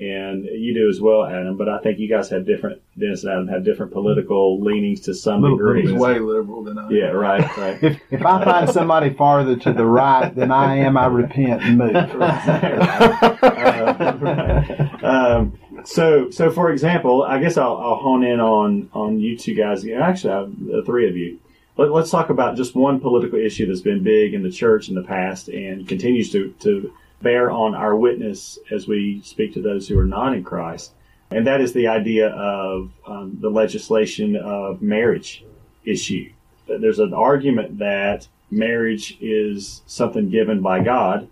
and 0.00 0.44
you 0.44 0.72
do 0.72 0.88
as 0.88 1.00
well, 1.00 1.24
Adam. 1.24 1.56
But 1.58 1.68
I 1.68 1.78
think 1.80 1.98
you 1.98 2.08
guys 2.08 2.30
have 2.30 2.46
different. 2.46 2.80
Dennis 2.98 3.24
and 3.24 3.32
Adam 3.32 3.48
have 3.48 3.64
different 3.64 3.92
political 3.92 4.60
leanings 4.60 5.00
to 5.02 5.14
some 5.14 5.42
Little 5.42 5.58
degree. 5.58 5.82
he's 5.82 5.92
way 5.92 6.18
liberal 6.18 6.64
than 6.64 6.78
I. 6.78 6.86
am. 6.86 6.90
Yeah, 6.90 7.06
right, 7.08 7.56
right. 7.56 7.78
If, 7.82 8.00
if 8.10 8.24
I 8.24 8.44
find 8.44 8.70
somebody 8.70 9.12
farther 9.14 9.56
to 9.56 9.72
the 9.72 9.84
right 9.84 10.34
than 10.34 10.50
I 10.50 10.76
am, 10.76 10.96
I 10.96 11.06
repent 11.06 11.62
and 11.62 11.78
move. 11.78 11.96
um, 15.04 15.58
so, 15.84 16.30
so 16.30 16.50
for 16.50 16.72
example, 16.72 17.22
I 17.22 17.40
guess 17.40 17.56
I'll, 17.56 17.76
I'll 17.76 17.96
hone 17.96 18.24
in 18.24 18.40
on 18.40 18.90
on 18.92 19.20
you 19.20 19.36
two 19.36 19.54
guys. 19.54 19.86
Actually, 19.86 20.32
I, 20.32 20.44
the 20.78 20.82
three 20.86 21.08
of 21.08 21.16
you. 21.16 21.38
Let, 21.76 21.90
us 21.92 22.10
talk 22.10 22.30
about 22.30 22.56
just 22.56 22.74
one 22.74 23.00
political 23.00 23.38
issue 23.38 23.66
that's 23.66 23.80
been 23.80 24.02
big 24.02 24.34
in 24.34 24.42
the 24.42 24.50
church 24.50 24.88
in 24.90 24.94
the 24.94 25.02
past 25.02 25.48
and 25.48 25.88
continues 25.88 26.30
to, 26.32 26.52
to 26.60 26.92
bear 27.22 27.50
on 27.50 27.74
our 27.74 27.94
witness 27.94 28.58
as 28.70 28.86
we 28.86 29.20
speak 29.22 29.54
to 29.54 29.62
those 29.62 29.88
who 29.88 29.98
are 29.98 30.06
not 30.06 30.34
in 30.34 30.44
Christ. 30.44 30.92
And 31.30 31.46
that 31.46 31.60
is 31.60 31.72
the 31.72 31.88
idea 31.88 32.28
of 32.28 32.90
um, 33.06 33.38
the 33.40 33.50
legislation 33.50 34.36
of 34.36 34.82
marriage 34.82 35.44
issue. 35.84 36.32
There's 36.66 36.98
an 36.98 37.14
argument 37.14 37.78
that 37.78 38.26
marriage 38.50 39.16
is 39.20 39.82
something 39.86 40.30
given 40.30 40.60
by 40.60 40.82
God, 40.82 41.28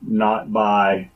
not 0.00 0.52
by 0.52 1.10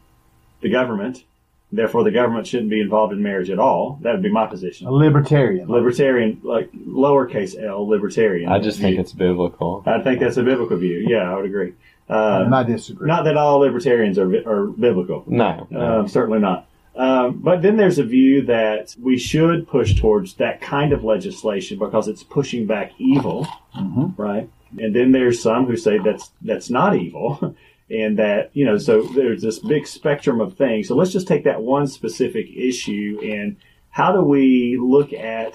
the 0.60 0.70
government. 0.70 1.24
Therefore, 1.70 2.02
the 2.02 2.10
government 2.10 2.46
shouldn't 2.46 2.70
be 2.70 2.80
involved 2.80 3.12
in 3.12 3.22
marriage 3.22 3.50
at 3.50 3.58
all. 3.58 3.98
That 4.02 4.12
would 4.14 4.22
be 4.22 4.30
my 4.32 4.46
position. 4.46 4.86
A 4.86 4.90
libertarian. 4.90 5.68
Libertarian, 5.68 6.40
like 6.42 6.72
lowercase 6.72 7.62
l, 7.62 7.86
libertarian. 7.86 8.50
I 8.50 8.58
just 8.58 8.80
think 8.80 8.98
it's 8.98 9.12
biblical. 9.12 9.82
I 9.84 10.00
think 10.00 10.20
that's 10.20 10.38
a 10.38 10.42
biblical 10.42 10.78
view. 10.78 11.04
Yeah, 11.06 11.30
I 11.30 11.36
would 11.36 11.44
agree. 11.44 11.74
Uh, 12.08 12.42
and 12.46 12.54
I 12.54 12.62
disagree. 12.62 13.06
Not 13.06 13.24
that 13.24 13.36
all 13.36 13.58
libertarians 13.58 14.18
are, 14.18 14.32
are 14.48 14.66
biblical. 14.66 15.24
No, 15.26 15.66
no. 15.70 16.00
Um, 16.00 16.08
certainly 16.08 16.38
not. 16.38 16.66
Um, 16.96 17.38
but 17.38 17.62
then 17.62 17.76
there's 17.76 17.98
a 17.98 18.04
view 18.04 18.42
that 18.46 18.96
we 19.00 19.18
should 19.18 19.68
push 19.68 19.94
towards 19.94 20.34
that 20.34 20.60
kind 20.60 20.92
of 20.92 21.04
legislation 21.04 21.78
because 21.78 22.08
it's 22.08 22.24
pushing 22.24 22.66
back 22.66 22.92
evil, 22.98 23.46
mm-hmm. 23.76 24.20
right? 24.20 24.50
And 24.78 24.94
then 24.94 25.12
there's 25.12 25.40
some 25.40 25.66
who 25.66 25.76
say 25.76 25.98
that's 25.98 26.32
that's 26.42 26.70
not 26.70 26.96
evil, 26.96 27.54
and 27.90 28.18
that 28.18 28.50
you 28.52 28.64
know 28.64 28.78
so 28.78 29.02
there's 29.02 29.42
this 29.42 29.60
big 29.60 29.86
spectrum 29.86 30.40
of 30.40 30.56
things. 30.56 30.88
So 30.88 30.96
let's 30.96 31.12
just 31.12 31.28
take 31.28 31.44
that 31.44 31.62
one 31.62 31.86
specific 31.86 32.48
issue 32.54 33.20
and 33.22 33.56
how 33.90 34.12
do 34.12 34.22
we 34.22 34.78
look 34.80 35.12
at 35.12 35.54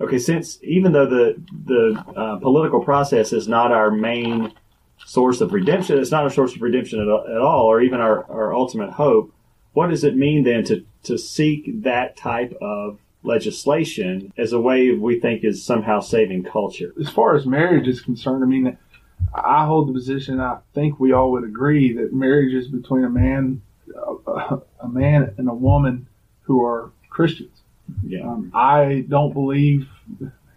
okay 0.00 0.18
since 0.18 0.58
even 0.62 0.92
though 0.92 1.06
the 1.06 1.40
the 1.64 2.04
uh, 2.16 2.36
political 2.36 2.82
process 2.82 3.32
is 3.32 3.48
not 3.48 3.72
our 3.72 3.90
main 3.90 4.52
source 5.06 5.40
of 5.40 5.52
redemption, 5.52 5.98
it's 5.98 6.10
not 6.10 6.24
our 6.24 6.30
source 6.30 6.54
of 6.54 6.62
redemption 6.62 7.00
at, 7.00 7.08
at 7.30 7.40
all, 7.40 7.64
or 7.64 7.80
even 7.80 8.00
our, 8.00 8.24
our 8.30 8.54
ultimate 8.54 8.90
hope 8.90 9.32
what 9.78 9.90
does 9.90 10.02
it 10.02 10.16
mean 10.16 10.42
then 10.42 10.64
to, 10.64 10.84
to 11.04 11.16
seek 11.16 11.82
that 11.82 12.16
type 12.16 12.52
of 12.60 12.98
legislation 13.22 14.32
as 14.36 14.52
a 14.52 14.60
way 14.60 14.90
we 14.90 15.20
think 15.20 15.44
is 15.44 15.64
somehow 15.64 16.00
saving 16.00 16.42
culture? 16.42 16.92
As 17.00 17.08
far 17.08 17.36
as 17.36 17.46
marriage 17.46 17.86
is 17.86 18.00
concerned, 18.00 18.42
I 18.42 18.46
mean, 18.48 18.76
I 19.32 19.66
hold 19.66 19.88
the 19.88 19.92
position. 19.92 20.40
I 20.40 20.58
think 20.74 20.98
we 20.98 21.12
all 21.12 21.30
would 21.30 21.44
agree 21.44 21.92
that 21.92 22.12
marriage 22.12 22.54
is 22.54 22.66
between 22.66 23.04
a 23.04 23.08
man, 23.08 23.62
a, 24.26 24.58
a 24.80 24.88
man 24.88 25.32
and 25.38 25.48
a 25.48 25.54
woman 25.54 26.08
who 26.42 26.64
are 26.64 26.90
Christians. 27.08 27.62
Yeah. 28.04 28.28
Um, 28.28 28.50
I 28.54 29.04
don't 29.08 29.32
believe 29.32 29.88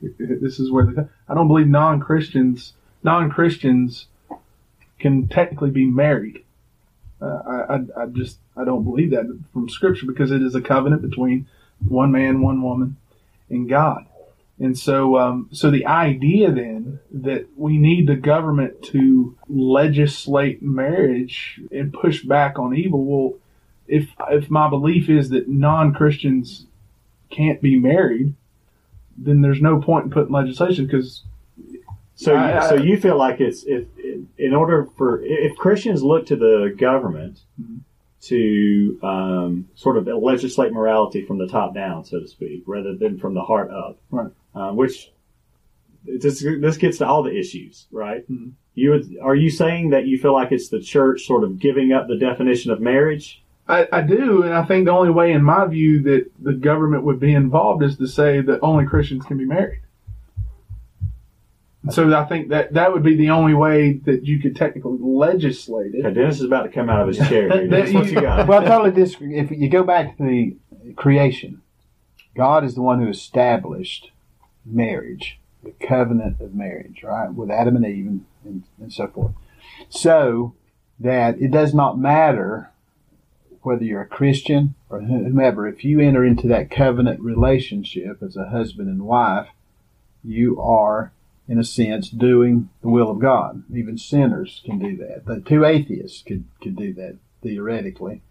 this 0.01 0.59
is 0.59 0.71
where 0.71 0.85
the 0.85 1.09
I 1.29 1.35
don't 1.35 1.47
believe 1.47 1.67
non 1.67 1.99
Christians 1.99 2.73
non 3.03 3.29
Christians 3.29 4.07
can 5.01 5.27
technically 5.27 5.71
be 5.71 5.85
married. 5.85 6.43
Uh, 7.21 7.25
I, 7.25 7.75
I, 7.75 8.03
I 8.03 8.05
just 8.07 8.37
I 8.55 8.63
don't 8.63 8.83
believe 8.83 9.11
that 9.11 9.25
from 9.53 9.69
Scripture 9.69 10.05
because 10.05 10.31
it 10.31 10.41
is 10.41 10.55
a 10.55 10.61
covenant 10.61 11.01
between 11.01 11.47
one 11.87 12.11
man, 12.11 12.41
one 12.41 12.61
woman, 12.61 12.97
and 13.49 13.69
God. 13.69 14.05
And 14.59 14.77
so, 14.77 15.17
um, 15.17 15.49
so 15.51 15.71
the 15.71 15.87
idea 15.87 16.51
then 16.51 16.99
that 17.11 17.47
we 17.57 17.77
need 17.77 18.07
the 18.07 18.15
government 18.15 18.83
to 18.83 19.35
legislate 19.49 20.61
marriage 20.61 21.59
and 21.71 21.91
push 21.91 22.23
back 22.23 22.59
on 22.59 22.75
evil. 22.75 23.03
Well, 23.03 23.39
if 23.87 24.09
if 24.29 24.49
my 24.49 24.69
belief 24.69 25.09
is 25.09 25.29
that 25.29 25.47
non 25.47 25.93
Christians 25.93 26.67
can't 27.29 27.61
be 27.61 27.75
married, 27.77 28.35
then 29.17 29.41
there's 29.41 29.61
no 29.61 29.81
point 29.81 30.05
in 30.05 30.11
putting 30.11 30.33
legislation 30.33 30.85
because. 30.85 31.23
So, 32.21 32.35
I, 32.35 32.69
so 32.69 32.75
you 32.75 32.97
feel 32.97 33.17
like 33.17 33.41
it's 33.41 33.63
if 33.63 33.87
in 34.37 34.53
order 34.53 34.87
for 34.95 35.23
if 35.23 35.55
Christians 35.57 36.03
look 36.03 36.27
to 36.27 36.35
the 36.35 36.71
government 36.77 37.39
mm-hmm. 37.59 37.77
to 38.25 38.99
um, 39.01 39.69
sort 39.73 39.97
of 39.97 40.05
legislate 40.05 40.71
morality 40.71 41.25
from 41.25 41.39
the 41.39 41.47
top 41.47 41.73
down, 41.73 42.05
so 42.05 42.19
to 42.19 42.27
speak, 42.27 42.61
rather 42.67 42.95
than 42.95 43.17
from 43.17 43.33
the 43.33 43.41
heart 43.41 43.71
up, 43.71 43.97
right? 44.11 44.31
Uh, 44.53 44.71
which 44.71 45.11
this 46.05 46.45
this 46.59 46.77
gets 46.77 46.99
to 46.99 47.07
all 47.07 47.23
the 47.23 47.35
issues, 47.35 47.87
right? 47.91 48.21
Mm-hmm. 48.31 48.49
You 48.75 48.91
would, 48.91 49.17
are 49.23 49.35
you 49.35 49.49
saying 49.49 49.89
that 49.89 50.05
you 50.05 50.19
feel 50.19 50.33
like 50.33 50.51
it's 50.51 50.69
the 50.69 50.79
church 50.79 51.25
sort 51.25 51.43
of 51.43 51.57
giving 51.57 51.91
up 51.91 52.07
the 52.07 52.17
definition 52.17 52.69
of 52.69 52.79
marriage? 52.79 53.43
I, 53.67 53.87
I, 53.91 54.01
do, 54.01 54.43
and 54.43 54.53
I 54.53 54.63
think 54.63 54.85
the 54.85 54.91
only 54.91 55.11
way, 55.11 55.31
in 55.31 55.43
my 55.43 55.65
view, 55.65 56.03
that 56.03 56.31
the 56.39 56.53
government 56.53 57.03
would 57.03 57.19
be 57.19 57.33
involved 57.33 57.83
is 57.83 57.97
to 57.97 58.07
say 58.07 58.41
that 58.41 58.59
only 58.61 58.85
Christians 58.85 59.25
can 59.25 59.37
be 59.37 59.45
married. 59.45 59.81
So 61.89 62.15
I 62.15 62.25
think 62.25 62.49
that 62.49 62.73
that 62.73 62.93
would 62.93 63.01
be 63.01 63.15
the 63.15 63.31
only 63.31 63.55
way 63.55 63.93
that 64.05 64.23
you 64.23 64.39
could 64.39 64.55
technically 64.55 64.99
legislate 64.99 65.95
it. 65.95 66.05
Okay, 66.05 66.13
Dennis 66.13 66.35
is 66.35 66.43
about 66.43 66.63
to 66.63 66.69
come 66.69 66.89
out 66.89 67.01
of 67.01 67.07
his 67.07 67.17
chair. 67.27 67.49
Here. 67.49 67.67
That's 67.69 67.91
what 67.91 68.07
you 68.07 68.21
got. 68.21 68.47
Well, 68.47 68.61
I 68.61 68.65
totally 68.65 68.91
disagree. 68.91 69.39
If 69.39 69.49
you 69.49 69.67
go 69.67 69.83
back 69.83 70.15
to 70.17 70.23
the 70.23 70.55
creation, 70.95 71.63
God 72.35 72.63
is 72.63 72.75
the 72.75 72.83
one 72.83 73.01
who 73.01 73.09
established 73.09 74.11
marriage, 74.63 75.39
the 75.63 75.71
covenant 75.71 76.39
of 76.39 76.53
marriage, 76.53 77.01
right, 77.03 77.33
with 77.33 77.49
Adam 77.49 77.75
and 77.75 77.85
Eve 77.85 78.05
and, 78.05 78.25
and, 78.45 78.63
and 78.79 78.93
so 78.93 79.07
forth. 79.07 79.33
So 79.89 80.53
that 80.99 81.41
it 81.41 81.49
does 81.49 81.73
not 81.73 81.97
matter 81.97 82.69
whether 83.63 83.83
you're 83.83 84.01
a 84.01 84.07
Christian 84.07 84.75
or 84.89 85.01
whomever, 85.01 85.67
if 85.67 85.83
you 85.83 85.99
enter 85.99 86.25
into 86.25 86.47
that 86.47 86.71
covenant 86.71 87.19
relationship 87.21 88.21
as 88.21 88.35
a 88.35 88.49
husband 88.49 88.87
and 88.87 89.03
wife, 89.03 89.49
you 90.23 90.59
are 90.59 91.11
in 91.47 91.59
a 91.59 91.63
sense, 91.63 92.09
doing 92.09 92.69
the 92.81 92.89
will 92.89 93.09
of 93.09 93.19
God. 93.19 93.63
Even 93.73 93.97
sinners 93.97 94.61
can 94.65 94.79
do 94.79 94.95
that. 94.97 95.25
The 95.25 95.41
two 95.41 95.65
atheists 95.65 96.21
could, 96.21 96.45
could 96.61 96.77
do 96.77 96.93
that 96.93 97.17
theoretically. 97.41 98.21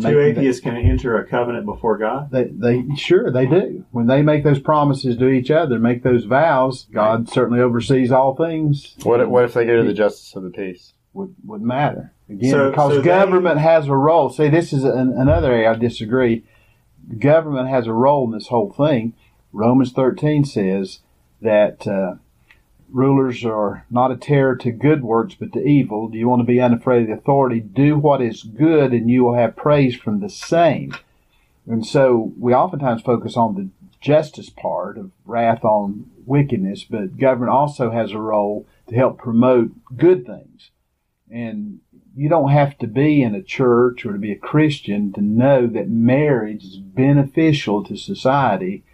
Two 0.00 0.18
atheists 0.18 0.62
that, 0.62 0.70
can 0.70 0.78
enter 0.78 1.18
a 1.18 1.26
covenant 1.26 1.66
before 1.66 1.98
God. 1.98 2.30
They, 2.30 2.44
they 2.44 2.84
sure 2.96 3.30
they 3.30 3.44
do. 3.44 3.84
When 3.90 4.06
they 4.06 4.22
make 4.22 4.42
those 4.42 4.60
promises 4.60 5.18
to 5.18 5.28
each 5.28 5.50
other, 5.50 5.78
make 5.78 6.02
those 6.02 6.24
vows, 6.24 6.86
God 6.90 7.28
certainly 7.28 7.60
oversees 7.60 8.10
all 8.10 8.34
things. 8.34 8.94
What 9.02 9.20
if, 9.20 9.28
what 9.28 9.44
if 9.44 9.52
they 9.52 9.66
go 9.66 9.76
to 9.76 9.86
the 9.86 9.92
justice 9.92 10.34
of 10.34 10.42
the 10.42 10.50
peace? 10.50 10.94
Would 11.12 11.34
would 11.44 11.60
matter 11.60 12.12
again 12.30 12.50
so, 12.50 12.70
because 12.70 12.94
so 12.94 13.02
government 13.02 13.56
they, 13.56 13.62
has 13.62 13.86
a 13.86 13.94
role. 13.94 14.30
See, 14.30 14.48
this 14.48 14.72
is 14.72 14.84
an, 14.84 15.12
another 15.16 15.52
area 15.52 15.70
I 15.70 15.74
disagree. 15.74 16.44
Government 17.18 17.68
has 17.68 17.86
a 17.86 17.92
role 17.92 18.24
in 18.24 18.32
this 18.32 18.48
whole 18.48 18.72
thing. 18.72 19.12
Romans 19.52 19.92
thirteen 19.92 20.44
says 20.46 21.00
that. 21.42 21.86
Uh, 21.86 22.20
rulers 22.94 23.44
are 23.44 23.84
not 23.90 24.12
a 24.12 24.16
terror 24.16 24.54
to 24.54 24.70
good 24.70 25.02
works, 25.02 25.34
but 25.34 25.52
to 25.52 25.60
evil. 25.60 26.08
Do 26.08 26.16
you 26.16 26.28
want 26.28 26.40
to 26.40 26.46
be 26.46 26.60
unafraid 26.60 27.02
of 27.02 27.08
the 27.08 27.14
authority? 27.14 27.60
Do 27.60 27.98
what 27.98 28.22
is 28.22 28.44
good, 28.44 28.92
and 28.92 29.10
you 29.10 29.24
will 29.24 29.34
have 29.34 29.56
praise 29.56 29.96
from 29.96 30.20
the 30.20 30.30
same. 30.30 30.94
And 31.66 31.84
so 31.84 32.32
we 32.38 32.54
oftentimes 32.54 33.02
focus 33.02 33.36
on 33.36 33.56
the 33.56 33.68
justice 34.00 34.48
part 34.48 34.96
of 34.96 35.10
wrath 35.24 35.64
on 35.64 36.10
wickedness, 36.24 36.84
but 36.84 37.18
government 37.18 37.50
also 37.50 37.90
has 37.90 38.12
a 38.12 38.18
role 38.18 38.66
to 38.88 38.94
help 38.94 39.18
promote 39.18 39.72
good 39.96 40.24
things. 40.24 40.70
And 41.30 41.80
you 42.14 42.28
don't 42.28 42.50
have 42.50 42.78
to 42.78 42.86
be 42.86 43.22
in 43.22 43.34
a 43.34 43.42
church 43.42 44.06
or 44.06 44.12
to 44.12 44.18
be 44.18 44.30
a 44.30 44.36
Christian 44.36 45.12
to 45.14 45.20
know 45.20 45.66
that 45.66 45.88
marriage 45.88 46.62
is 46.62 46.76
beneficial 46.76 47.82
to 47.84 47.96
society 47.96 48.84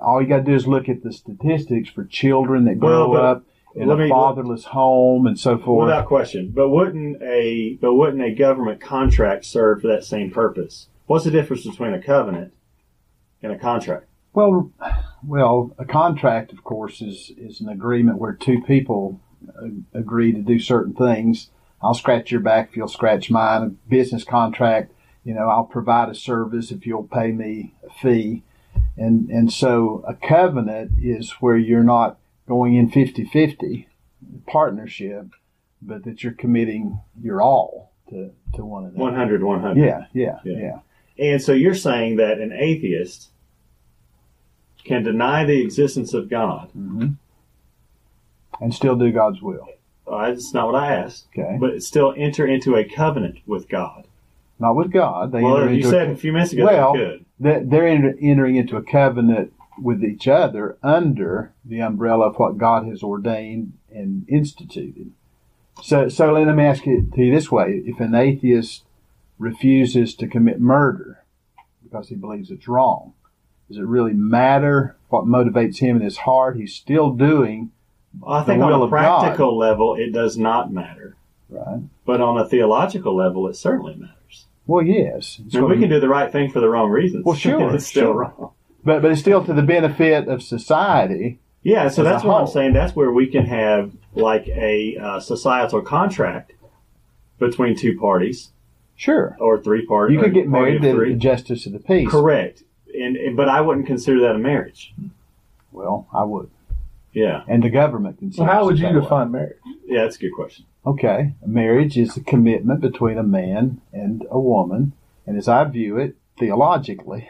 all 0.00 0.20
you 0.22 0.28
got 0.28 0.38
to 0.38 0.42
do 0.42 0.54
is 0.54 0.66
look 0.66 0.88
at 0.88 1.02
the 1.02 1.12
statistics 1.12 1.88
for 1.88 2.04
children 2.04 2.64
that 2.64 2.78
grow 2.78 3.10
well, 3.10 3.24
up 3.24 3.44
in 3.74 3.90
a 3.90 3.96
me, 3.96 4.08
fatherless 4.08 4.64
home 4.64 5.26
and 5.26 5.38
so 5.38 5.58
forth. 5.58 5.86
Without 5.86 6.06
question, 6.06 6.50
but 6.54 6.70
wouldn't 6.70 7.22
a 7.22 7.78
but 7.80 7.94
wouldn't 7.94 8.22
a 8.22 8.34
government 8.34 8.80
contract 8.80 9.44
serve 9.44 9.82
for 9.82 9.88
that 9.88 10.04
same 10.04 10.30
purpose? 10.30 10.88
What's 11.06 11.24
the 11.24 11.30
difference 11.30 11.66
between 11.66 11.94
a 11.94 12.02
covenant 12.02 12.52
and 13.42 13.52
a 13.52 13.58
contract? 13.58 14.06
Well, 14.32 14.72
well, 15.26 15.74
a 15.78 15.84
contract, 15.84 16.52
of 16.52 16.64
course, 16.64 17.00
is 17.00 17.32
is 17.36 17.60
an 17.60 17.68
agreement 17.68 18.18
where 18.18 18.32
two 18.32 18.62
people 18.62 19.20
uh, 19.48 19.68
agree 19.92 20.32
to 20.32 20.40
do 20.40 20.58
certain 20.58 20.94
things. 20.94 21.50
I'll 21.82 21.94
scratch 21.94 22.30
your 22.30 22.40
back 22.40 22.70
if 22.70 22.76
you'll 22.76 22.88
scratch 22.88 23.30
mine. 23.30 23.62
A 23.62 23.68
business 23.88 24.24
contract, 24.24 24.92
you 25.24 25.34
know, 25.34 25.48
I'll 25.48 25.64
provide 25.64 26.10
a 26.10 26.14
service 26.14 26.70
if 26.70 26.86
you'll 26.86 27.08
pay 27.08 27.32
me 27.32 27.74
a 27.86 27.90
fee. 27.90 28.42
And, 28.96 29.28
and 29.30 29.52
so 29.52 30.04
a 30.06 30.14
covenant 30.14 30.92
is 31.00 31.32
where 31.40 31.56
you're 31.56 31.82
not 31.82 32.18
going 32.46 32.74
in 32.74 32.90
50-50 32.90 33.86
partnership, 34.46 35.26
but 35.80 36.04
that 36.04 36.22
you're 36.22 36.32
committing 36.32 37.00
your 37.20 37.40
all 37.40 37.92
to, 38.10 38.30
to 38.54 38.64
one 38.64 38.84
another. 38.84 38.98
100, 38.98 39.42
100. 39.42 39.82
Yeah, 39.82 40.04
yeah, 40.12 40.40
yeah, 40.44 40.58
yeah. 40.58 40.78
And 41.32 41.42
so 41.42 41.52
you're 41.52 41.74
saying 41.74 42.16
that 42.16 42.38
an 42.38 42.52
atheist 42.52 43.30
can 44.84 45.02
deny 45.02 45.44
the 45.44 45.62
existence 45.62 46.14
of 46.14 46.28
God 46.28 46.68
mm-hmm. 46.68 47.10
and 48.60 48.74
still 48.74 48.96
do 48.96 49.12
God's 49.12 49.42
will. 49.42 49.68
Uh, 50.06 50.26
that's 50.26 50.52
not 50.52 50.66
what 50.66 50.74
I 50.74 50.94
asked. 50.94 51.28
Okay. 51.36 51.56
But 51.60 51.82
still 51.82 52.14
enter 52.16 52.46
into 52.46 52.74
a 52.74 52.84
covenant 52.84 53.38
with 53.46 53.68
God. 53.68 54.06
Not 54.60 54.76
with 54.76 54.92
God. 54.92 55.32
They 55.32 55.42
well, 55.42 55.70
you 55.70 55.82
said 55.82 56.08
a, 56.08 56.12
a 56.12 56.16
few 56.16 56.32
minutes 56.32 56.52
ago 56.52 56.66
well, 56.66 56.92
good 56.92 57.24
they're 57.40 57.86
entering 57.86 58.56
into 58.56 58.76
a 58.76 58.82
covenant 58.82 59.52
with 59.80 60.04
each 60.04 60.28
other 60.28 60.76
under 60.82 61.52
the 61.64 61.80
umbrella 61.80 62.26
of 62.28 62.36
what 62.36 62.58
God 62.58 62.86
has 62.86 63.02
ordained 63.02 63.72
and 63.90 64.28
instituted. 64.28 65.12
So, 65.82 66.10
so 66.10 66.32
let 66.32 66.54
me 66.54 66.64
ask 66.64 66.86
it 66.86 67.12
to 67.14 67.22
you 67.22 67.34
this 67.34 67.50
way: 67.50 67.82
If 67.86 67.98
an 67.98 68.14
atheist 68.14 68.84
refuses 69.38 70.14
to 70.16 70.26
commit 70.26 70.60
murder 70.60 71.24
because 71.82 72.10
he 72.10 72.14
believes 72.14 72.50
it's 72.50 72.68
wrong, 72.68 73.14
does 73.68 73.78
it 73.78 73.86
really 73.86 74.12
matter 74.12 74.96
what 75.08 75.24
motivates 75.24 75.78
him 75.78 75.96
in 75.96 76.02
his 76.02 76.18
heart? 76.18 76.56
He's 76.56 76.74
still 76.74 77.10
doing 77.10 77.72
I 78.26 78.42
think 78.42 78.62
on 78.62 78.82
a 78.82 78.88
practical 78.88 79.56
level, 79.56 79.94
it 79.94 80.12
does 80.12 80.36
not 80.36 80.70
matter. 80.70 81.16
right. 81.48 81.80
But 82.04 82.20
on 82.20 82.36
a 82.36 82.46
theological 82.46 83.16
level, 83.16 83.48
it 83.48 83.54
certainly 83.54 83.94
matters. 83.94 84.16
Well, 84.66 84.84
yes, 84.84 85.40
It's 85.44 85.54
I 85.54 85.58
mean, 85.60 85.68
we 85.68 85.74
what- 85.76 85.80
can 85.82 85.90
do 85.90 86.00
the 86.00 86.08
right 86.08 86.30
thing 86.30 86.50
for 86.50 86.60
the 86.60 86.68
wrong 86.68 86.90
reasons. 86.90 87.24
Well, 87.24 87.34
sure, 87.36 87.74
it's 87.74 87.86
still 87.86 88.12
sure. 88.12 88.14
wrong. 88.14 88.52
but 88.84 89.02
but 89.02 89.10
it's 89.10 89.20
still 89.20 89.44
to 89.44 89.52
the 89.52 89.62
benefit 89.62 90.28
of 90.28 90.42
society. 90.42 91.38
Yeah, 91.62 91.88
so 91.88 92.02
that's 92.02 92.24
what 92.24 92.40
I'm 92.40 92.46
saying. 92.46 92.72
That's 92.72 92.96
where 92.96 93.10
we 93.12 93.26
can 93.26 93.44
have 93.46 93.92
like 94.14 94.48
a 94.48 94.96
uh, 94.96 95.20
societal 95.20 95.82
contract 95.82 96.52
between 97.38 97.76
two 97.76 97.98
parties 97.98 98.50
Sure, 98.96 99.36
or 99.40 99.58
three 99.58 99.84
parties. 99.86 100.14
you 100.16 100.22
could 100.22 100.34
get 100.34 100.48
married 100.48 100.80
to 100.82 100.88
to 100.88 100.94
three. 100.94 101.12
the 101.14 101.18
justice 101.18 101.66
of 101.66 101.72
the 101.72 101.78
peace. 101.78 102.08
Correct, 102.10 102.62
and, 102.94 103.16
and 103.16 103.36
but 103.36 103.48
I 103.48 103.60
wouldn't 103.60 103.86
consider 103.86 104.20
that 104.20 104.36
a 104.36 104.38
marriage. 104.38 104.94
Well, 105.72 106.06
I 106.12 106.24
would, 106.24 106.50
Yeah, 107.12 107.42
and 107.48 107.62
the 107.62 107.70
government 107.70 108.16
So 108.16 108.20
considers. 108.20 108.50
how 108.52 108.64
would 108.64 108.78
you 108.78 108.84
that 108.86 108.94
way. 108.94 109.00
define 109.00 109.30
marriage? 109.30 109.56
yeah, 109.86 110.02
that's 110.02 110.16
a 110.16 110.20
good 110.20 110.32
question. 110.34 110.64
Okay, 110.86 111.34
marriage 111.44 111.98
is 111.98 112.16
a 112.16 112.22
commitment 112.24 112.80
between 112.80 113.18
a 113.18 113.22
man 113.22 113.80
and 113.92 114.24
a 114.30 114.40
woman, 114.40 114.94
and 115.26 115.36
as 115.36 115.46
I 115.46 115.64
view 115.64 115.98
it 115.98 116.16
theologically, 116.38 117.28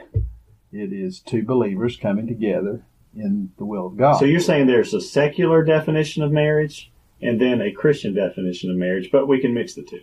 it 0.73 0.93
is 0.93 1.19
two 1.19 1.43
believers 1.43 1.97
coming 1.97 2.29
together 2.29 2.83
in 3.17 3.51
the 3.59 3.65
will 3.65 3.87
of 3.87 3.97
God. 3.97 4.19
So 4.19 4.25
you're 4.25 4.39
saying 4.39 4.69
there's 4.69 4.95
a 4.95 5.01
secular 5.01 5.65
definition 5.65 6.23
of 6.23 6.31
marriage 6.31 6.93
and 7.21 7.41
then 7.41 7.61
a 7.61 7.73
Christian 7.73 8.15
definition 8.15 8.71
of 8.71 8.77
marriage, 8.77 9.11
but 9.11 9.27
we 9.27 9.41
can 9.41 9.53
mix 9.53 9.75
the 9.75 9.83
two. 9.83 10.01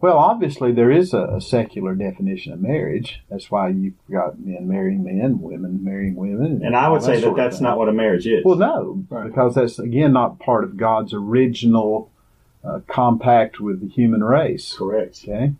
well, 0.00 0.16
obviously 0.16 0.70
there 0.70 0.92
is 0.92 1.12
a, 1.12 1.24
a 1.24 1.40
secular 1.40 1.96
definition 1.96 2.52
of 2.52 2.60
marriage. 2.60 3.22
That's 3.28 3.50
why 3.50 3.70
you've 3.70 3.94
got 4.08 4.38
men 4.38 4.68
marrying 4.68 5.02
men, 5.02 5.40
women 5.40 5.82
marrying 5.82 6.14
women, 6.14 6.62
And 6.64 6.76
I 6.76 6.88
would 6.88 7.02
say 7.02 7.16
that 7.16 7.22
sort 7.22 7.36
that's 7.36 7.60
not 7.60 7.76
what 7.76 7.88
a 7.88 7.92
marriage 7.92 8.28
is. 8.28 8.44
Well, 8.44 8.56
no, 8.56 9.04
Right. 9.10 9.26
because 9.26 9.56
that's 9.56 9.80
again 9.80 10.12
not 10.12 10.38
part 10.38 10.62
of 10.62 10.76
God's 10.76 11.12
original 11.12 12.12
uh, 12.66 12.80
compact 12.88 13.60
with 13.60 13.80
the 13.80 13.88
human 13.88 14.22
race. 14.24 14.74
correct. 14.76 15.20
Okay, 15.24 15.52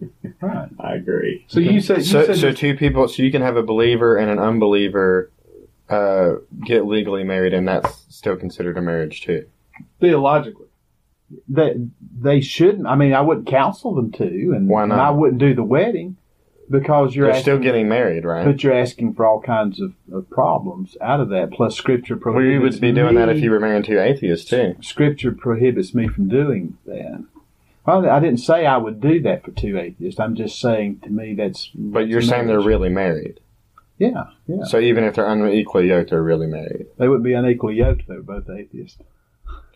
right. 0.40 0.68
I 0.80 0.94
agree. 0.94 1.44
So 1.48 1.60
you 1.60 1.80
said 1.80 1.98
you 1.98 2.04
So, 2.04 2.24
said 2.26 2.36
so 2.38 2.52
two 2.52 2.76
people, 2.76 3.06
so 3.08 3.22
you 3.22 3.30
can 3.30 3.42
have 3.42 3.56
a 3.56 3.62
believer 3.62 4.16
and 4.16 4.30
an 4.30 4.38
unbeliever 4.38 5.30
uh, 5.88 6.34
get 6.64 6.86
legally 6.86 7.24
married, 7.24 7.52
and 7.54 7.68
that's 7.68 8.04
still 8.08 8.36
considered 8.36 8.76
a 8.78 8.82
marriage 8.82 9.22
too. 9.22 9.46
theologically. 10.00 10.66
They 11.48 11.74
they 12.20 12.40
shouldn't. 12.40 12.86
I 12.86 12.94
mean, 12.96 13.12
I 13.12 13.20
wouldn't 13.20 13.46
counsel 13.46 13.94
them 13.94 14.12
to, 14.12 14.24
and, 14.24 14.68
Why 14.68 14.84
not? 14.86 14.94
and 14.94 15.00
I 15.02 15.10
wouldn't 15.10 15.38
do 15.40 15.54
the 15.54 15.64
wedding 15.64 16.16
because 16.70 17.14
you're 17.14 17.26
They're 17.26 17.36
asking, 17.36 17.42
still 17.42 17.58
getting 17.58 17.88
married, 17.88 18.24
right? 18.24 18.44
but 18.44 18.62
you're 18.62 18.72
asking 18.72 19.14
for 19.14 19.26
all 19.26 19.40
kinds 19.40 19.80
of, 19.80 19.94
of 20.12 20.28
problems 20.30 20.96
out 21.00 21.20
of 21.20 21.28
that. 21.30 21.50
Plus, 21.52 21.76
Scripture 21.76 22.14
Well, 22.14 22.34
prohibits 22.34 22.52
you 22.54 22.60
would 22.60 22.80
be 22.80 22.92
doing 22.92 23.14
that 23.16 23.28
if 23.28 23.40
you 23.42 23.50
were 23.50 23.60
married 23.60 23.84
to 23.86 24.02
atheists 24.02 24.48
too. 24.48 24.76
Scripture 24.80 25.32
prohibits 25.32 25.94
me 25.94 26.08
from 26.08 26.28
doing 26.28 26.78
that. 26.86 27.24
Well, 27.86 28.08
I 28.08 28.18
didn't 28.18 28.38
say 28.40 28.64
I 28.64 28.78
would 28.78 29.00
do 29.00 29.20
that 29.22 29.44
for 29.44 29.50
two 29.50 29.78
atheists. 29.78 30.18
I'm 30.18 30.34
just 30.34 30.58
saying 30.58 31.00
to 31.04 31.10
me 31.10 31.34
that's 31.34 31.70
But 31.74 32.08
you're 32.08 32.22
saying 32.22 32.46
they're 32.46 32.60
really 32.60 32.88
married. 32.88 33.40
yeah, 33.98 34.24
yeah. 34.46 34.64
So 34.64 34.78
even 34.80 35.04
if 35.04 35.14
they're 35.16 35.28
unequally 35.28 35.88
yoked, 35.88 36.10
they're 36.10 36.22
really 36.22 36.46
married. 36.46 36.86
They 36.98 37.08
wouldn't 37.08 37.24
be 37.24 37.34
unequally 37.34 37.74
yoked 37.76 38.02
if 38.02 38.06
they 38.06 38.16
were 38.16 38.22
both 38.22 38.48
atheists. 38.48 38.98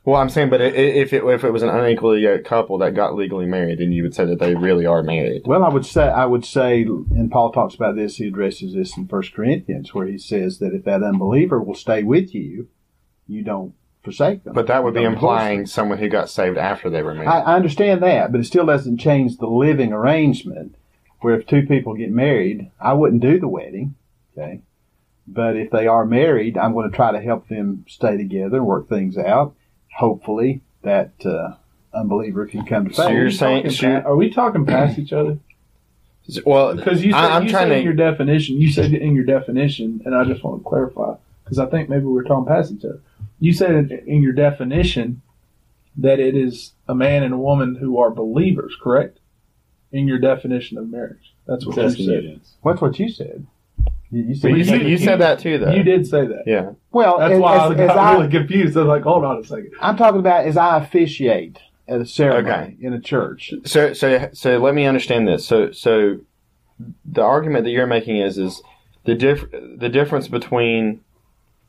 Well, 0.09 0.19
I'm 0.19 0.31
saying, 0.31 0.49
but 0.49 0.63
i- 0.63 0.65
i- 0.65 0.69
if 1.03 1.13
it 1.13 1.23
if 1.23 1.45
it 1.45 1.53
was 1.53 1.63
an 1.63 1.69
unequally 1.69 2.21
yoked 2.21 2.47
couple 2.47 2.79
that 2.79 2.95
got 2.95 3.15
legally 3.15 3.45
married, 3.45 3.79
then 3.79 3.93
you 3.93 4.03
would 4.05 4.15
say 4.15 4.25
that 4.25 4.39
they 4.39 4.55
really 4.55 4.87
are 4.87 5.03
married. 5.03 5.43
Well, 5.45 5.63
I 5.63 5.69
would 5.69 5.85
say 5.85 6.09
I 6.09 6.25
would 6.25 6.47
say, 6.47 6.81
and 6.85 7.31
Paul 7.31 7.53
talks 7.53 7.75
about 7.75 7.95
this. 7.95 8.17
He 8.17 8.29
addresses 8.29 8.73
this 8.73 8.97
in 8.97 9.07
First 9.07 9.35
Corinthians, 9.35 9.93
where 9.95 10.07
he 10.07 10.17
says 10.17 10.61
that 10.61 10.73
if 10.73 10.85
that 10.85 11.03
unbeliever 11.03 11.61
will 11.61 11.75
stay 11.75 12.05
with 12.05 12.35
you, 12.35 12.69
you 13.27 13.43
don't 13.43 13.75
forsake 14.03 14.45
them. 14.45 14.55
But 14.55 14.67
that 14.69 14.83
would 14.83 14.95
be 14.95 15.01
don't 15.03 15.13
divorce 15.13 15.31
implying 15.31 15.67
someone 15.67 15.99
who 15.99 16.09
got 16.09 16.31
saved 16.31 16.57
after 16.57 16.89
they 16.89 17.03
were 17.03 17.13
married. 17.13 17.29
I, 17.29 17.41
I 17.41 17.57
understand 17.57 18.03
that, 18.03 18.33
but 18.33 18.41
it 18.41 18.45
still 18.45 18.65
doesn't 18.65 18.97
change 18.97 19.37
the 19.37 19.47
living 19.47 19.93
arrangement. 19.93 20.75
Where 21.21 21.39
if 21.39 21.47
two 21.47 21.67
people 21.67 21.93
get 21.93 22.11
married, 22.13 22.71
I 22.81 22.95
wouldn't 22.95 23.21
do 23.21 23.39
the 23.39 23.49
wedding, 23.49 23.95
okay. 24.39 24.63
But 25.27 25.57
if 25.57 25.71
they 25.71 25.87
are 25.87 26.07
married, 26.07 26.57
I'm 26.57 26.73
going 26.73 26.89
to 26.91 26.97
try 26.97 27.13
to 27.13 27.21
help 27.21 27.49
them 27.49 27.85
stay 27.89 28.17
together 28.17 28.57
and 28.57 28.67
work 28.67 28.89
things 28.89 29.19
out. 29.19 29.55
Hopefully, 29.99 30.61
that 30.83 31.11
uh, 31.27 31.55
unbeliever 31.93 32.47
can 32.47 32.65
come 32.65 32.89
to 32.89 32.95
So 32.95 33.05
faith. 33.09 33.13
you're 33.15 33.31
saying- 33.33 33.63
Talking 33.65 33.71
so 33.73 33.87
pa- 33.87 33.93
you're- 33.95 34.05
are 34.05 34.17
we 34.17 34.31
talking 34.31 34.65
past 34.65 34.97
each 34.99 35.13
other? 35.13 35.39
well, 36.47 36.77
Because 36.77 37.05
you 37.05 37.11
said, 37.11 37.19
I, 37.19 37.37
I'm 37.37 37.45
you 37.45 37.51
trying 37.51 37.65
said 37.65 37.69
to. 37.71 37.79
in 37.79 37.85
your 37.85 37.95
definition, 37.95 38.61
you 38.61 38.71
said 38.71 38.93
in 38.93 39.15
your 39.17 39.25
definition, 39.25 40.01
and 40.05 40.15
I 40.15 40.23
just 40.25 40.45
want 40.45 40.63
to 40.63 40.69
clarify 40.69 41.15
because 41.43 41.59
I 41.59 41.67
think 41.67 41.89
maybe 41.89 42.05
we're 42.05 42.23
talking 42.23 42.47
past 42.47 42.71
each 42.71 42.85
other. 42.85 43.01
You 43.41 43.53
said 43.53 43.71
in, 43.73 43.91
in 44.07 44.23
your 44.23 44.35
definition 44.35 45.23
that 45.97 46.21
it 46.21 46.37
is 46.37 46.73
a 46.87 46.95
man 46.95 47.25
and 47.25 47.35
a 47.35 47.39
woman 47.39 47.75
who 47.77 47.99
are 47.99 48.11
believers, 48.11 48.77
correct? 48.81 49.19
In 49.91 50.07
your 50.07 50.19
definition 50.19 50.79
of 50.79 50.89
marriage, 50.91 51.33
that's 51.47 51.67
what 51.67 51.75
That's 51.75 51.99
you 51.99 52.05
said. 52.05 52.13
convenience. 52.15 52.55
What's 52.63 52.81
what 52.81 52.99
you 53.01 53.09
said? 53.09 53.47
You, 54.11 54.23
you 54.29 54.35
said 54.35 54.51
you, 54.51 54.57
you- 54.57 54.65
said, 54.65 54.83
you 54.83 54.89
you- 54.89 54.99
said 54.99 55.21
that 55.21 55.39
too, 55.39 55.59
though. 55.59 55.71
You 55.71 55.83
did 55.83 56.07
say 56.07 56.27
that. 56.27 56.45
Yeah. 56.47 56.71
well. 56.93 57.19
That's 57.19 57.35
as, 57.35 57.41
why 57.41 57.55
as- 57.57 57.61
I 57.61 57.71
as 57.73 57.77
got 57.89 57.99
I- 57.99 58.13
really 58.15 58.29
confused. 58.31 58.77
I 58.77 58.81
was 58.81 58.89
like, 58.89 59.03
hold 59.03 59.25
on 59.25 59.39
a 59.39 59.45
second. 59.45 59.73
I'm 59.81 59.97
talking 59.97 60.21
about 60.21 60.47
as 60.47 60.57
I 60.57 60.79
officiate 60.83 61.59
at 61.87 62.01
a 62.01 62.07
ceremony 62.07 62.49
Okay. 62.51 62.77
in 62.81 62.93
a 62.93 63.01
church. 63.01 63.53
So, 63.65 63.93
so, 63.95 64.29
so 64.33 64.59
let 64.59 64.75
me 64.75 64.85
understand 64.87 65.27
this. 65.29 65.47
So, 65.47 65.73
so 65.73 66.19
the 67.05 67.23
argument 67.23 67.65
that 67.65 67.71
you're 67.71 67.87
making 67.87 68.19
is, 68.19 68.39
is 68.39 68.63
the 69.05 69.15
diff- 69.15 69.51
the 69.51 69.89
difference 69.89 70.29
between 70.29 71.01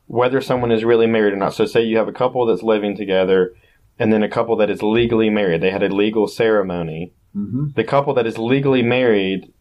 whether 0.06 0.40
someone 0.40 0.72
is 0.72 0.84
really 0.84 1.06
married 1.06 1.32
or 1.32 1.36
not. 1.36 1.54
So, 1.54 1.64
say 1.66 1.82
you 1.82 1.96
have 1.98 2.08
a 2.08 2.12
couple 2.12 2.44
that's 2.46 2.62
living 2.62 2.96
together, 2.96 3.54
and 3.98 4.12
then 4.12 4.22
a 4.22 4.28
couple 4.28 4.56
that 4.56 4.68
is 4.70 4.82
legally 4.82 5.30
married. 5.30 5.60
They 5.62 5.70
had 5.70 5.82
a 5.82 5.88
legal 5.88 6.26
ceremony. 6.26 7.12
Mm-hmm. 7.36 7.68
The 7.76 7.84
couple 7.84 8.12
that 8.14 8.26
is 8.26 8.38
legally 8.38 8.82
married 8.82 9.52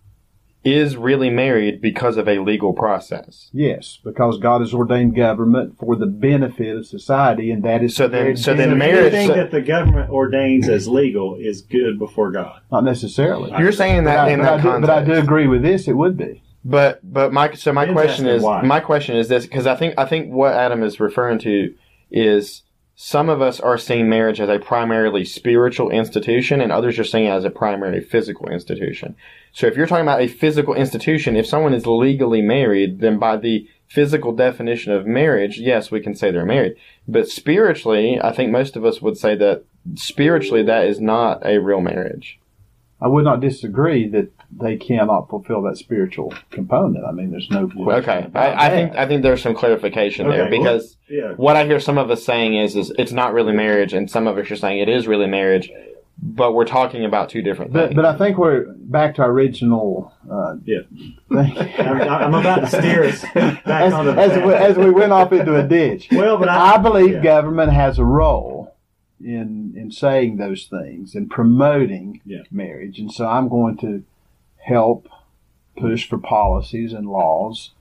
is 0.64 0.98
really 0.98 1.30
married 1.30 1.82
because 1.82 2.18
of 2.18 2.28
a 2.28 2.40
legal 2.40 2.74
process. 2.74 3.50
Yes, 3.54 3.98
because 4.04 4.38
God 4.40 4.60
has 4.60 4.74
ordained 4.74 5.16
government 5.16 5.78
for 5.80 5.96
the 5.96 6.06
benefit 6.06 6.76
of 6.76 6.86
society, 6.86 7.50
and 7.50 7.64
that 7.64 7.82
is 7.82 7.96
So 7.96 8.08
then- 8.10 8.24
very 8.24 8.38
so 8.38 8.54
then 8.54 8.70
So 8.72 8.76
marriage- 8.76 9.14
anything 9.14 9.38
that 9.38 9.52
the 9.52 9.62
government 9.62 10.10
ordains 10.10 10.68
as 10.68 10.88
legal 10.88 11.36
is 11.36 11.62
good 11.62 11.98
before 11.98 12.32
God. 12.32 12.60
not 12.72 12.84
necessarily. 12.84 13.52
You're 13.58 13.72
saying 13.72 14.04
But 14.04 14.10
that 14.12 14.28
I, 14.28 14.32
in 14.32 14.40
but 14.40 14.44
that 14.46 14.54
I 14.54 14.62
do, 14.76 14.82
but 14.82 14.90
I 14.90 15.04
do 15.06 15.14
agree 15.14 15.48
with 15.48 15.62
this. 15.62 15.88
It 15.88 15.94
would 15.96 16.18
be. 16.18 16.42
But 16.66 17.00
but 17.04 17.32
my 17.32 17.54
so 17.54 17.72
my 17.72 17.86
question 17.86 18.28
is 18.28 18.44
why. 18.44 18.62
my 18.62 18.82
question 18.82 19.16
is 19.16 19.30
this 19.30 19.46
because 19.46 19.66
I 19.66 19.76
think 19.76 19.94
I 19.98 20.04
think 20.04 20.30
what 20.34 20.54
Adam 20.54 20.84
is 20.84 21.00
referring 21.00 21.40
to 21.40 21.74
is 22.12 22.64
some 22.96 23.30
of 23.30 23.42
us 23.42 23.62
are 23.62 23.78
seeing 23.78 24.10
marriage 24.10 24.42
as 24.42 24.50
a 24.50 24.60
primarily 24.60 25.24
spiritual 25.24 25.90
institution 25.90 26.60
and 26.60 26.70
others 26.70 27.00
are 27.00 27.06
seeing 27.06 27.28
it 27.28 27.30
as 27.30 27.46
a 27.46 27.50
primary 27.50 28.02
physical 28.02 28.50
institution. 28.50 29.16
So 29.52 29.68
if 29.68 29.76
you're 29.76 29.88
talking 29.88 30.04
about 30.04 30.22
a 30.22 30.28
physical 30.28 30.74
institution, 30.74 31.36
if 31.36 31.48
someone 31.48 31.74
is 31.74 31.86
legally 31.86 32.42
married, 32.42 33.00
then 33.00 33.18
by 33.18 33.38
the 33.38 33.68
physical 33.88 34.32
definition 34.32 34.92
of 34.94 35.06
marriage, 35.06 35.58
yes, 35.58 35.90
we 35.92 36.00
can 36.00 36.16
say 36.16 36.32
they're 36.32 36.46
married. 36.46 36.76
But 37.08 37.28
spiritually, 37.28 38.20
I 38.22 38.32
think 38.32 38.52
most 38.52 38.76
of 38.76 38.86
us 38.86 39.02
would 39.02 39.18
say 39.18 39.36
that 39.36 39.66
spiritually 39.96 40.64
that 40.64 40.86
is 40.86 41.00
not 41.00 41.46
a 41.46 41.58
real 41.58 41.82
marriage. 41.82 42.40
I 43.02 43.08
would 43.08 43.24
not 43.24 43.40
disagree 43.40 44.08
that 44.10 44.30
they 44.52 44.76
cannot 44.76 45.30
fulfill 45.30 45.62
that 45.64 45.78
spiritual 45.78 46.34
component. 46.52 47.06
I 47.06 47.12
mean, 47.12 47.32
there's 47.32 47.50
no 47.50 47.68
question. 47.70 48.10
Okay, 48.10 48.28
I, 48.36 48.68
I 48.68 48.70
think 48.70 48.96
I 48.96 49.08
think 49.08 49.24
there's 49.24 49.42
some 49.42 49.56
clarification 49.56 50.28
there 50.28 50.44
Okay, 50.44 50.58
well, 50.58 50.64
because 50.64 50.98
Yeah. 51.10 51.32
what 51.34 51.56
I 51.56 51.66
hear 51.66 51.80
some 51.80 51.98
of 51.98 52.12
us 52.12 52.26
saying 52.26 52.56
is, 52.56 52.76
is 52.76 52.92
it's 53.00 53.14
not 53.14 53.34
really 53.34 53.54
marriage, 53.54 53.94
and 53.94 54.12
some 54.12 54.28
of 54.28 54.38
us 54.38 54.52
are 54.52 54.56
saying 54.58 54.80
it 54.80 54.90
is 54.90 55.08
really 55.08 55.28
marriage, 55.28 55.72
but 56.22 56.54
we're 56.54 56.66
talking 56.66 57.06
about 57.06 57.30
two 57.30 57.42
different 57.42 57.72
But, 57.74 57.88
things. 57.90 57.96
but 57.96 58.06
I 58.06 58.18
think 58.18 58.38
we're 58.38 58.66
back 58.74 59.16
to 59.16 59.22
our 59.24 59.32
original 59.32 60.14
uh, 60.30 60.56
Yeah. 60.66 60.80
thing. 61.32 61.58
I'm, 61.80 62.02
I'm 62.02 62.34
about 62.34 62.62
to 62.62 62.68
steer 62.68 63.04
us 63.06 63.22
back 63.34 63.66
as, 63.66 63.94
on 63.94 64.06
the 64.06 64.14
as, 64.14 64.38
we, 64.46 64.54
as 64.54 64.78
we 64.78 64.90
went 64.90 65.12
off 65.12 65.32
into 65.32 65.56
a 65.56 65.64
ditch. 65.68 66.10
Well, 66.12 66.38
but 66.38 66.50
I- 66.50 66.76
I 66.76 66.78
believe 66.78 67.14
yeah. 67.16 67.22
government 67.24 67.72
has 67.72 68.00
a 68.00 68.06
role 68.06 68.76
in 69.24 69.74
in 69.76 69.92
saying 69.92 70.38
those 70.38 70.66
things 70.66 71.14
and 71.16 71.30
promoting 71.30 72.22
Yeah. 72.26 72.44
marriage, 72.52 73.00
and 73.00 73.12
so 73.12 73.26
I'm 73.28 73.48
going 73.50 73.78
to 73.78 74.04
help 74.58 75.08
push 75.78 76.08
for 76.08 76.18
policies 76.18 76.92
and 76.94 77.08
laws 77.08 77.72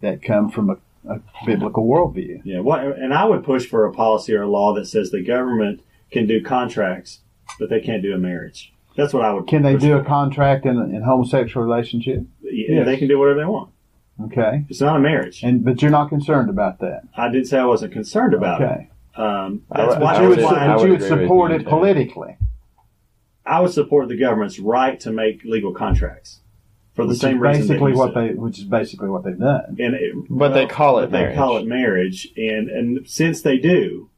that 0.00 0.22
come 0.22 0.50
from 0.50 0.70
a, 0.70 0.76
a 1.08 1.20
biblical 1.46 1.84
worldview. 1.86 2.40
Yeah, 2.44 2.60
what, 2.60 2.80
and 2.84 3.12
I 3.12 3.24
would 3.24 3.42
push 3.44 3.66
for 3.66 3.84
a 3.86 3.92
policy 3.92 4.34
or 4.34 4.42
a 4.42 4.48
law 4.48 4.72
that 4.74 4.86
says 4.86 5.10
the 5.10 5.22
government 5.22 5.82
can 6.12 6.26
do 6.26 6.40
contracts, 6.42 7.20
but 7.58 7.68
they 7.70 7.80
can't 7.80 8.02
do 8.02 8.14
a 8.14 8.18
marriage. 8.18 8.72
That's 8.96 9.12
what 9.12 9.24
I 9.24 9.32
would. 9.32 9.46
Can 9.46 9.62
they 9.62 9.76
do 9.76 9.96
a 9.96 10.04
contract 10.04 10.66
in 10.66 10.76
in 10.94 11.02
homosexual 11.02 11.64
relationship? 11.64 12.24
Yeah, 12.42 12.84
they 12.84 12.96
can 12.96 13.08
do 13.08 13.18
whatever 13.18 13.38
they 13.40 13.44
want. 13.46 13.70
Okay. 14.24 14.64
It's 14.68 14.80
not 14.80 14.96
a 14.96 15.00
marriage. 15.00 15.42
And 15.44 15.64
but 15.64 15.80
you're 15.80 15.90
not 15.92 16.08
concerned 16.08 16.50
about 16.50 16.80
that. 16.80 17.02
I 17.16 17.28
didn't 17.28 17.46
say 17.46 17.58
I 17.58 17.64
wasn't 17.64 17.92
concerned 17.92 18.34
about 18.34 18.60
Okay. 18.60 18.88
it. 19.16 19.20
Um, 19.20 19.62
that's 19.70 19.94
would- 19.94 20.02
why, 20.02 20.12
But 20.14 20.16
I 20.16 20.22
you 20.22 20.28
would, 20.30 20.38
that's 20.38 20.50
would- 20.50 20.56
why 20.58 20.66
but 20.66 20.82
you 20.84 20.90
would 20.90 20.90
would 20.90 21.02
agree 21.02 21.10
with 21.10 21.22
support 21.22 21.50
you, 21.52 21.56
it 21.58 21.66
politically. 21.66 22.36
I 23.46 23.60
would 23.60 23.70
support 23.70 24.08
the 24.08 24.16
government's 24.16 24.58
right 24.58 24.98
to 25.00 25.12
make 25.12 25.42
legal 25.44 25.72
contracts 25.72 26.40
for 26.94 27.04
the 27.04 27.10
which 27.10 27.18
same 27.18 27.38
reason. 27.40 27.62
basically 27.68 27.92
what 27.94 28.14
they 28.14 28.30
which 28.34 28.58
is 28.58 28.64
basically 28.64 29.08
what 29.08 29.22
they've 29.24 29.38
done. 29.38 29.76
and 29.78 29.94
it, 29.94 30.12
But 30.28 30.48
they 30.50 30.66
call 30.66 30.98
it 30.98 31.10
but 31.10 31.18
they 31.28 31.34
call 31.36 31.62
marriage. 31.64 32.26
it 32.26 32.36
marriage, 32.36 32.58
and 32.58 32.68
and 32.68 33.08
since 33.08 33.42
they 33.42 33.56
do, 33.58 34.10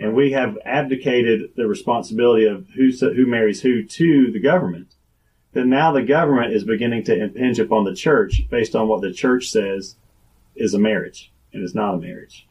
and 0.00 0.14
we 0.14 0.32
have 0.32 0.58
abdicated 0.64 1.50
the 1.56 1.68
responsibility 1.68 2.46
of 2.46 2.66
who 2.74 2.90
who 2.90 3.26
marries 3.26 3.60
who 3.60 3.84
to 3.84 4.32
the 4.32 4.40
government, 4.40 4.94
then 5.52 5.68
now 5.68 5.92
the 5.92 6.02
government 6.02 6.54
is 6.54 6.64
beginning 6.64 7.04
to 7.04 7.22
impinge 7.22 7.58
upon 7.58 7.84
the 7.84 7.94
church 7.94 8.48
based 8.50 8.74
on 8.74 8.88
what 8.88 9.02
the 9.02 9.12
church 9.12 9.50
says 9.50 9.96
is 10.56 10.72
a 10.72 10.78
marriage, 10.78 11.30
and 11.52 11.62
it's 11.62 11.74
not 11.74 11.94
a 11.94 11.98
marriage. 11.98 12.48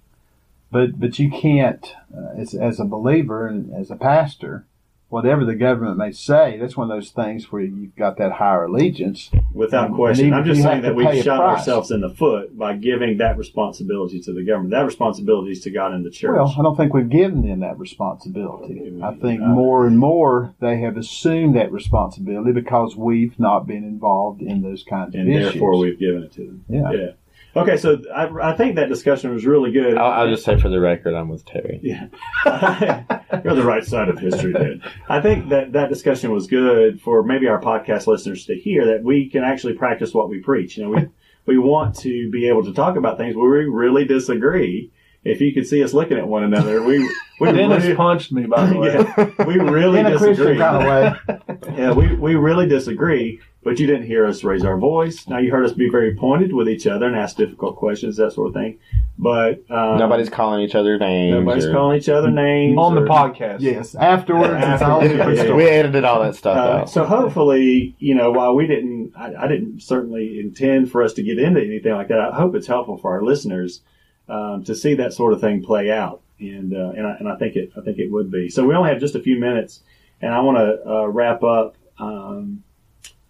But 0.71 0.99
but 0.99 1.17
you 1.17 1.31
can't 1.31 1.91
uh, 2.15 2.39
as 2.39 2.53
as 2.53 2.79
a 2.79 2.85
believer 2.85 3.47
and 3.47 3.73
as 3.73 3.89
a 3.89 3.95
pastor, 3.95 4.65
whatever 5.09 5.43
the 5.43 5.55
government 5.55 5.97
may 5.97 6.11
say, 6.11 6.57
that's 6.59 6.77
one 6.77 6.89
of 6.89 6.95
those 6.95 7.11
things 7.11 7.51
where 7.51 7.61
you've 7.63 7.95
got 7.95 8.17
that 8.17 8.33
higher 8.33 8.65
allegiance. 8.65 9.29
Without 9.53 9.87
And 9.87 9.95
question. 9.95 10.33
I'm 10.33 10.45
just 10.45 10.61
saying 10.61 10.83
that 10.83 10.95
we've 10.95 11.23
shot 11.23 11.41
ourselves 11.41 11.91
in 11.91 12.01
the 12.01 12.09
foot 12.09 12.57
by 12.57 12.75
giving 12.75 13.17
that 13.17 13.37
responsibility 13.37 14.21
to 14.21 14.33
the 14.33 14.43
government. 14.43 14.71
That 14.71 14.85
responsibility 14.85 15.51
is 15.51 15.61
to 15.61 15.71
God 15.71 15.91
and 15.93 16.05
the 16.05 16.11
church. 16.11 16.35
Well, 16.35 16.53
I 16.57 16.61
don't 16.61 16.75
think 16.75 16.93
we've 16.93 17.09
given 17.09 17.41
them 17.47 17.59
that 17.61 17.77
responsibility. 17.79 18.99
I 19.03 19.15
think 19.15 19.41
more 19.41 19.87
and 19.87 19.97
more 19.97 20.53
they 20.59 20.79
have 20.81 20.97
assumed 20.97 21.55
that 21.55 21.71
responsibility 21.71 22.51
because 22.51 22.95
we've 22.95 23.37
not 23.39 23.65
been 23.67 23.83
involved 23.83 24.41
in 24.41 24.61
those 24.61 24.83
kinds 24.83 25.15
of 25.15 25.21
issues. 25.21 25.35
and 25.35 25.45
therefore 25.45 25.77
we've 25.77 25.99
given 25.99 26.23
it 26.23 26.31
to 26.33 26.41
them. 26.41 26.65
Yeah. 26.69 26.91
Yeah. 26.91 27.11
Okay, 27.55 27.77
so 27.77 28.01
I, 28.15 28.51
I 28.51 28.55
think 28.55 28.75
that 28.75 28.89
discussion 28.89 29.33
was 29.33 29.45
really 29.45 29.71
good. 29.71 29.97
I'll, 29.97 30.11
I'll 30.11 30.29
just 30.29 30.45
say 30.45 30.59
for 30.59 30.69
the 30.69 30.79
record, 30.79 31.15
I'm 31.15 31.29
with 31.29 31.45
Terry. 31.45 31.79
Yeah. 31.81 32.07
You're 32.45 33.51
on 33.51 33.57
the 33.57 33.63
right 33.65 33.83
side 33.83 34.07
of 34.09 34.19
history, 34.19 34.53
dude. 34.53 34.83
I 35.07 35.19
think 35.19 35.49
that 35.49 35.71
that 35.73 35.89
discussion 35.89 36.31
was 36.31 36.47
good 36.47 37.01
for 37.01 37.23
maybe 37.23 37.47
our 37.47 37.59
podcast 37.59 38.05
listeners 38.05 38.45
to 38.45 38.55
hear 38.55 38.85
that 38.85 39.03
we 39.03 39.29
can 39.29 39.43
actually 39.43 39.73
practice 39.73 40.13
what 40.13 40.29
we 40.29 40.39
preach. 40.39 40.77
You 40.77 40.83
know, 40.83 40.89
we, 40.91 41.07
we 41.45 41.57
want 41.57 41.95
to 41.99 42.29
be 42.29 42.47
able 42.47 42.63
to 42.65 42.73
talk 42.73 42.95
about 42.95 43.17
things 43.17 43.35
where 43.35 43.49
we 43.49 43.65
really 43.65 44.05
disagree. 44.05 44.91
If 45.23 45.41
you 45.41 45.53
could 45.53 45.67
see 45.67 45.83
us 45.83 45.93
looking 45.93 46.17
at 46.17 46.27
one 46.27 46.43
another, 46.43 46.81
we, 46.81 46.99
we 47.41 47.51
Dennis 47.51 47.83
really, 47.83 47.95
punched 47.95 48.31
me, 48.31 48.45
by 48.45 48.65
the 48.67 48.77
way. 48.77 48.93
yeah, 49.37 49.45
we 49.45 49.55
really 49.59 49.99
in 49.99 50.05
Christian 50.17 50.29
disagree. 50.29 50.57
kind 50.57 50.77
of 50.77 50.83
way. 50.87 51.75
Yeah, 51.77 51.91
we, 51.91 52.15
we 52.15 52.35
really 52.35 52.67
disagree, 52.67 53.39
but 53.63 53.79
you 53.79 53.85
didn't 53.87 54.05
hear 54.07 54.25
us 54.25 54.43
raise 54.45 54.63
our 54.63 54.77
voice. 54.77 55.27
Now 55.27 55.37
you 55.39 55.51
heard 55.51 55.65
us 55.65 55.73
be 55.73 55.89
very 55.89 56.15
pointed 56.15 56.53
with 56.53 56.67
each 56.69 56.87
other 56.87 57.05
and 57.05 57.15
ask 57.17 57.35
difficult 57.35 57.75
questions, 57.75 58.15
that 58.17 58.31
sort 58.31 58.47
of 58.47 58.53
thing. 58.53 58.79
But 59.17 59.63
um, 59.69 59.97
Nobody's 59.99 60.29
calling 60.29 60.61
each 60.61 60.73
other 60.75 60.97
names. 60.97 61.33
nobody's 61.35 61.65
or- 61.65 61.73
calling 61.73 61.97
each 61.97 62.07
other 62.09 62.31
names 62.31 62.77
On 62.77 62.95
the 62.95 63.01
podcast. 63.01 63.57
Yes. 63.59 63.95
Afterwards, 63.95 64.53
it's 64.53 64.81
a 64.81 64.85
Afterwards, 64.85 65.11
different 65.13 65.37
yeah. 65.49 65.53
we 65.55 65.65
edited 65.65 66.05
all 66.05 66.21
that 66.23 66.35
stuff 66.35 66.55
Uh, 66.57 66.81
out. 66.81 66.89
so 66.89 67.05
hopefully, 67.05 67.95
you 67.99 68.15
know, 68.15 68.31
while 68.31 68.55
we 68.55 68.67
didn't, 68.67 69.11
I, 69.17 69.33
I 69.35 69.47
didn't 69.47 69.81
certainly 69.81 70.39
intend 70.39 70.89
for 70.91 71.03
us 71.03 71.13
to 71.13 71.23
get 71.23 71.37
into 71.39 71.61
anything 71.61 71.93
like 71.93 72.07
that. 72.07 72.19
I 72.19 72.35
hope 72.35 72.55
it's 72.55 72.67
helpful 72.67 72.97
for 72.97 73.11
our 73.11 73.21
listeners 73.23 73.81
um, 74.29 74.63
to 74.65 74.75
see 74.75 74.95
that 74.95 75.13
sort 75.13 75.33
of 75.33 75.41
thing 75.41 75.63
play 75.63 75.91
out, 75.91 76.21
and 76.39 76.73
uh, 76.73 76.91
and 76.95 77.07
I, 77.07 77.15
and 77.19 77.29
I 77.29 77.35
think 77.35 77.55
it, 77.55 77.71
I 77.77 77.81
think 77.81 77.99
it 77.99 78.11
would 78.11 78.31
be. 78.31 78.49
So 78.49 78.65
we 78.65 78.75
only 78.75 78.89
have 78.89 78.99
just 78.99 79.15
a 79.15 79.21
few 79.21 79.39
minutes, 79.39 79.81
and 80.21 80.33
I 80.33 80.39
want 80.41 80.57
to 80.57 80.89
uh, 80.89 81.05
wrap 81.07 81.43
up 81.43 81.75
um, 81.97 82.63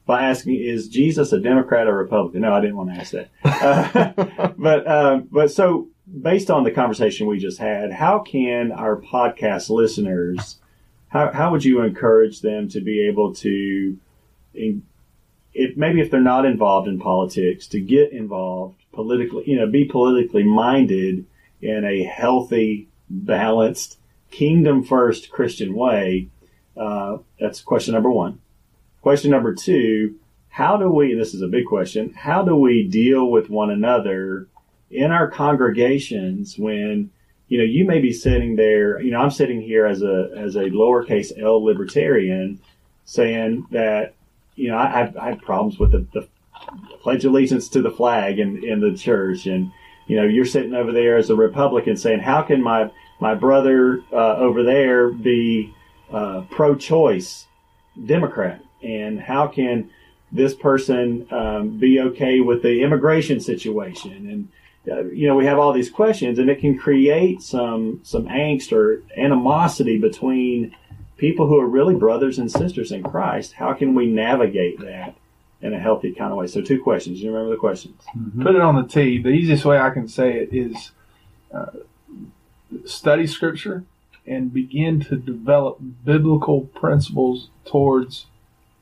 by 0.05 0.23
asking: 0.23 0.55
Is 0.55 0.87
Jesus 0.87 1.31
a 1.31 1.39
Democrat 1.39 1.87
or 1.87 1.97
Republican? 1.97 2.41
No, 2.41 2.53
I 2.53 2.61
didn't 2.61 2.77
want 2.77 2.93
to 2.93 2.99
ask 2.99 3.13
that. 3.13 3.29
Uh, 3.43 4.51
but 4.57 4.87
um, 4.87 5.27
but 5.31 5.51
so 5.51 5.87
based 6.21 6.49
on 6.49 6.63
the 6.63 6.71
conversation 6.71 7.27
we 7.27 7.37
just 7.37 7.59
had, 7.59 7.91
how 7.91 8.19
can 8.19 8.71
our 8.71 8.97
podcast 8.97 9.69
listeners? 9.69 10.59
how, 11.09 11.31
how 11.31 11.51
would 11.51 11.65
you 11.65 11.81
encourage 11.81 12.41
them 12.41 12.69
to 12.69 12.81
be 12.81 13.07
able 13.07 13.33
to 13.33 13.97
in, 14.53 14.83
if 15.53 15.75
maybe 15.75 15.99
if 15.99 16.09
they're 16.09 16.21
not 16.21 16.45
involved 16.45 16.87
in 16.87 16.99
politics 16.99 17.67
to 17.67 17.81
get 17.81 18.11
involved 18.11 18.79
politically 18.99 19.43
you 19.45 19.55
know 19.55 19.65
be 19.65 19.85
politically 19.85 20.43
minded 20.43 21.25
in 21.61 21.85
a 21.85 22.03
healthy 22.03 22.89
balanced 23.09 23.97
kingdom 24.29 24.83
first 24.83 25.29
christian 25.29 25.73
way 25.73 26.27
uh, 26.77 27.17
that's 27.39 27.59
question 27.61 27.93
number 27.93 28.09
one. 28.09 28.39
Question 29.01 29.31
number 29.31 29.55
two 29.55 30.15
how 30.49 30.75
do 30.75 30.89
we 30.89 31.13
this 31.13 31.33
is 31.33 31.41
a 31.41 31.47
big 31.47 31.65
question 31.65 32.13
how 32.13 32.43
do 32.43 32.55
we 32.55 32.87
deal 32.87 33.31
with 33.31 33.49
one 33.49 33.69
another 33.69 34.47
in 34.91 35.11
our 35.11 35.29
congregations 35.29 36.57
when 36.57 37.09
you 37.47 37.57
know, 37.57 37.63
you 37.63 37.83
may 37.83 37.99
be 37.99 38.13
sitting 38.13 38.55
there, 38.55 39.01
you 39.01 39.09
know, 39.09 39.19
I'm 39.19 39.31
sitting 39.31 39.59
here 39.59 39.87
as 39.87 40.03
a, 40.03 40.29
as 40.37 40.55
a 40.55 40.65
lowercase 40.65 41.31
L 41.41 41.63
libertarian 41.63 42.59
saying 43.05 43.65
that, 43.71 44.13
you 44.55 44.69
know, 44.69 44.77
I, 44.77 45.01
I've, 45.01 45.17
I 45.17 45.29
have 45.31 45.41
problems 45.41 45.79
with 45.79 45.91
the, 45.91 46.05
the 46.13 46.27
pledge 47.01 47.25
allegiance 47.25 47.69
to 47.69 47.81
the 47.81 47.91
flag 47.91 48.39
in, 48.39 48.63
in 48.63 48.79
the 48.79 48.95
church. 48.97 49.45
And, 49.45 49.71
you 50.07 50.15
know, 50.17 50.23
you're 50.23 50.45
sitting 50.45 50.73
over 50.73 50.91
there 50.91 51.17
as 51.17 51.29
a 51.29 51.35
Republican 51.35 51.97
saying, 51.97 52.19
how 52.19 52.41
can 52.41 52.61
my, 52.61 52.91
my 53.19 53.35
brother, 53.35 54.03
uh, 54.11 54.35
over 54.37 54.63
there 54.63 55.09
be, 55.09 55.73
uh, 56.11 56.41
pro-choice 56.49 57.45
Democrat? 58.05 58.63
And 58.81 59.19
how 59.19 59.47
can 59.47 59.89
this 60.31 60.53
person, 60.53 61.27
um, 61.31 61.77
be 61.77 61.99
okay 61.99 62.39
with 62.39 62.61
the 62.61 62.81
immigration 62.81 63.39
situation? 63.39 64.29
And, 64.29 64.47
uh, 64.89 65.05
you 65.05 65.27
know, 65.27 65.35
we 65.35 65.45
have 65.45 65.59
all 65.59 65.73
these 65.73 65.89
questions, 65.89 66.39
and 66.39 66.49
it 66.49 66.59
can 66.59 66.77
create 66.77 67.41
some 67.41 67.99
some 68.03 68.25
angst 68.27 68.71
or 68.71 69.03
animosity 69.17 69.97
between 69.97 70.73
people 71.17 71.47
who 71.47 71.59
are 71.59 71.67
really 71.67 71.95
brothers 71.95 72.39
and 72.39 72.49
sisters 72.49 72.91
in 72.91 73.03
Christ. 73.03 73.53
How 73.53 73.73
can 73.73 73.93
we 73.93 74.07
navigate 74.07 74.79
that 74.79 75.15
in 75.61 75.73
a 75.73 75.79
healthy 75.79 76.13
kind 76.13 76.31
of 76.31 76.37
way? 76.37 76.47
So, 76.47 76.61
two 76.61 76.81
questions. 76.81 77.21
You 77.21 77.31
remember 77.31 77.51
the 77.51 77.59
questions? 77.59 78.01
Put 78.41 78.55
it 78.55 78.61
on 78.61 78.75
the 78.75 78.87
tee. 78.87 79.21
The 79.21 79.29
easiest 79.29 79.65
way 79.65 79.77
I 79.77 79.89
can 79.89 80.07
say 80.07 80.37
it 80.37 80.53
is 80.53 80.91
uh, 81.53 81.67
study 82.85 83.27
scripture 83.27 83.83
and 84.25 84.53
begin 84.53 84.99
to 85.01 85.15
develop 85.15 85.79
biblical 86.05 86.61
principles 86.61 87.49
towards 87.65 88.27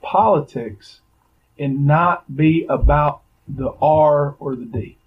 politics 0.01 0.99
and 1.57 1.87
not 1.87 2.35
be 2.35 2.65
about 2.69 3.21
the 3.47 3.71
R 3.81 4.35
or 4.39 4.55
the 4.55 4.65
D. 4.65 4.97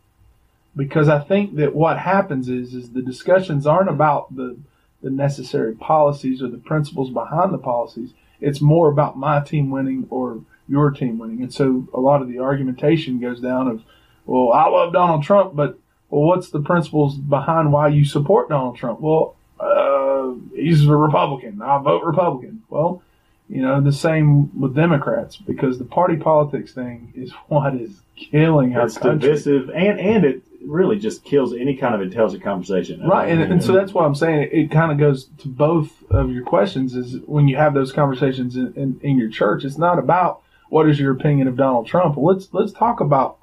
Because 0.75 1.09
I 1.09 1.19
think 1.19 1.57
that 1.57 1.75
what 1.75 1.99
happens 1.99 2.49
is 2.49 2.75
is 2.75 2.93
the 2.93 3.03
discussions 3.03 3.67
aren't 3.67 3.91
about 3.91 4.35
the 4.35 4.57
the 5.03 5.11
necessary 5.11 5.75
policies 5.75 6.43
or 6.43 6.49
the 6.49 6.59
principles 6.59 7.11
behind 7.11 7.53
the 7.53 7.59
policies. 7.59 8.13
It's 8.41 8.61
more 8.61 8.91
about 8.91 9.19
my 9.19 9.41
team 9.41 9.71
winning 9.71 10.07
or 10.11 10.43
your 10.71 10.91
team 10.91 11.19
winning. 11.19 11.43
And 11.43 11.53
so 11.53 11.89
a 11.93 12.01
lot 12.01 12.23
of 12.23 12.29
the 12.29 12.39
argumentation 12.39 13.19
goes 13.19 13.41
down 13.41 13.67
of, 13.69 13.83
well, 14.25 14.53
I 14.53 14.69
love 14.69 14.93
Donald 14.93 15.25
Trump, 15.25 15.57
but 15.57 15.79
well, 16.09 16.23
what's 16.23 16.51
the 16.51 16.61
principles 16.61 17.17
behind 17.17 17.73
why 17.73 17.89
you 17.89 18.05
support 18.05 18.49
Donald 18.49 18.77
Trump? 18.77 19.01
Well, 19.01 19.37
uh, 19.59 20.33
he's 20.55 20.87
a 20.87 20.97
Republican. 20.97 21.61
I 21.61 21.79
vote 21.79 22.05
Republican. 22.05 22.63
Well, 22.71 23.03
you 23.49 23.63
know, 23.63 23.81
the 23.81 23.93
same 23.93 24.59
with 24.59 24.77
Democrats 24.77 25.37
because 25.37 25.79
the 25.79 25.85
party 25.85 26.17
politics 26.17 26.73
thing 26.73 27.13
is 27.17 27.33
what 27.49 27.75
is 27.75 28.01
killing 28.17 28.77
our 28.77 28.87
It's 28.87 28.97
country. 28.99 29.29
divisive, 29.29 29.71
and 29.71 29.99
and 29.99 30.25
it 30.25 30.43
really 30.65 30.99
just 30.99 31.25
kills 31.25 31.55
any 31.55 31.75
kind 31.75 31.95
of 31.95 32.03
intelligent 32.03 32.43
conversation. 32.45 33.01
Right, 33.07 33.29
and, 33.31 33.41
and 33.43 33.65
so 33.65 33.73
that's 33.73 33.95
why 33.95 34.05
I'm 34.05 34.15
saying 34.15 34.43
it, 34.43 34.53
it 34.53 34.71
kind 34.71 34.93
of 34.93 34.99
goes 34.99 35.25
to 35.39 35.49
both 35.49 35.91
of 36.11 36.31
your 36.31 36.45
questions. 36.45 36.95
Is 36.95 37.17
when 37.27 37.49
you 37.49 37.57
have 37.57 37.75
those 37.75 37.93
conversations 37.93 38.57
in, 38.57 38.73
in, 38.75 39.01
in 39.03 39.19
your 39.19 39.31
church, 39.31 39.65
it's 39.65 39.79
not 39.79 39.99
about 39.99 40.43
what 40.71 40.89
is 40.89 40.99
your 40.99 41.13
opinion 41.13 41.49
of 41.49 41.57
Donald 41.57 41.87
Trump. 41.87 42.17
Let's 42.17 42.49
let's 42.53 42.73
talk 42.73 43.01
about 43.01 43.39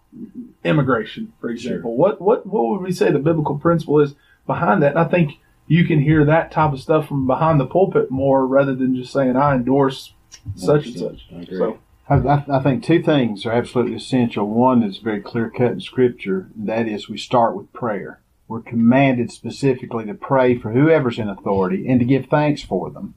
immigration, 0.64 1.34
for 1.40 1.50
example. 1.50 1.96
What 1.96 2.20
what 2.20 2.46
what 2.48 2.70
would 2.70 2.82
we 2.82 2.92
say 2.92 3.12
the 3.12 3.20
biblical 3.20 3.60
principle 3.60 4.00
is 4.00 4.16
behind 4.48 4.82
that? 4.82 4.92
And 4.92 5.00
I 5.00 5.06
think 5.06 5.40
you 5.68 5.86
can 5.86 6.00
hear 6.02 6.26
that 6.26 6.52
type 6.52 6.74
of 6.74 6.80
stuff 6.80 7.08
from 7.08 7.28
behind 7.28 7.60
the 7.60 7.66
pulpit 7.66 8.10
more 8.10 8.48
rather 8.48 8.74
than 8.74 8.96
just 8.96 9.14
saying 9.14 9.36
I 9.36 9.56
endorse 9.56 10.14
such 10.56 10.88
and 10.88 10.98
such. 10.98 11.28
I 11.32 11.42
agree. 11.42 11.58
So 11.58 11.80
I, 12.10 12.16
I, 12.16 12.46
I 12.50 12.64
think 12.64 12.84
two 12.84 13.04
things 13.04 13.46
are 13.46 13.52
absolutely 13.52 13.96
essential. 13.96 14.48
One 14.48 14.82
is 14.82 14.98
very 14.98 15.22
clear 15.22 15.50
cut 15.50 15.72
in 15.74 15.82
Scripture, 15.82 16.50
and 16.56 16.68
that 16.70 16.88
is 16.88 17.10
we 17.10 17.18
start 17.18 17.56
with 17.56 17.72
prayer. 17.74 18.22
We're 18.48 18.62
commanded 18.62 19.30
specifically 19.30 20.06
to 20.06 20.14
pray 20.14 20.58
for 20.58 20.72
whoever's 20.72 21.20
in 21.20 21.28
authority 21.28 21.86
and 21.86 22.00
to 22.00 22.06
give 22.06 22.28
thanks 22.28 22.64
for 22.64 22.90
them, 22.90 23.16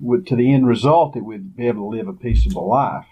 with, 0.00 0.24
to 0.26 0.36
the 0.36 0.54
end 0.54 0.66
result 0.66 1.12
that 1.12 1.24
we'd 1.24 1.54
be 1.54 1.68
able 1.68 1.90
to 1.90 1.96
live 1.96 2.08
a 2.08 2.14
peaceable 2.14 2.66
life. 2.66 3.04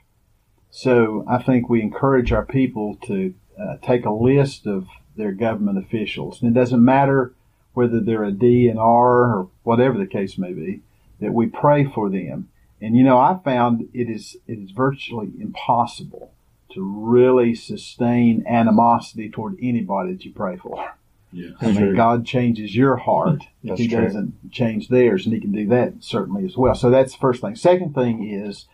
So 0.73 1.25
I 1.29 1.41
think 1.41 1.69
we 1.69 1.83
encourage 1.83 2.33
our 2.33 2.47
people 2.47 2.97
to 3.07 3.35
uh, 3.61 3.77
take 3.83 4.07
a 4.07 4.11
list 4.11 4.67
of 4.67 4.89
their 5.17 5.33
government 5.33 5.77
officials, 5.79 6.41
and 6.41 6.51
it 6.51 6.59
doesn't 6.59 6.83
matter 6.83 7.35
whether 7.75 8.01
they're 8.01 8.25
a 8.25 8.33
D 8.33 8.69
and 8.69 8.79
R 8.79 9.37
or 9.37 9.49
whatever 9.65 9.99
the 9.99 10.07
case 10.07 10.39
may 10.39 10.53
be, 10.55 10.81
that 11.21 11.35
we 11.35 11.47
pray 11.47 11.85
for 11.85 12.09
them. 12.09 12.49
And 12.81 12.97
you 12.97 13.05
know, 13.05 13.19
I 13.19 13.39
found 13.45 13.89
it 13.93 14.09
is 14.09 14.39
it 14.49 14.59
is 14.59 14.71
virtually 14.71 15.31
impossible 15.39 16.33
to 16.73 16.83
really 16.83 17.55
sustain 17.55 18.43
animosity 18.49 19.29
toward 19.29 19.59
anybody 19.63 20.15
that 20.15 20.25
you 20.25 20.33
pray 20.33 20.57
for. 20.57 20.95
Yeah. 21.33 21.51
I 21.61 21.73
mean, 21.73 21.95
God 21.95 22.25
changes 22.25 22.75
your 22.75 22.97
heart 22.97 23.43
if 23.63 23.69
That's 23.71 23.81
He 23.81 23.89
true. 23.89 24.01
doesn't 24.01 24.51
change 24.51 24.89
theirs, 24.89 25.27
and 25.27 25.35
He 25.35 25.41
can 25.41 25.53
do 25.53 25.67
that 25.69 25.95
certainly 26.01 26.47
as 26.47 26.57
well. 26.57 26.75
So 26.75 26.89
that's 26.89 27.13
the 27.13 27.19
first 27.19 27.43
thing. 27.43 27.57
Second 27.57 27.95
thing 27.95 28.27
is 28.27 28.67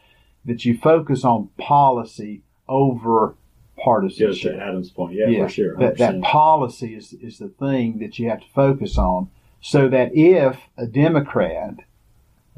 that 0.49 0.65
you 0.65 0.77
focus 0.77 1.25
on 1.25 1.49
policy 1.59 2.43
over 2.69 3.35
partisanship. 3.83 4.57
to 4.57 4.63
Adam's 4.63 4.91
point, 4.91 5.15
yeah, 5.15 5.45
for 5.45 5.49
sure. 5.49 5.77
That, 5.77 5.99
that 5.99 6.21
policy 6.23 6.95
is, 6.95 7.13
is 7.13 7.39
the 7.39 7.49
thing 7.49 7.99
that 8.01 8.19
you 8.19 8.29
have 8.29 8.41
to 8.41 8.47
focus 8.55 8.99
on 8.99 9.31
so 9.61 9.89
that 9.89 10.15
if 10.15 10.57
a 10.77 10.87
Democrat, 10.87 11.75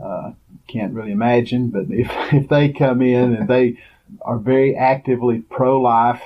uh, 0.03 0.33
can't 0.67 0.95
really 0.95 1.13
imagine, 1.13 1.69
but 1.69 1.87
if, 1.91 2.11
if 2.33 2.49
they 2.49 2.71
come 2.71 3.03
in 3.03 3.35
and 3.35 3.49
they 3.49 3.79
are 4.23 4.39
very 4.39 4.75
actively 4.75 5.39
pro 5.39 5.81
life, 5.81 6.23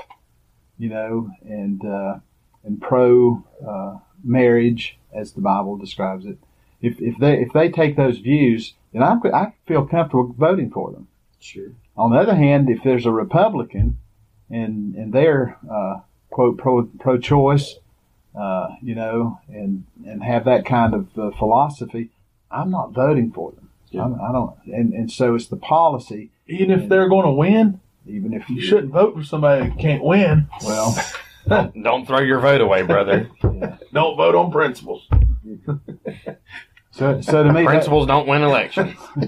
you 0.78 0.88
know, 0.88 1.30
and, 1.42 1.84
uh, 1.84 2.18
and 2.64 2.80
pro 2.80 3.42
uh, 3.66 3.98
marriage, 4.22 4.98
as 5.12 5.32
the 5.32 5.40
Bible 5.40 5.76
describes 5.76 6.26
it, 6.26 6.38
if, 6.80 7.00
if, 7.00 7.16
they, 7.18 7.40
if 7.40 7.52
they 7.52 7.70
take 7.70 7.96
those 7.96 8.18
views, 8.18 8.74
then 8.92 9.02
I, 9.02 9.16
I 9.32 9.52
feel 9.66 9.86
comfortable 9.86 10.34
voting 10.36 10.70
for 10.70 10.92
them. 10.92 11.08
Sure. 11.44 11.68
On 11.96 12.10
the 12.10 12.16
other 12.18 12.34
hand, 12.34 12.70
if 12.70 12.82
there's 12.82 13.04
a 13.04 13.10
Republican 13.10 13.98
and 14.48 14.94
and 14.94 15.12
they're 15.12 15.58
uh, 15.70 16.00
quote 16.30 16.56
pro 16.56 16.84
pro 16.98 17.18
choice, 17.18 17.76
uh, 18.34 18.68
you 18.82 18.94
know, 18.94 19.38
and 19.48 19.84
and 20.06 20.24
have 20.24 20.46
that 20.46 20.64
kind 20.64 20.94
of 20.94 21.18
uh, 21.18 21.30
philosophy, 21.38 22.08
I'm 22.50 22.70
not 22.70 22.92
voting 22.92 23.30
for 23.30 23.52
them. 23.52 23.68
Yeah. 23.90 24.04
I'm, 24.04 24.14
I 24.14 24.32
don't, 24.32 24.56
and 24.66 24.94
and 24.94 25.12
so 25.12 25.34
it's 25.34 25.46
the 25.46 25.56
policy. 25.56 26.30
Even 26.46 26.70
if 26.70 26.88
they're 26.88 27.10
going 27.10 27.26
to 27.26 27.32
win, 27.32 27.80
Even 28.06 28.32
if 28.32 28.48
you 28.48 28.60
shouldn't 28.60 28.92
vote 28.92 29.14
for 29.14 29.22
somebody 29.22 29.68
that 29.68 29.78
can't 29.78 30.02
win. 30.02 30.48
Well, 30.62 30.96
Don't 31.48 32.06
throw 32.06 32.20
your 32.20 32.40
vote 32.40 32.62
away, 32.62 32.82
brother. 32.82 33.28
Don't 33.42 34.16
vote 34.16 34.34
on 34.34 34.50
principles. 34.50 35.06
so 36.94 37.20
so 37.20 37.42
to 37.42 37.52
me, 37.52 37.62
that- 37.62 37.68
Principals 37.68 38.06
don't 38.06 38.28
win 38.28 38.42
elections. 38.42 38.94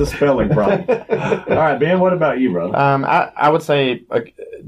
a 0.00 0.06
spelling 0.06 0.48
problem. 0.50 0.84
All 0.88 1.56
right, 1.56 1.78
Ben, 1.78 1.98
what 1.98 2.12
about 2.12 2.38
you, 2.38 2.52
brother? 2.52 2.76
Um, 2.76 3.04
I, 3.04 3.32
I 3.36 3.48
would 3.48 3.62
say 3.62 4.04
a, 4.10 4.20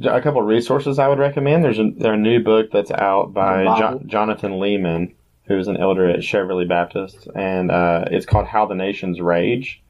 a 0.09 0.21
couple 0.21 0.41
of 0.41 0.47
resources 0.47 0.99
I 0.99 1.07
would 1.09 1.19
recommend. 1.21 1.65
There's 1.65 1.79
a, 1.79 1.91
there's 1.97 2.15
a 2.15 2.21
new 2.21 2.43
book 2.43 2.71
that's 2.73 2.91
out 2.91 3.33
by 3.33 3.65
jo- 3.79 4.01
Jonathan 4.07 4.53
Leeman, 4.53 5.15
who's 5.47 5.69
an 5.69 5.77
elder 5.77 6.09
at 6.09 6.21
Cheverly 6.21 6.67
Baptist, 6.69 7.29
and 7.37 7.71
uh, 7.71 8.07
it's 8.11 8.27
called 8.27 8.47
How 8.47 8.67
the 8.67 8.75
Nations 8.75 9.21
Rage. 9.21 9.81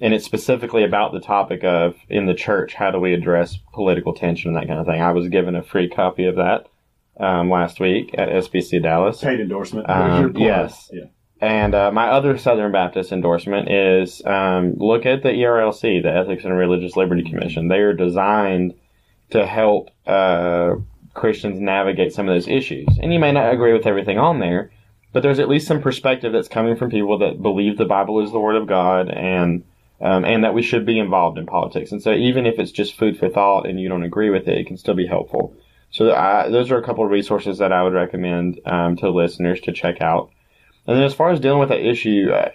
And 0.00 0.14
it's 0.14 0.24
specifically 0.24 0.84
about 0.84 1.12
the 1.12 1.20
topic 1.20 1.62
of 1.64 1.94
in 2.08 2.24
the 2.26 2.34
church, 2.34 2.72
how 2.74 2.90
do 2.90 2.98
we 2.98 3.12
address 3.12 3.58
political 3.74 4.14
tension 4.14 4.48
and 4.48 4.56
that 4.56 4.66
kind 4.66 4.80
of 4.80 4.86
thing. 4.86 5.02
I 5.02 5.12
was 5.12 5.28
given 5.28 5.54
a 5.56 5.62
free 5.62 5.88
copy 5.90 6.24
of 6.26 6.36
that 6.36 6.68
um, 7.20 7.50
last 7.50 7.80
week 7.80 8.14
at 8.16 8.28
SBC 8.28 8.82
Dallas. 8.82 9.20
Paid 9.20 9.40
endorsement. 9.40 9.88
Um, 9.88 10.36
yes. 10.36 10.90
Yeah. 10.92 11.04
And 11.40 11.74
uh, 11.74 11.90
my 11.90 12.08
other 12.08 12.36
Southern 12.36 12.70
Baptist 12.70 13.12
endorsement 13.12 13.70
is 13.70 14.22
um, 14.26 14.74
look 14.76 15.06
at 15.06 15.22
the 15.22 15.30
ERLC, 15.30 16.02
the 16.02 16.14
Ethics 16.14 16.44
and 16.44 16.56
Religious 16.56 16.96
Liberty 16.96 17.22
Commission. 17.22 17.68
They 17.68 17.78
are 17.78 17.94
designed 17.94 18.74
to 19.30 19.46
help 19.46 19.90
uh, 20.06 20.74
Christians 21.14 21.58
navigate 21.58 22.12
some 22.12 22.28
of 22.28 22.34
those 22.34 22.48
issues. 22.48 22.88
And 23.00 23.12
you 23.12 23.18
may 23.18 23.32
not 23.32 23.52
agree 23.54 23.72
with 23.72 23.86
everything 23.86 24.18
on 24.18 24.40
there, 24.40 24.70
but 25.12 25.22
there's 25.22 25.38
at 25.38 25.48
least 25.48 25.66
some 25.66 25.80
perspective 25.80 26.32
that's 26.32 26.48
coming 26.48 26.76
from 26.76 26.90
people 26.90 27.18
that 27.18 27.40
believe 27.40 27.78
the 27.78 27.86
Bible 27.86 28.22
is 28.22 28.32
the 28.32 28.40
Word 28.40 28.56
of 28.56 28.66
God 28.66 29.08
and 29.08 29.64
um, 30.02 30.24
and 30.24 30.44
that 30.44 30.54
we 30.54 30.62
should 30.62 30.86
be 30.86 30.98
involved 30.98 31.36
in 31.36 31.44
politics. 31.44 31.92
And 31.92 32.02
so 32.02 32.12
even 32.12 32.46
if 32.46 32.58
it's 32.58 32.72
just 32.72 32.96
food 32.96 33.18
for 33.18 33.28
thought 33.28 33.66
and 33.66 33.78
you 33.78 33.88
don't 33.88 34.02
agree 34.02 34.30
with 34.30 34.48
it, 34.48 34.56
it 34.56 34.66
can 34.66 34.78
still 34.78 34.94
be 34.94 35.06
helpful. 35.06 35.54
So 35.90 36.14
I, 36.14 36.48
those 36.48 36.70
are 36.70 36.78
a 36.78 36.82
couple 36.82 37.04
of 37.04 37.10
resources 37.10 37.58
that 37.58 37.72
I 37.72 37.82
would 37.82 37.92
recommend 37.92 38.60
um, 38.64 38.96
to 38.96 39.10
listeners 39.10 39.60
to 39.62 39.72
check 39.72 40.00
out. 40.00 40.30
And 40.86 40.96
then 40.96 41.04
as 41.04 41.14
far 41.14 41.30
as 41.30 41.40
dealing 41.40 41.58
with 41.60 41.68
that 41.70 41.80
issue, 41.86 42.30
uh, 42.32 42.50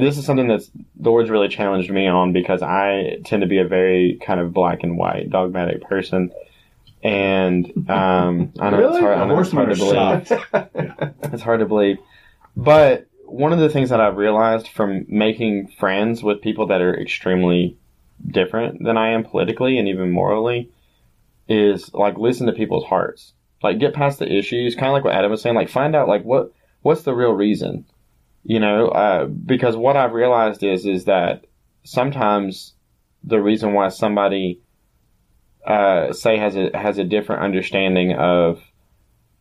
this 0.00 0.18
is 0.18 0.24
something 0.26 0.48
that's 0.48 0.70
the 0.96 1.10
Lord's 1.10 1.30
really 1.30 1.48
challenged 1.48 1.90
me 1.90 2.06
on 2.06 2.32
because 2.32 2.62
I 2.62 3.18
tend 3.24 3.42
to 3.42 3.48
be 3.48 3.58
a 3.58 3.66
very 3.66 4.18
kind 4.24 4.40
of 4.40 4.52
black 4.52 4.82
and 4.82 4.98
white, 4.98 5.30
dogmatic 5.30 5.82
person. 5.82 6.32
And 7.02 7.66
um, 7.88 8.52
I 8.60 8.70
know 8.70 8.78
it's 8.78 8.88
Really? 8.88 9.00
hard, 9.00 9.18
I 9.18 9.26
know 9.26 9.40
it's 9.40 9.52
hard 9.52 9.70
to 9.70 9.76
believe. 9.76 11.12
It's 11.32 11.42
hard 11.42 11.60
to 11.60 11.66
believe. 11.66 11.98
But 12.56 13.06
one 13.24 13.52
of 13.52 13.60
the 13.60 13.68
things 13.68 13.90
that 13.90 14.00
I've 14.00 14.16
realized 14.16 14.68
from 14.68 15.06
making 15.08 15.68
friends 15.78 16.22
with 16.22 16.42
people 16.42 16.66
that 16.66 16.80
are 16.80 17.00
extremely 17.00 17.76
different 18.26 18.82
than 18.84 18.96
I 18.96 19.10
am 19.10 19.24
politically 19.24 19.78
and 19.78 19.88
even 19.88 20.10
morally 20.10 20.70
is 21.50 21.92
like 21.92 22.16
listen 22.16 22.46
to 22.46 22.52
people's 22.52 22.84
hearts. 22.84 23.34
Like 23.62 23.78
get 23.78 23.92
past 23.92 24.18
the 24.18 24.32
issues, 24.32 24.74
kind 24.74 24.86
of 24.86 24.92
like 24.94 25.04
what 25.04 25.14
Adam 25.14 25.30
was 25.30 25.42
saying. 25.42 25.56
Like 25.56 25.68
find 25.68 25.94
out 25.94 26.08
like 26.08 26.22
what 26.22 26.52
what's 26.80 27.02
the 27.02 27.14
real 27.14 27.32
reason, 27.32 27.84
you 28.42 28.60
know? 28.60 28.88
Uh, 28.88 29.26
because 29.26 29.76
what 29.76 29.96
I've 29.96 30.12
realized 30.12 30.62
is 30.62 30.86
is 30.86 31.04
that 31.04 31.44
sometimes 31.84 32.74
the 33.24 33.42
reason 33.42 33.74
why 33.74 33.88
somebody 33.88 34.62
uh, 35.66 36.12
say 36.12 36.38
has 36.38 36.56
a 36.56 36.70
has 36.74 36.96
a 36.96 37.04
different 37.04 37.42
understanding 37.42 38.14
of 38.14 38.62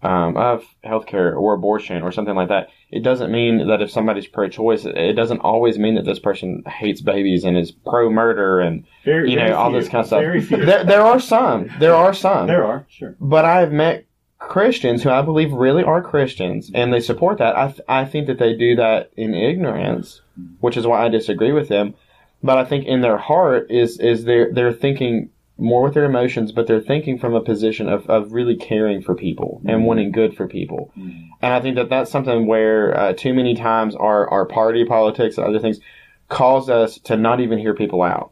um, 0.02 0.38
of 0.38 0.64
healthcare 0.86 1.36
or 1.36 1.54
abortion 1.54 2.02
or 2.02 2.12
something 2.12 2.36
like 2.36 2.48
that, 2.50 2.70
it 2.90 3.04
doesn't 3.04 3.32
mean 3.32 3.68
that 3.68 3.82
if 3.82 3.92
somebody's 3.92 4.28
pro-choice, 4.28 4.86
it 4.86 5.14
doesn't 5.14 5.40
always 5.40 5.78
mean 5.78 5.96
that 5.96 6.06
this 6.06 6.20
person 6.20 6.64
hates 6.66 7.02
babies 7.02 7.44
and 7.44 7.58
is 7.58 7.72
pro-murder 7.72 8.60
and 8.62 8.86
Very, 9.04 9.32
you 9.32 9.36
know 9.38 9.54
all 9.56 9.72
few. 9.72 9.80
this 9.80 9.90
kind 9.90 10.02
of 10.02 10.08
stuff. 10.08 10.50
There, 10.66 10.84
there 10.86 11.02
are 11.02 11.20
some. 11.20 11.70
There 11.80 11.94
are 11.96 12.14
some. 12.14 12.48
There 12.48 12.64
are, 12.64 12.86
sure. 12.90 13.16
But 13.20 13.44
I've 13.46 13.72
met 13.74 14.06
Christians 14.38 15.04
who 15.04 15.10
I 15.10 15.22
believe 15.22 15.52
really 15.52 15.84
are 15.84 16.02
Christians, 16.02 16.72
and 16.74 16.94
they 16.94 17.02
support 17.02 17.40
that. 17.40 17.58
I, 17.58 17.68
th- 17.68 17.82
I 17.90 18.06
think 18.06 18.28
that 18.28 18.40
they 18.40 18.56
do 18.56 18.78
that 18.78 19.12
in 19.18 19.34
ignorance, 19.34 20.22
which 20.62 20.78
is 20.78 20.88
why 20.88 21.06
I 21.06 21.10
disagree 21.10 21.52
with 21.52 21.68
them. 21.68 21.94
But 22.42 22.58
I 22.58 22.64
think 22.64 22.86
in 22.86 23.02
their 23.02 23.18
heart 23.18 23.70
is 23.70 24.00
is 24.00 24.24
they're 24.24 24.54
they're 24.54 24.72
thinking 24.72 25.32
more 25.60 25.84
with 25.84 25.94
their 25.94 26.06
emotions, 26.06 26.52
but 26.52 26.68
they're 26.68 26.82
thinking 26.82 27.20
from 27.20 27.34
a 27.34 27.42
position 27.42 27.90
of, 27.90 28.10
of 28.10 28.32
really 28.32 28.56
caring 28.56 29.02
for 29.02 29.14
people 29.16 29.62
and 29.66 29.86
wanting 29.86 30.12
good 30.12 30.36
for 30.36 30.48
people. 30.48 30.92
And 30.96 31.54
I 31.54 31.60
think 31.62 31.76
that 31.76 31.90
that's 31.90 32.12
something 32.12 32.48
where 32.48 32.98
uh, 32.98 33.14
too 33.14 33.34
many 33.34 33.56
times 33.56 33.96
our, 33.96 34.30
our 34.30 34.46
party 34.46 34.86
politics 34.86 35.38
and 35.38 35.46
other 35.46 35.60
things 35.60 35.80
cause 36.28 36.70
us 36.70 37.00
to 37.00 37.18
not 37.18 37.40
even 37.40 37.60
hear 37.60 37.74
people 37.74 38.02
out 38.02 38.32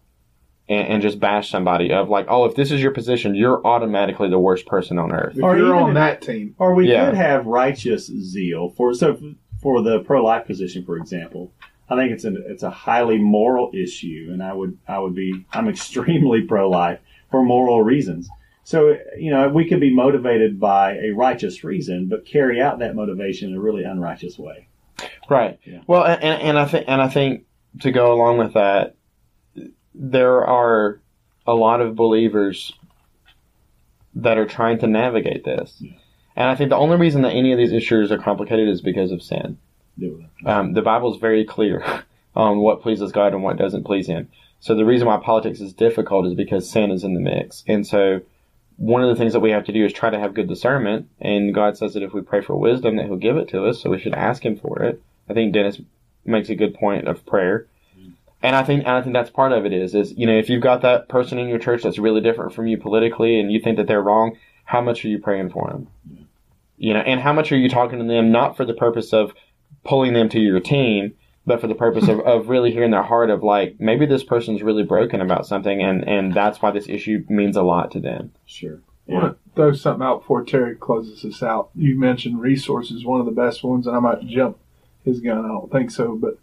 and, 0.69 0.87
and 0.87 1.01
just 1.01 1.19
bash 1.19 1.49
somebody 1.49 1.91
of 1.91 2.09
like, 2.09 2.27
oh, 2.29 2.45
if 2.45 2.55
this 2.55 2.71
is 2.71 2.81
your 2.81 2.91
position, 2.91 3.35
you're 3.35 3.65
automatically 3.65 4.29
the 4.29 4.39
worst 4.39 4.65
person 4.65 4.97
on 4.99 5.11
earth. 5.11 5.37
Or 5.41 5.57
you're 5.57 5.75
on 5.75 5.93
that 5.95 6.21
team. 6.21 6.55
Or 6.59 6.73
we 6.73 6.89
Yeah. 6.89 7.05
could 7.05 7.15
have 7.15 7.45
righteous 7.45 8.07
zeal 8.07 8.69
for 8.69 8.93
so 8.93 9.17
for 9.61 9.81
the 9.81 9.99
pro 10.01 10.23
life 10.23 10.45
position, 10.45 10.85
for 10.85 10.97
example. 10.97 11.51
I 11.89 11.95
think 11.95 12.11
it's 12.11 12.25
an 12.25 12.43
it's 12.47 12.63
a 12.63 12.69
highly 12.69 13.17
moral 13.17 13.71
issue, 13.73 14.27
and 14.31 14.43
I 14.43 14.53
would 14.53 14.77
I 14.87 14.99
would 14.99 15.15
be 15.15 15.45
I'm 15.53 15.69
extremely 15.69 16.41
pro 16.41 16.69
life 16.69 16.99
for 17.29 17.43
moral 17.43 17.83
reasons. 17.83 18.29
So 18.63 18.97
you 19.17 19.31
know 19.31 19.47
we 19.49 19.67
could 19.67 19.79
be 19.79 19.93
motivated 19.93 20.59
by 20.59 20.97
a 20.97 21.11
righteous 21.11 21.63
reason, 21.63 22.07
but 22.07 22.25
carry 22.25 22.61
out 22.61 22.79
that 22.79 22.95
motivation 22.95 23.49
in 23.49 23.55
a 23.55 23.61
really 23.61 23.83
unrighteous 23.83 24.37
way. 24.37 24.67
Right. 25.29 25.59
Yeah. 25.63 25.81
Well, 25.87 26.03
and, 26.05 26.23
and 26.23 26.59
I 26.59 26.65
think 26.65 26.85
and 26.87 27.01
I 27.01 27.07
think 27.07 27.45
to 27.81 27.91
go 27.91 28.13
along 28.13 28.39
with 28.39 28.53
that, 28.53 28.95
there 29.93 30.45
are 30.45 30.99
a 31.45 31.53
lot 31.53 31.81
of 31.81 31.95
believers 31.95 32.73
that 34.15 34.37
are 34.37 34.45
trying 34.45 34.79
to 34.79 34.87
navigate 34.87 35.45
this, 35.45 35.81
and 36.35 36.49
I 36.49 36.55
think 36.55 36.69
the 36.69 36.77
only 36.77 36.97
reason 36.97 37.21
that 37.21 37.33
any 37.33 37.51
of 37.51 37.57
these 37.57 37.71
issues 37.71 38.11
are 38.11 38.17
complicated 38.17 38.67
is 38.67 38.81
because 38.81 39.11
of 39.11 39.21
sin. 39.21 39.57
It. 39.99 40.47
Um, 40.47 40.73
the 40.73 40.81
Bible 40.81 41.13
is 41.13 41.19
very 41.19 41.45
clear 41.45 41.83
on 42.35 42.59
what 42.59 42.81
pleases 42.81 43.11
God 43.11 43.33
and 43.33 43.43
what 43.43 43.57
doesn't 43.57 43.83
please 43.83 44.07
Him. 44.07 44.29
So 44.59 44.75
the 44.75 44.85
reason 44.85 45.07
why 45.07 45.17
politics 45.17 45.59
is 45.59 45.73
difficult 45.73 46.25
is 46.25 46.33
because 46.33 46.69
sin 46.69 46.91
is 46.91 47.03
in 47.03 47.13
the 47.13 47.19
mix, 47.19 47.63
and 47.67 47.85
so 47.85 48.21
one 48.77 49.03
of 49.03 49.09
the 49.09 49.15
things 49.15 49.33
that 49.33 49.39
we 49.39 49.51
have 49.51 49.65
to 49.65 49.73
do 49.73 49.85
is 49.85 49.91
try 49.91 50.09
to 50.09 50.19
have 50.19 50.35
good 50.35 50.47
discernment. 50.47 51.09
And 51.19 51.53
God 51.53 51.77
says 51.77 51.95
that 51.95 52.03
if 52.03 52.13
we 52.13 52.21
pray 52.21 52.41
for 52.41 52.55
wisdom, 52.55 52.95
that 52.95 53.05
He'll 53.05 53.17
give 53.17 53.37
it 53.37 53.49
to 53.49 53.65
us. 53.65 53.81
So 53.81 53.89
we 53.89 53.99
should 53.99 54.13
ask 54.13 54.45
Him 54.45 54.55
for 54.55 54.83
it. 54.83 55.01
I 55.27 55.33
think 55.33 55.53
Dennis 55.53 55.81
makes 56.25 56.49
a 56.49 56.55
good 56.55 56.75
point 56.75 57.07
of 57.07 57.25
prayer, 57.25 57.67
and 58.41 58.55
I 58.55 58.63
think 58.63 58.81
and 58.81 58.91
I 58.91 59.01
think 59.01 59.13
that's 59.13 59.29
part 59.29 59.51
of 59.51 59.65
it. 59.65 59.73
Is 59.73 59.95
is 59.95 60.13
you 60.15 60.27
know 60.27 60.37
if 60.37 60.49
you've 60.49 60.61
got 60.61 60.81
that 60.81 61.09
person 61.09 61.37
in 61.37 61.47
your 61.47 61.59
church 61.59 61.83
that's 61.83 61.97
really 61.97 62.21
different 62.21 62.53
from 62.53 62.67
you 62.67 62.77
politically, 62.77 63.39
and 63.39 63.51
you 63.51 63.59
think 63.59 63.77
that 63.77 63.87
they're 63.87 64.01
wrong, 64.01 64.37
how 64.63 64.81
much 64.81 65.03
are 65.03 65.09
you 65.09 65.19
praying 65.19 65.49
for 65.49 65.69
them? 65.69 65.87
You 66.77 66.93
know, 66.93 66.99
and 66.99 67.19
how 67.19 67.33
much 67.33 67.51
are 67.51 67.57
you 67.57 67.69
talking 67.69 67.99
to 67.99 68.05
them 68.05 68.31
not 68.31 68.55
for 68.55 68.63
the 68.63 68.73
purpose 68.73 69.11
of 69.11 69.33
pulling 69.83 70.13
them 70.13 70.29
to 70.29 70.39
your 70.39 70.59
team, 70.59 71.15
but 71.47 71.61
for 71.61 71.67
the 71.67 71.75
purpose 71.75 72.09
of, 72.09 72.19
of 72.19 72.49
really 72.49 72.71
hearing 72.71 72.91
their 72.91 73.01
heart 73.01 73.29
of 73.29 73.41
like 73.41 73.77
maybe 73.79 74.05
this 74.05 74.23
person's 74.23 74.61
really 74.61 74.83
broken 74.83 75.21
about 75.21 75.47
something, 75.47 75.81
and 75.81 76.07
and 76.07 76.33
that's 76.33 76.61
why 76.61 76.69
this 76.69 76.89
issue 76.89 77.23
means 77.29 77.55
a 77.55 77.63
lot 77.63 77.89
to 77.91 77.99
them. 77.99 78.33
Sure. 78.45 78.81
I 79.09 79.13
want 79.13 79.37
to 79.37 79.55
throw 79.55 79.71
something 79.71 80.05
out 80.05 80.19
before 80.19 80.43
Terry 80.43 80.75
closes 80.75 81.21
this 81.21 81.41
out. 81.41 81.69
You 81.73 81.97
mentioned 81.97 82.41
resources, 82.41 83.05
one 83.05 83.21
of 83.21 83.25
the 83.25 83.31
best 83.31 83.63
ones, 83.63 83.87
and 83.87 83.95
I 83.95 83.99
might 83.99 84.27
jump 84.27 84.57
his 85.05 85.21
gun. 85.21 85.45
I 85.45 85.47
don't 85.47 85.71
think 85.71 85.91
so, 85.91 86.17
but 86.17 86.37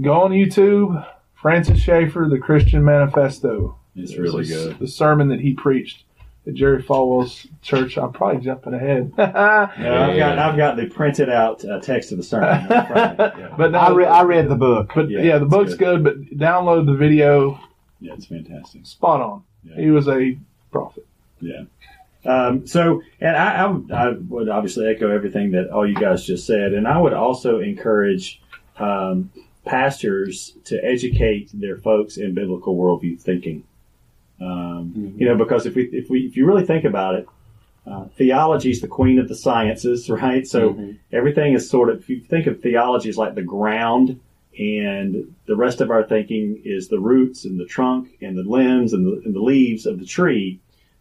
go 0.00 0.22
on 0.22 0.32
YouTube, 0.32 1.06
Francis 1.34 1.78
Schaeffer, 1.78 2.26
The 2.28 2.40
Christian 2.40 2.84
Manifesto. 2.84 3.78
It's 3.94 4.16
really 4.16 4.42
It 4.42 4.48
good. 4.48 4.78
The 4.80 4.88
sermon 4.88 5.28
that 5.28 5.38
he 5.38 5.54
preached 5.54 6.02
at 6.02 6.13
Jerry 6.52 6.82
Falwell's 6.82 7.46
church. 7.62 7.96
I'm 7.96 8.12
probably 8.12 8.42
jumping 8.42 8.74
ahead. 8.74 9.12
Yeah, 9.18 10.06
I've 10.08 10.16
got 10.16 10.38
I've 10.38 10.56
got 10.56 10.76
the 10.76 10.86
printed 10.86 11.30
out 11.30 11.64
uh, 11.64 11.80
text 11.80 12.12
of 12.12 12.18
the 12.18 12.24
sermon. 12.24 12.60
in 12.60 12.66
front 12.68 13.20
of 13.20 13.36
me. 13.36 13.42
Yeah. 13.42 13.54
but 13.56 13.70
no, 13.72 13.78
I, 13.78 13.90
re- 13.92 14.04
I 14.06 14.22
read 14.22 14.48
the 14.48 14.54
book. 14.56 14.92
But 14.94 15.08
Yeah, 15.10 15.20
yeah, 15.22 15.38
the 15.38 15.46
book's 15.46 15.74
good. 15.74 16.04
But 16.04 16.20
download 16.36 16.86
the 16.86 16.94
video. 16.94 17.58
yeah, 18.00 18.12
it's 18.14 18.26
fantastic. 18.26 18.84
Spot 18.86 19.20
on. 19.20 19.42
Yeah. 19.64 19.76
He 19.76 19.90
was 19.90 20.06
a 20.08 20.36
prophet. 20.70 21.06
Yeah. 21.40 21.62
Um, 22.26 22.66
so, 22.66 23.02
and 23.20 23.36
I, 23.36 23.54
I, 23.62 23.66
would- 23.66 23.92
I 23.92 24.10
would 24.10 24.48
obviously 24.48 24.86
echo 24.86 25.10
everything 25.10 25.50
that 25.52 25.70
all 25.70 25.86
you 25.88 25.94
guys 25.94 26.24
just 26.24 26.46
said, 26.46 26.72
and 26.74 26.86
I 26.88 26.98
would 26.98 27.12
also 27.14 27.60
encourage 27.60 28.40
um, 28.78 29.30
pastors 29.64 30.52
to 30.64 30.82
educate 30.84 31.50
their 31.54 31.76
folks 31.78 32.16
in 32.16 32.34
biblical 32.34 32.76
worldview 32.76 33.20
thinking. 33.20 33.64
Um, 34.40 34.92
You 35.16 35.26
know, 35.28 35.36
because 35.36 35.66
if 35.66 35.74
we, 35.74 35.84
if 35.92 36.10
we, 36.10 36.20
if 36.20 36.36
you 36.36 36.46
really 36.46 36.66
think 36.66 36.84
about 36.84 37.14
it, 37.14 37.28
uh, 37.86 38.06
theology 38.16 38.70
is 38.70 38.80
the 38.80 38.88
queen 38.88 39.18
of 39.18 39.28
the 39.28 39.34
sciences, 39.36 40.08
right? 40.22 40.46
So 40.46 40.94
everything 41.12 41.54
is 41.54 41.68
sort 41.68 41.90
of, 41.90 42.00
if 42.00 42.08
you 42.08 42.20
think 42.20 42.46
of 42.46 42.60
theology 42.60 43.08
as 43.08 43.18
like 43.18 43.34
the 43.34 43.42
ground, 43.42 44.20
and 44.58 45.34
the 45.46 45.56
rest 45.56 45.80
of 45.80 45.90
our 45.90 46.04
thinking 46.04 46.62
is 46.64 46.88
the 46.88 47.00
roots 47.00 47.44
and 47.44 47.58
the 47.58 47.64
trunk 47.64 48.16
and 48.22 48.38
the 48.38 48.42
limbs 48.42 48.92
and 48.92 49.04
the, 49.04 49.22
and 49.24 49.34
the 49.34 49.40
leaves 49.40 49.84
of 49.84 49.98
the 49.98 50.06
tree. 50.06 50.60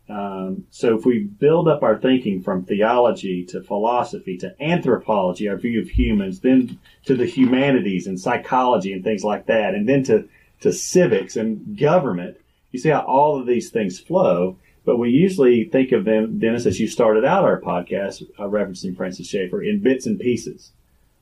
Um, 0.10 0.66
so 0.72 0.98
if 0.98 1.06
we 1.06 1.20
build 1.20 1.68
up 1.68 1.84
our 1.84 1.98
thinking 1.98 2.42
from 2.42 2.66
theology 2.66 3.46
to 3.46 3.62
philosophy 3.62 4.38
to 4.40 4.56
anthropology, 4.62 5.48
our 5.48 5.56
view 5.56 5.80
of 5.82 5.90
humans, 5.90 6.40
then 6.40 6.80
to 7.06 7.16
the 7.16 7.26
humanities 7.26 8.08
and 8.08 8.20
psychology 8.20 8.92
and 8.92 9.04
things 9.04 9.24
like 9.24 9.46
that, 9.46 9.76
and 9.76 9.88
then 9.88 10.04
to, 10.06 10.28
to 10.62 10.74
civics 10.74 11.38
and 11.38 11.78
government, 11.78 12.38
you 12.74 12.80
see 12.80 12.90
how 12.90 13.02
all 13.02 13.40
of 13.40 13.48
these 13.48 13.70
things 13.70 14.00
flow. 14.00 14.58
But 14.86 14.98
we 14.98 15.12
usually 15.12 15.64
think 15.64 15.94
of 15.94 16.04
them, 16.04 16.40
Dennis, 16.40 16.66
as 16.66 16.82
you 16.82 16.90
started 16.90 17.24
out 17.24 17.46
our 17.46 17.62
podcast, 17.62 18.22
uh, 18.38 18.44
referencing 18.44 18.98
Francis 18.98 19.28
Schaeffer, 19.28 19.64
in 19.64 19.80
bits 19.80 20.06
and 20.06 20.20
pieces 20.20 20.74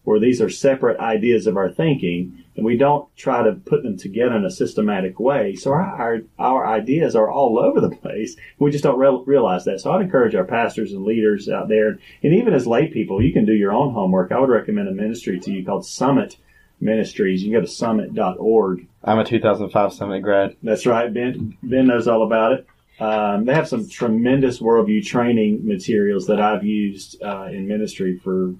where 0.03 0.19
these 0.19 0.41
are 0.41 0.49
separate 0.49 0.99
ideas 0.99 1.45
of 1.45 1.55
our 1.55 1.69
thinking, 1.69 2.43
and 2.55 2.65
we 2.65 2.75
don't 2.75 3.15
try 3.15 3.43
to 3.43 3.53
put 3.53 3.83
them 3.83 3.97
together 3.97 4.35
in 4.35 4.45
a 4.45 4.51
systematic 4.51 5.19
way. 5.19 5.55
So 5.55 5.71
our 5.71 5.83
our, 6.01 6.21
our 6.39 6.67
ideas 6.67 7.15
are 7.15 7.29
all 7.29 7.59
over 7.59 7.79
the 7.79 7.95
place. 7.95 8.35
We 8.57 8.71
just 8.71 8.83
don't 8.83 8.97
re- 8.97 9.23
realize 9.25 9.65
that. 9.65 9.79
So 9.79 9.91
I'd 9.91 10.01
encourage 10.01 10.35
our 10.35 10.43
pastors 10.43 10.91
and 10.91 11.05
leaders 11.05 11.47
out 11.47 11.67
there, 11.67 11.99
and 12.23 12.33
even 12.33 12.53
as 12.53 12.65
lay 12.65 12.87
people, 12.87 13.21
you 13.21 13.31
can 13.31 13.45
do 13.45 13.53
your 13.53 13.73
own 13.73 13.93
homework. 13.93 14.31
I 14.31 14.39
would 14.39 14.49
recommend 14.49 14.87
a 14.87 14.91
ministry 14.91 15.39
to 15.39 15.51
you 15.51 15.63
called 15.63 15.85
Summit 15.85 16.37
Ministries. 16.81 17.43
You 17.43 17.51
can 17.51 17.61
go 17.61 17.65
to 17.65 17.71
summit.org. 17.71 18.87
I'm 19.03 19.19
a 19.19 19.25
2005 19.25 19.93
Summit 19.93 20.21
grad. 20.21 20.55
That's 20.63 20.85
right. 20.85 21.13
Ben 21.13 21.57
Ben 21.63 21.87
knows 21.87 22.07
all 22.07 22.23
about 22.23 22.53
it. 22.53 22.67
Um, 22.99 23.45
they 23.45 23.53
have 23.53 23.67
some 23.67 23.89
tremendous 23.89 24.59
worldview 24.59 25.05
training 25.05 25.65
materials 25.65 26.27
that 26.27 26.39
I've 26.39 26.63
used 26.63 27.21
uh, 27.23 27.45
in 27.45 27.67
ministry 27.67 28.19
for 28.23 28.49
a 28.49 28.55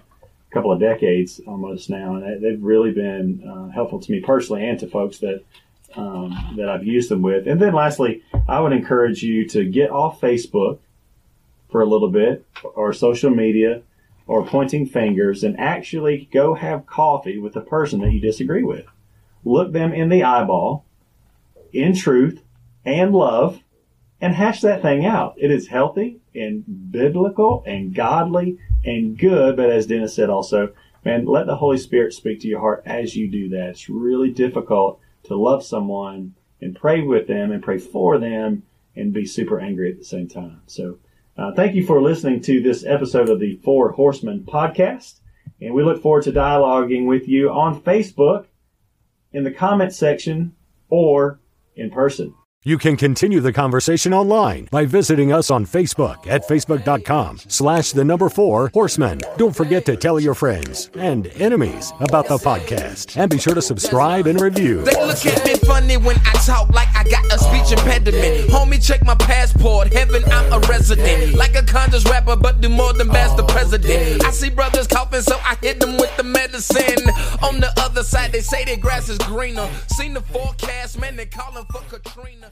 couple 0.51 0.71
of 0.71 0.79
decades 0.79 1.39
almost 1.45 1.89
now, 1.89 2.15
and 2.15 2.43
they've 2.43 2.61
really 2.61 2.91
been 2.91 3.47
uh, 3.47 3.71
helpful 3.71 3.99
to 3.99 4.11
me 4.11 4.19
personally 4.19 4.67
and 4.67 4.79
to 4.79 4.87
folks 4.87 5.19
that 5.19 5.43
um, 5.95 6.55
that 6.57 6.69
I've 6.69 6.85
used 6.85 7.09
them 7.09 7.21
with. 7.21 7.47
And 7.47 7.61
then 7.61 7.73
lastly, 7.73 8.23
I 8.47 8.59
would 8.59 8.73
encourage 8.73 9.21
you 9.21 9.47
to 9.49 9.65
get 9.65 9.91
off 9.91 10.21
Facebook 10.21 10.79
for 11.69 11.81
a 11.81 11.85
little 11.85 12.09
bit 12.09 12.45
or 12.75 12.93
social 12.93 13.29
media 13.29 13.81
or 14.31 14.45
pointing 14.45 14.85
fingers 14.85 15.43
and 15.43 15.59
actually 15.59 16.29
go 16.31 16.53
have 16.53 16.85
coffee 16.85 17.37
with 17.37 17.51
the 17.51 17.59
person 17.59 17.99
that 17.99 18.13
you 18.13 18.19
disagree 18.21 18.63
with. 18.63 18.85
Look 19.43 19.73
them 19.73 19.91
in 19.91 20.07
the 20.07 20.23
eyeball 20.23 20.85
in 21.73 21.93
truth 21.93 22.41
and 22.85 23.13
love 23.13 23.59
and 24.21 24.33
hash 24.33 24.61
that 24.61 24.81
thing 24.81 25.05
out. 25.05 25.35
It 25.35 25.51
is 25.51 25.67
healthy 25.67 26.21
and 26.33 26.63
biblical 26.93 27.61
and 27.67 27.93
godly 27.93 28.57
and 28.85 29.19
good. 29.19 29.57
But 29.57 29.69
as 29.69 29.87
Dennis 29.87 30.15
said 30.15 30.29
also, 30.29 30.71
man, 31.03 31.25
let 31.25 31.45
the 31.45 31.57
Holy 31.57 31.77
Spirit 31.77 32.13
speak 32.13 32.39
to 32.39 32.47
your 32.47 32.61
heart 32.61 32.83
as 32.85 33.17
you 33.17 33.29
do 33.29 33.49
that. 33.49 33.71
It's 33.71 33.89
really 33.89 34.31
difficult 34.31 35.01
to 35.23 35.35
love 35.35 35.61
someone 35.61 36.35
and 36.61 36.73
pray 36.73 37.01
with 37.01 37.27
them 37.27 37.51
and 37.51 37.61
pray 37.61 37.79
for 37.79 38.17
them 38.17 38.63
and 38.95 39.11
be 39.11 39.25
super 39.25 39.59
angry 39.59 39.91
at 39.91 39.97
the 39.97 40.05
same 40.05 40.29
time. 40.29 40.61
So, 40.67 40.99
uh, 41.37 41.51
thank 41.53 41.75
you 41.75 41.85
for 41.85 42.01
listening 42.01 42.41
to 42.41 42.61
this 42.61 42.85
episode 42.85 43.29
of 43.29 43.39
the 43.39 43.55
Four 43.63 43.91
Horsemen 43.91 44.45
podcast. 44.45 45.19
And 45.61 45.73
we 45.73 45.83
look 45.83 46.01
forward 46.01 46.23
to 46.23 46.31
dialoguing 46.31 47.05
with 47.07 47.27
you 47.27 47.49
on 47.49 47.81
Facebook, 47.81 48.45
in 49.31 49.43
the 49.43 49.51
comment 49.51 49.93
section, 49.93 50.55
or 50.89 51.39
in 51.75 51.89
person. 51.89 52.33
You 52.63 52.77
can 52.77 52.95
continue 52.95 53.39
the 53.39 53.51
conversation 53.51 54.13
online 54.13 54.67
by 54.69 54.85
visiting 54.85 55.33
us 55.33 55.49
on 55.49 55.65
Facebook 55.65 56.27
at 56.27 56.47
facebook.com 56.47 57.39
slash 57.47 57.91
the 57.91 58.05
number 58.05 58.29
four 58.29 58.69
horsemen. 58.71 59.19
Don't 59.35 59.55
forget 59.55 59.83
to 59.87 59.97
tell 59.97 60.19
your 60.19 60.35
friends 60.35 60.91
and 60.93 61.25
enemies 61.41 61.91
about 62.01 62.27
the 62.27 62.37
podcast 62.37 63.17
and 63.17 63.31
be 63.31 63.39
sure 63.39 63.55
to 63.55 63.63
subscribe 63.63 64.27
and 64.27 64.39
review. 64.39 64.83
They 64.83 64.91
look 65.03 65.25
at 65.25 65.43
me 65.43 65.55
funny 65.65 65.97
when 65.97 66.17
I 66.17 66.33
talk 66.45 66.69
like 66.69 66.89
I 66.95 67.03
got 67.05 67.25
a 67.33 67.39
speech 67.39 67.71
impediment. 67.79 68.51
Homie, 68.51 68.79
check 68.79 69.03
my 69.03 69.15
passport. 69.15 69.91
Heaven, 69.91 70.21
I'm 70.27 70.53
a 70.53 70.59
resident. 70.67 71.33
Like 71.33 71.55
a 71.55 71.63
conscious 71.63 72.05
rapper, 72.05 72.35
but 72.35 72.61
do 72.61 72.69
more 72.69 72.93
than 72.93 73.07
bash 73.07 73.35
the 73.37 73.43
president. 73.45 74.23
I 74.23 74.29
see 74.29 74.51
brothers 74.51 74.85
coughing, 74.85 75.21
so 75.21 75.35
I 75.43 75.55
hit 75.63 75.79
them 75.79 75.97
with 75.97 76.15
the 76.15 76.23
medicine. 76.23 77.09
On 77.41 77.59
the 77.59 77.73
other 77.77 78.03
side, 78.03 78.33
they 78.33 78.41
say 78.41 78.65
their 78.65 78.77
grass 78.77 79.09
is 79.09 79.17
greener. 79.17 79.67
Seen 79.87 80.13
the 80.13 80.21
forecast, 80.21 80.99
man, 80.99 81.15
they 81.15 81.25
calling 81.25 81.65
for 81.65 81.81
Katrina. 81.89 82.50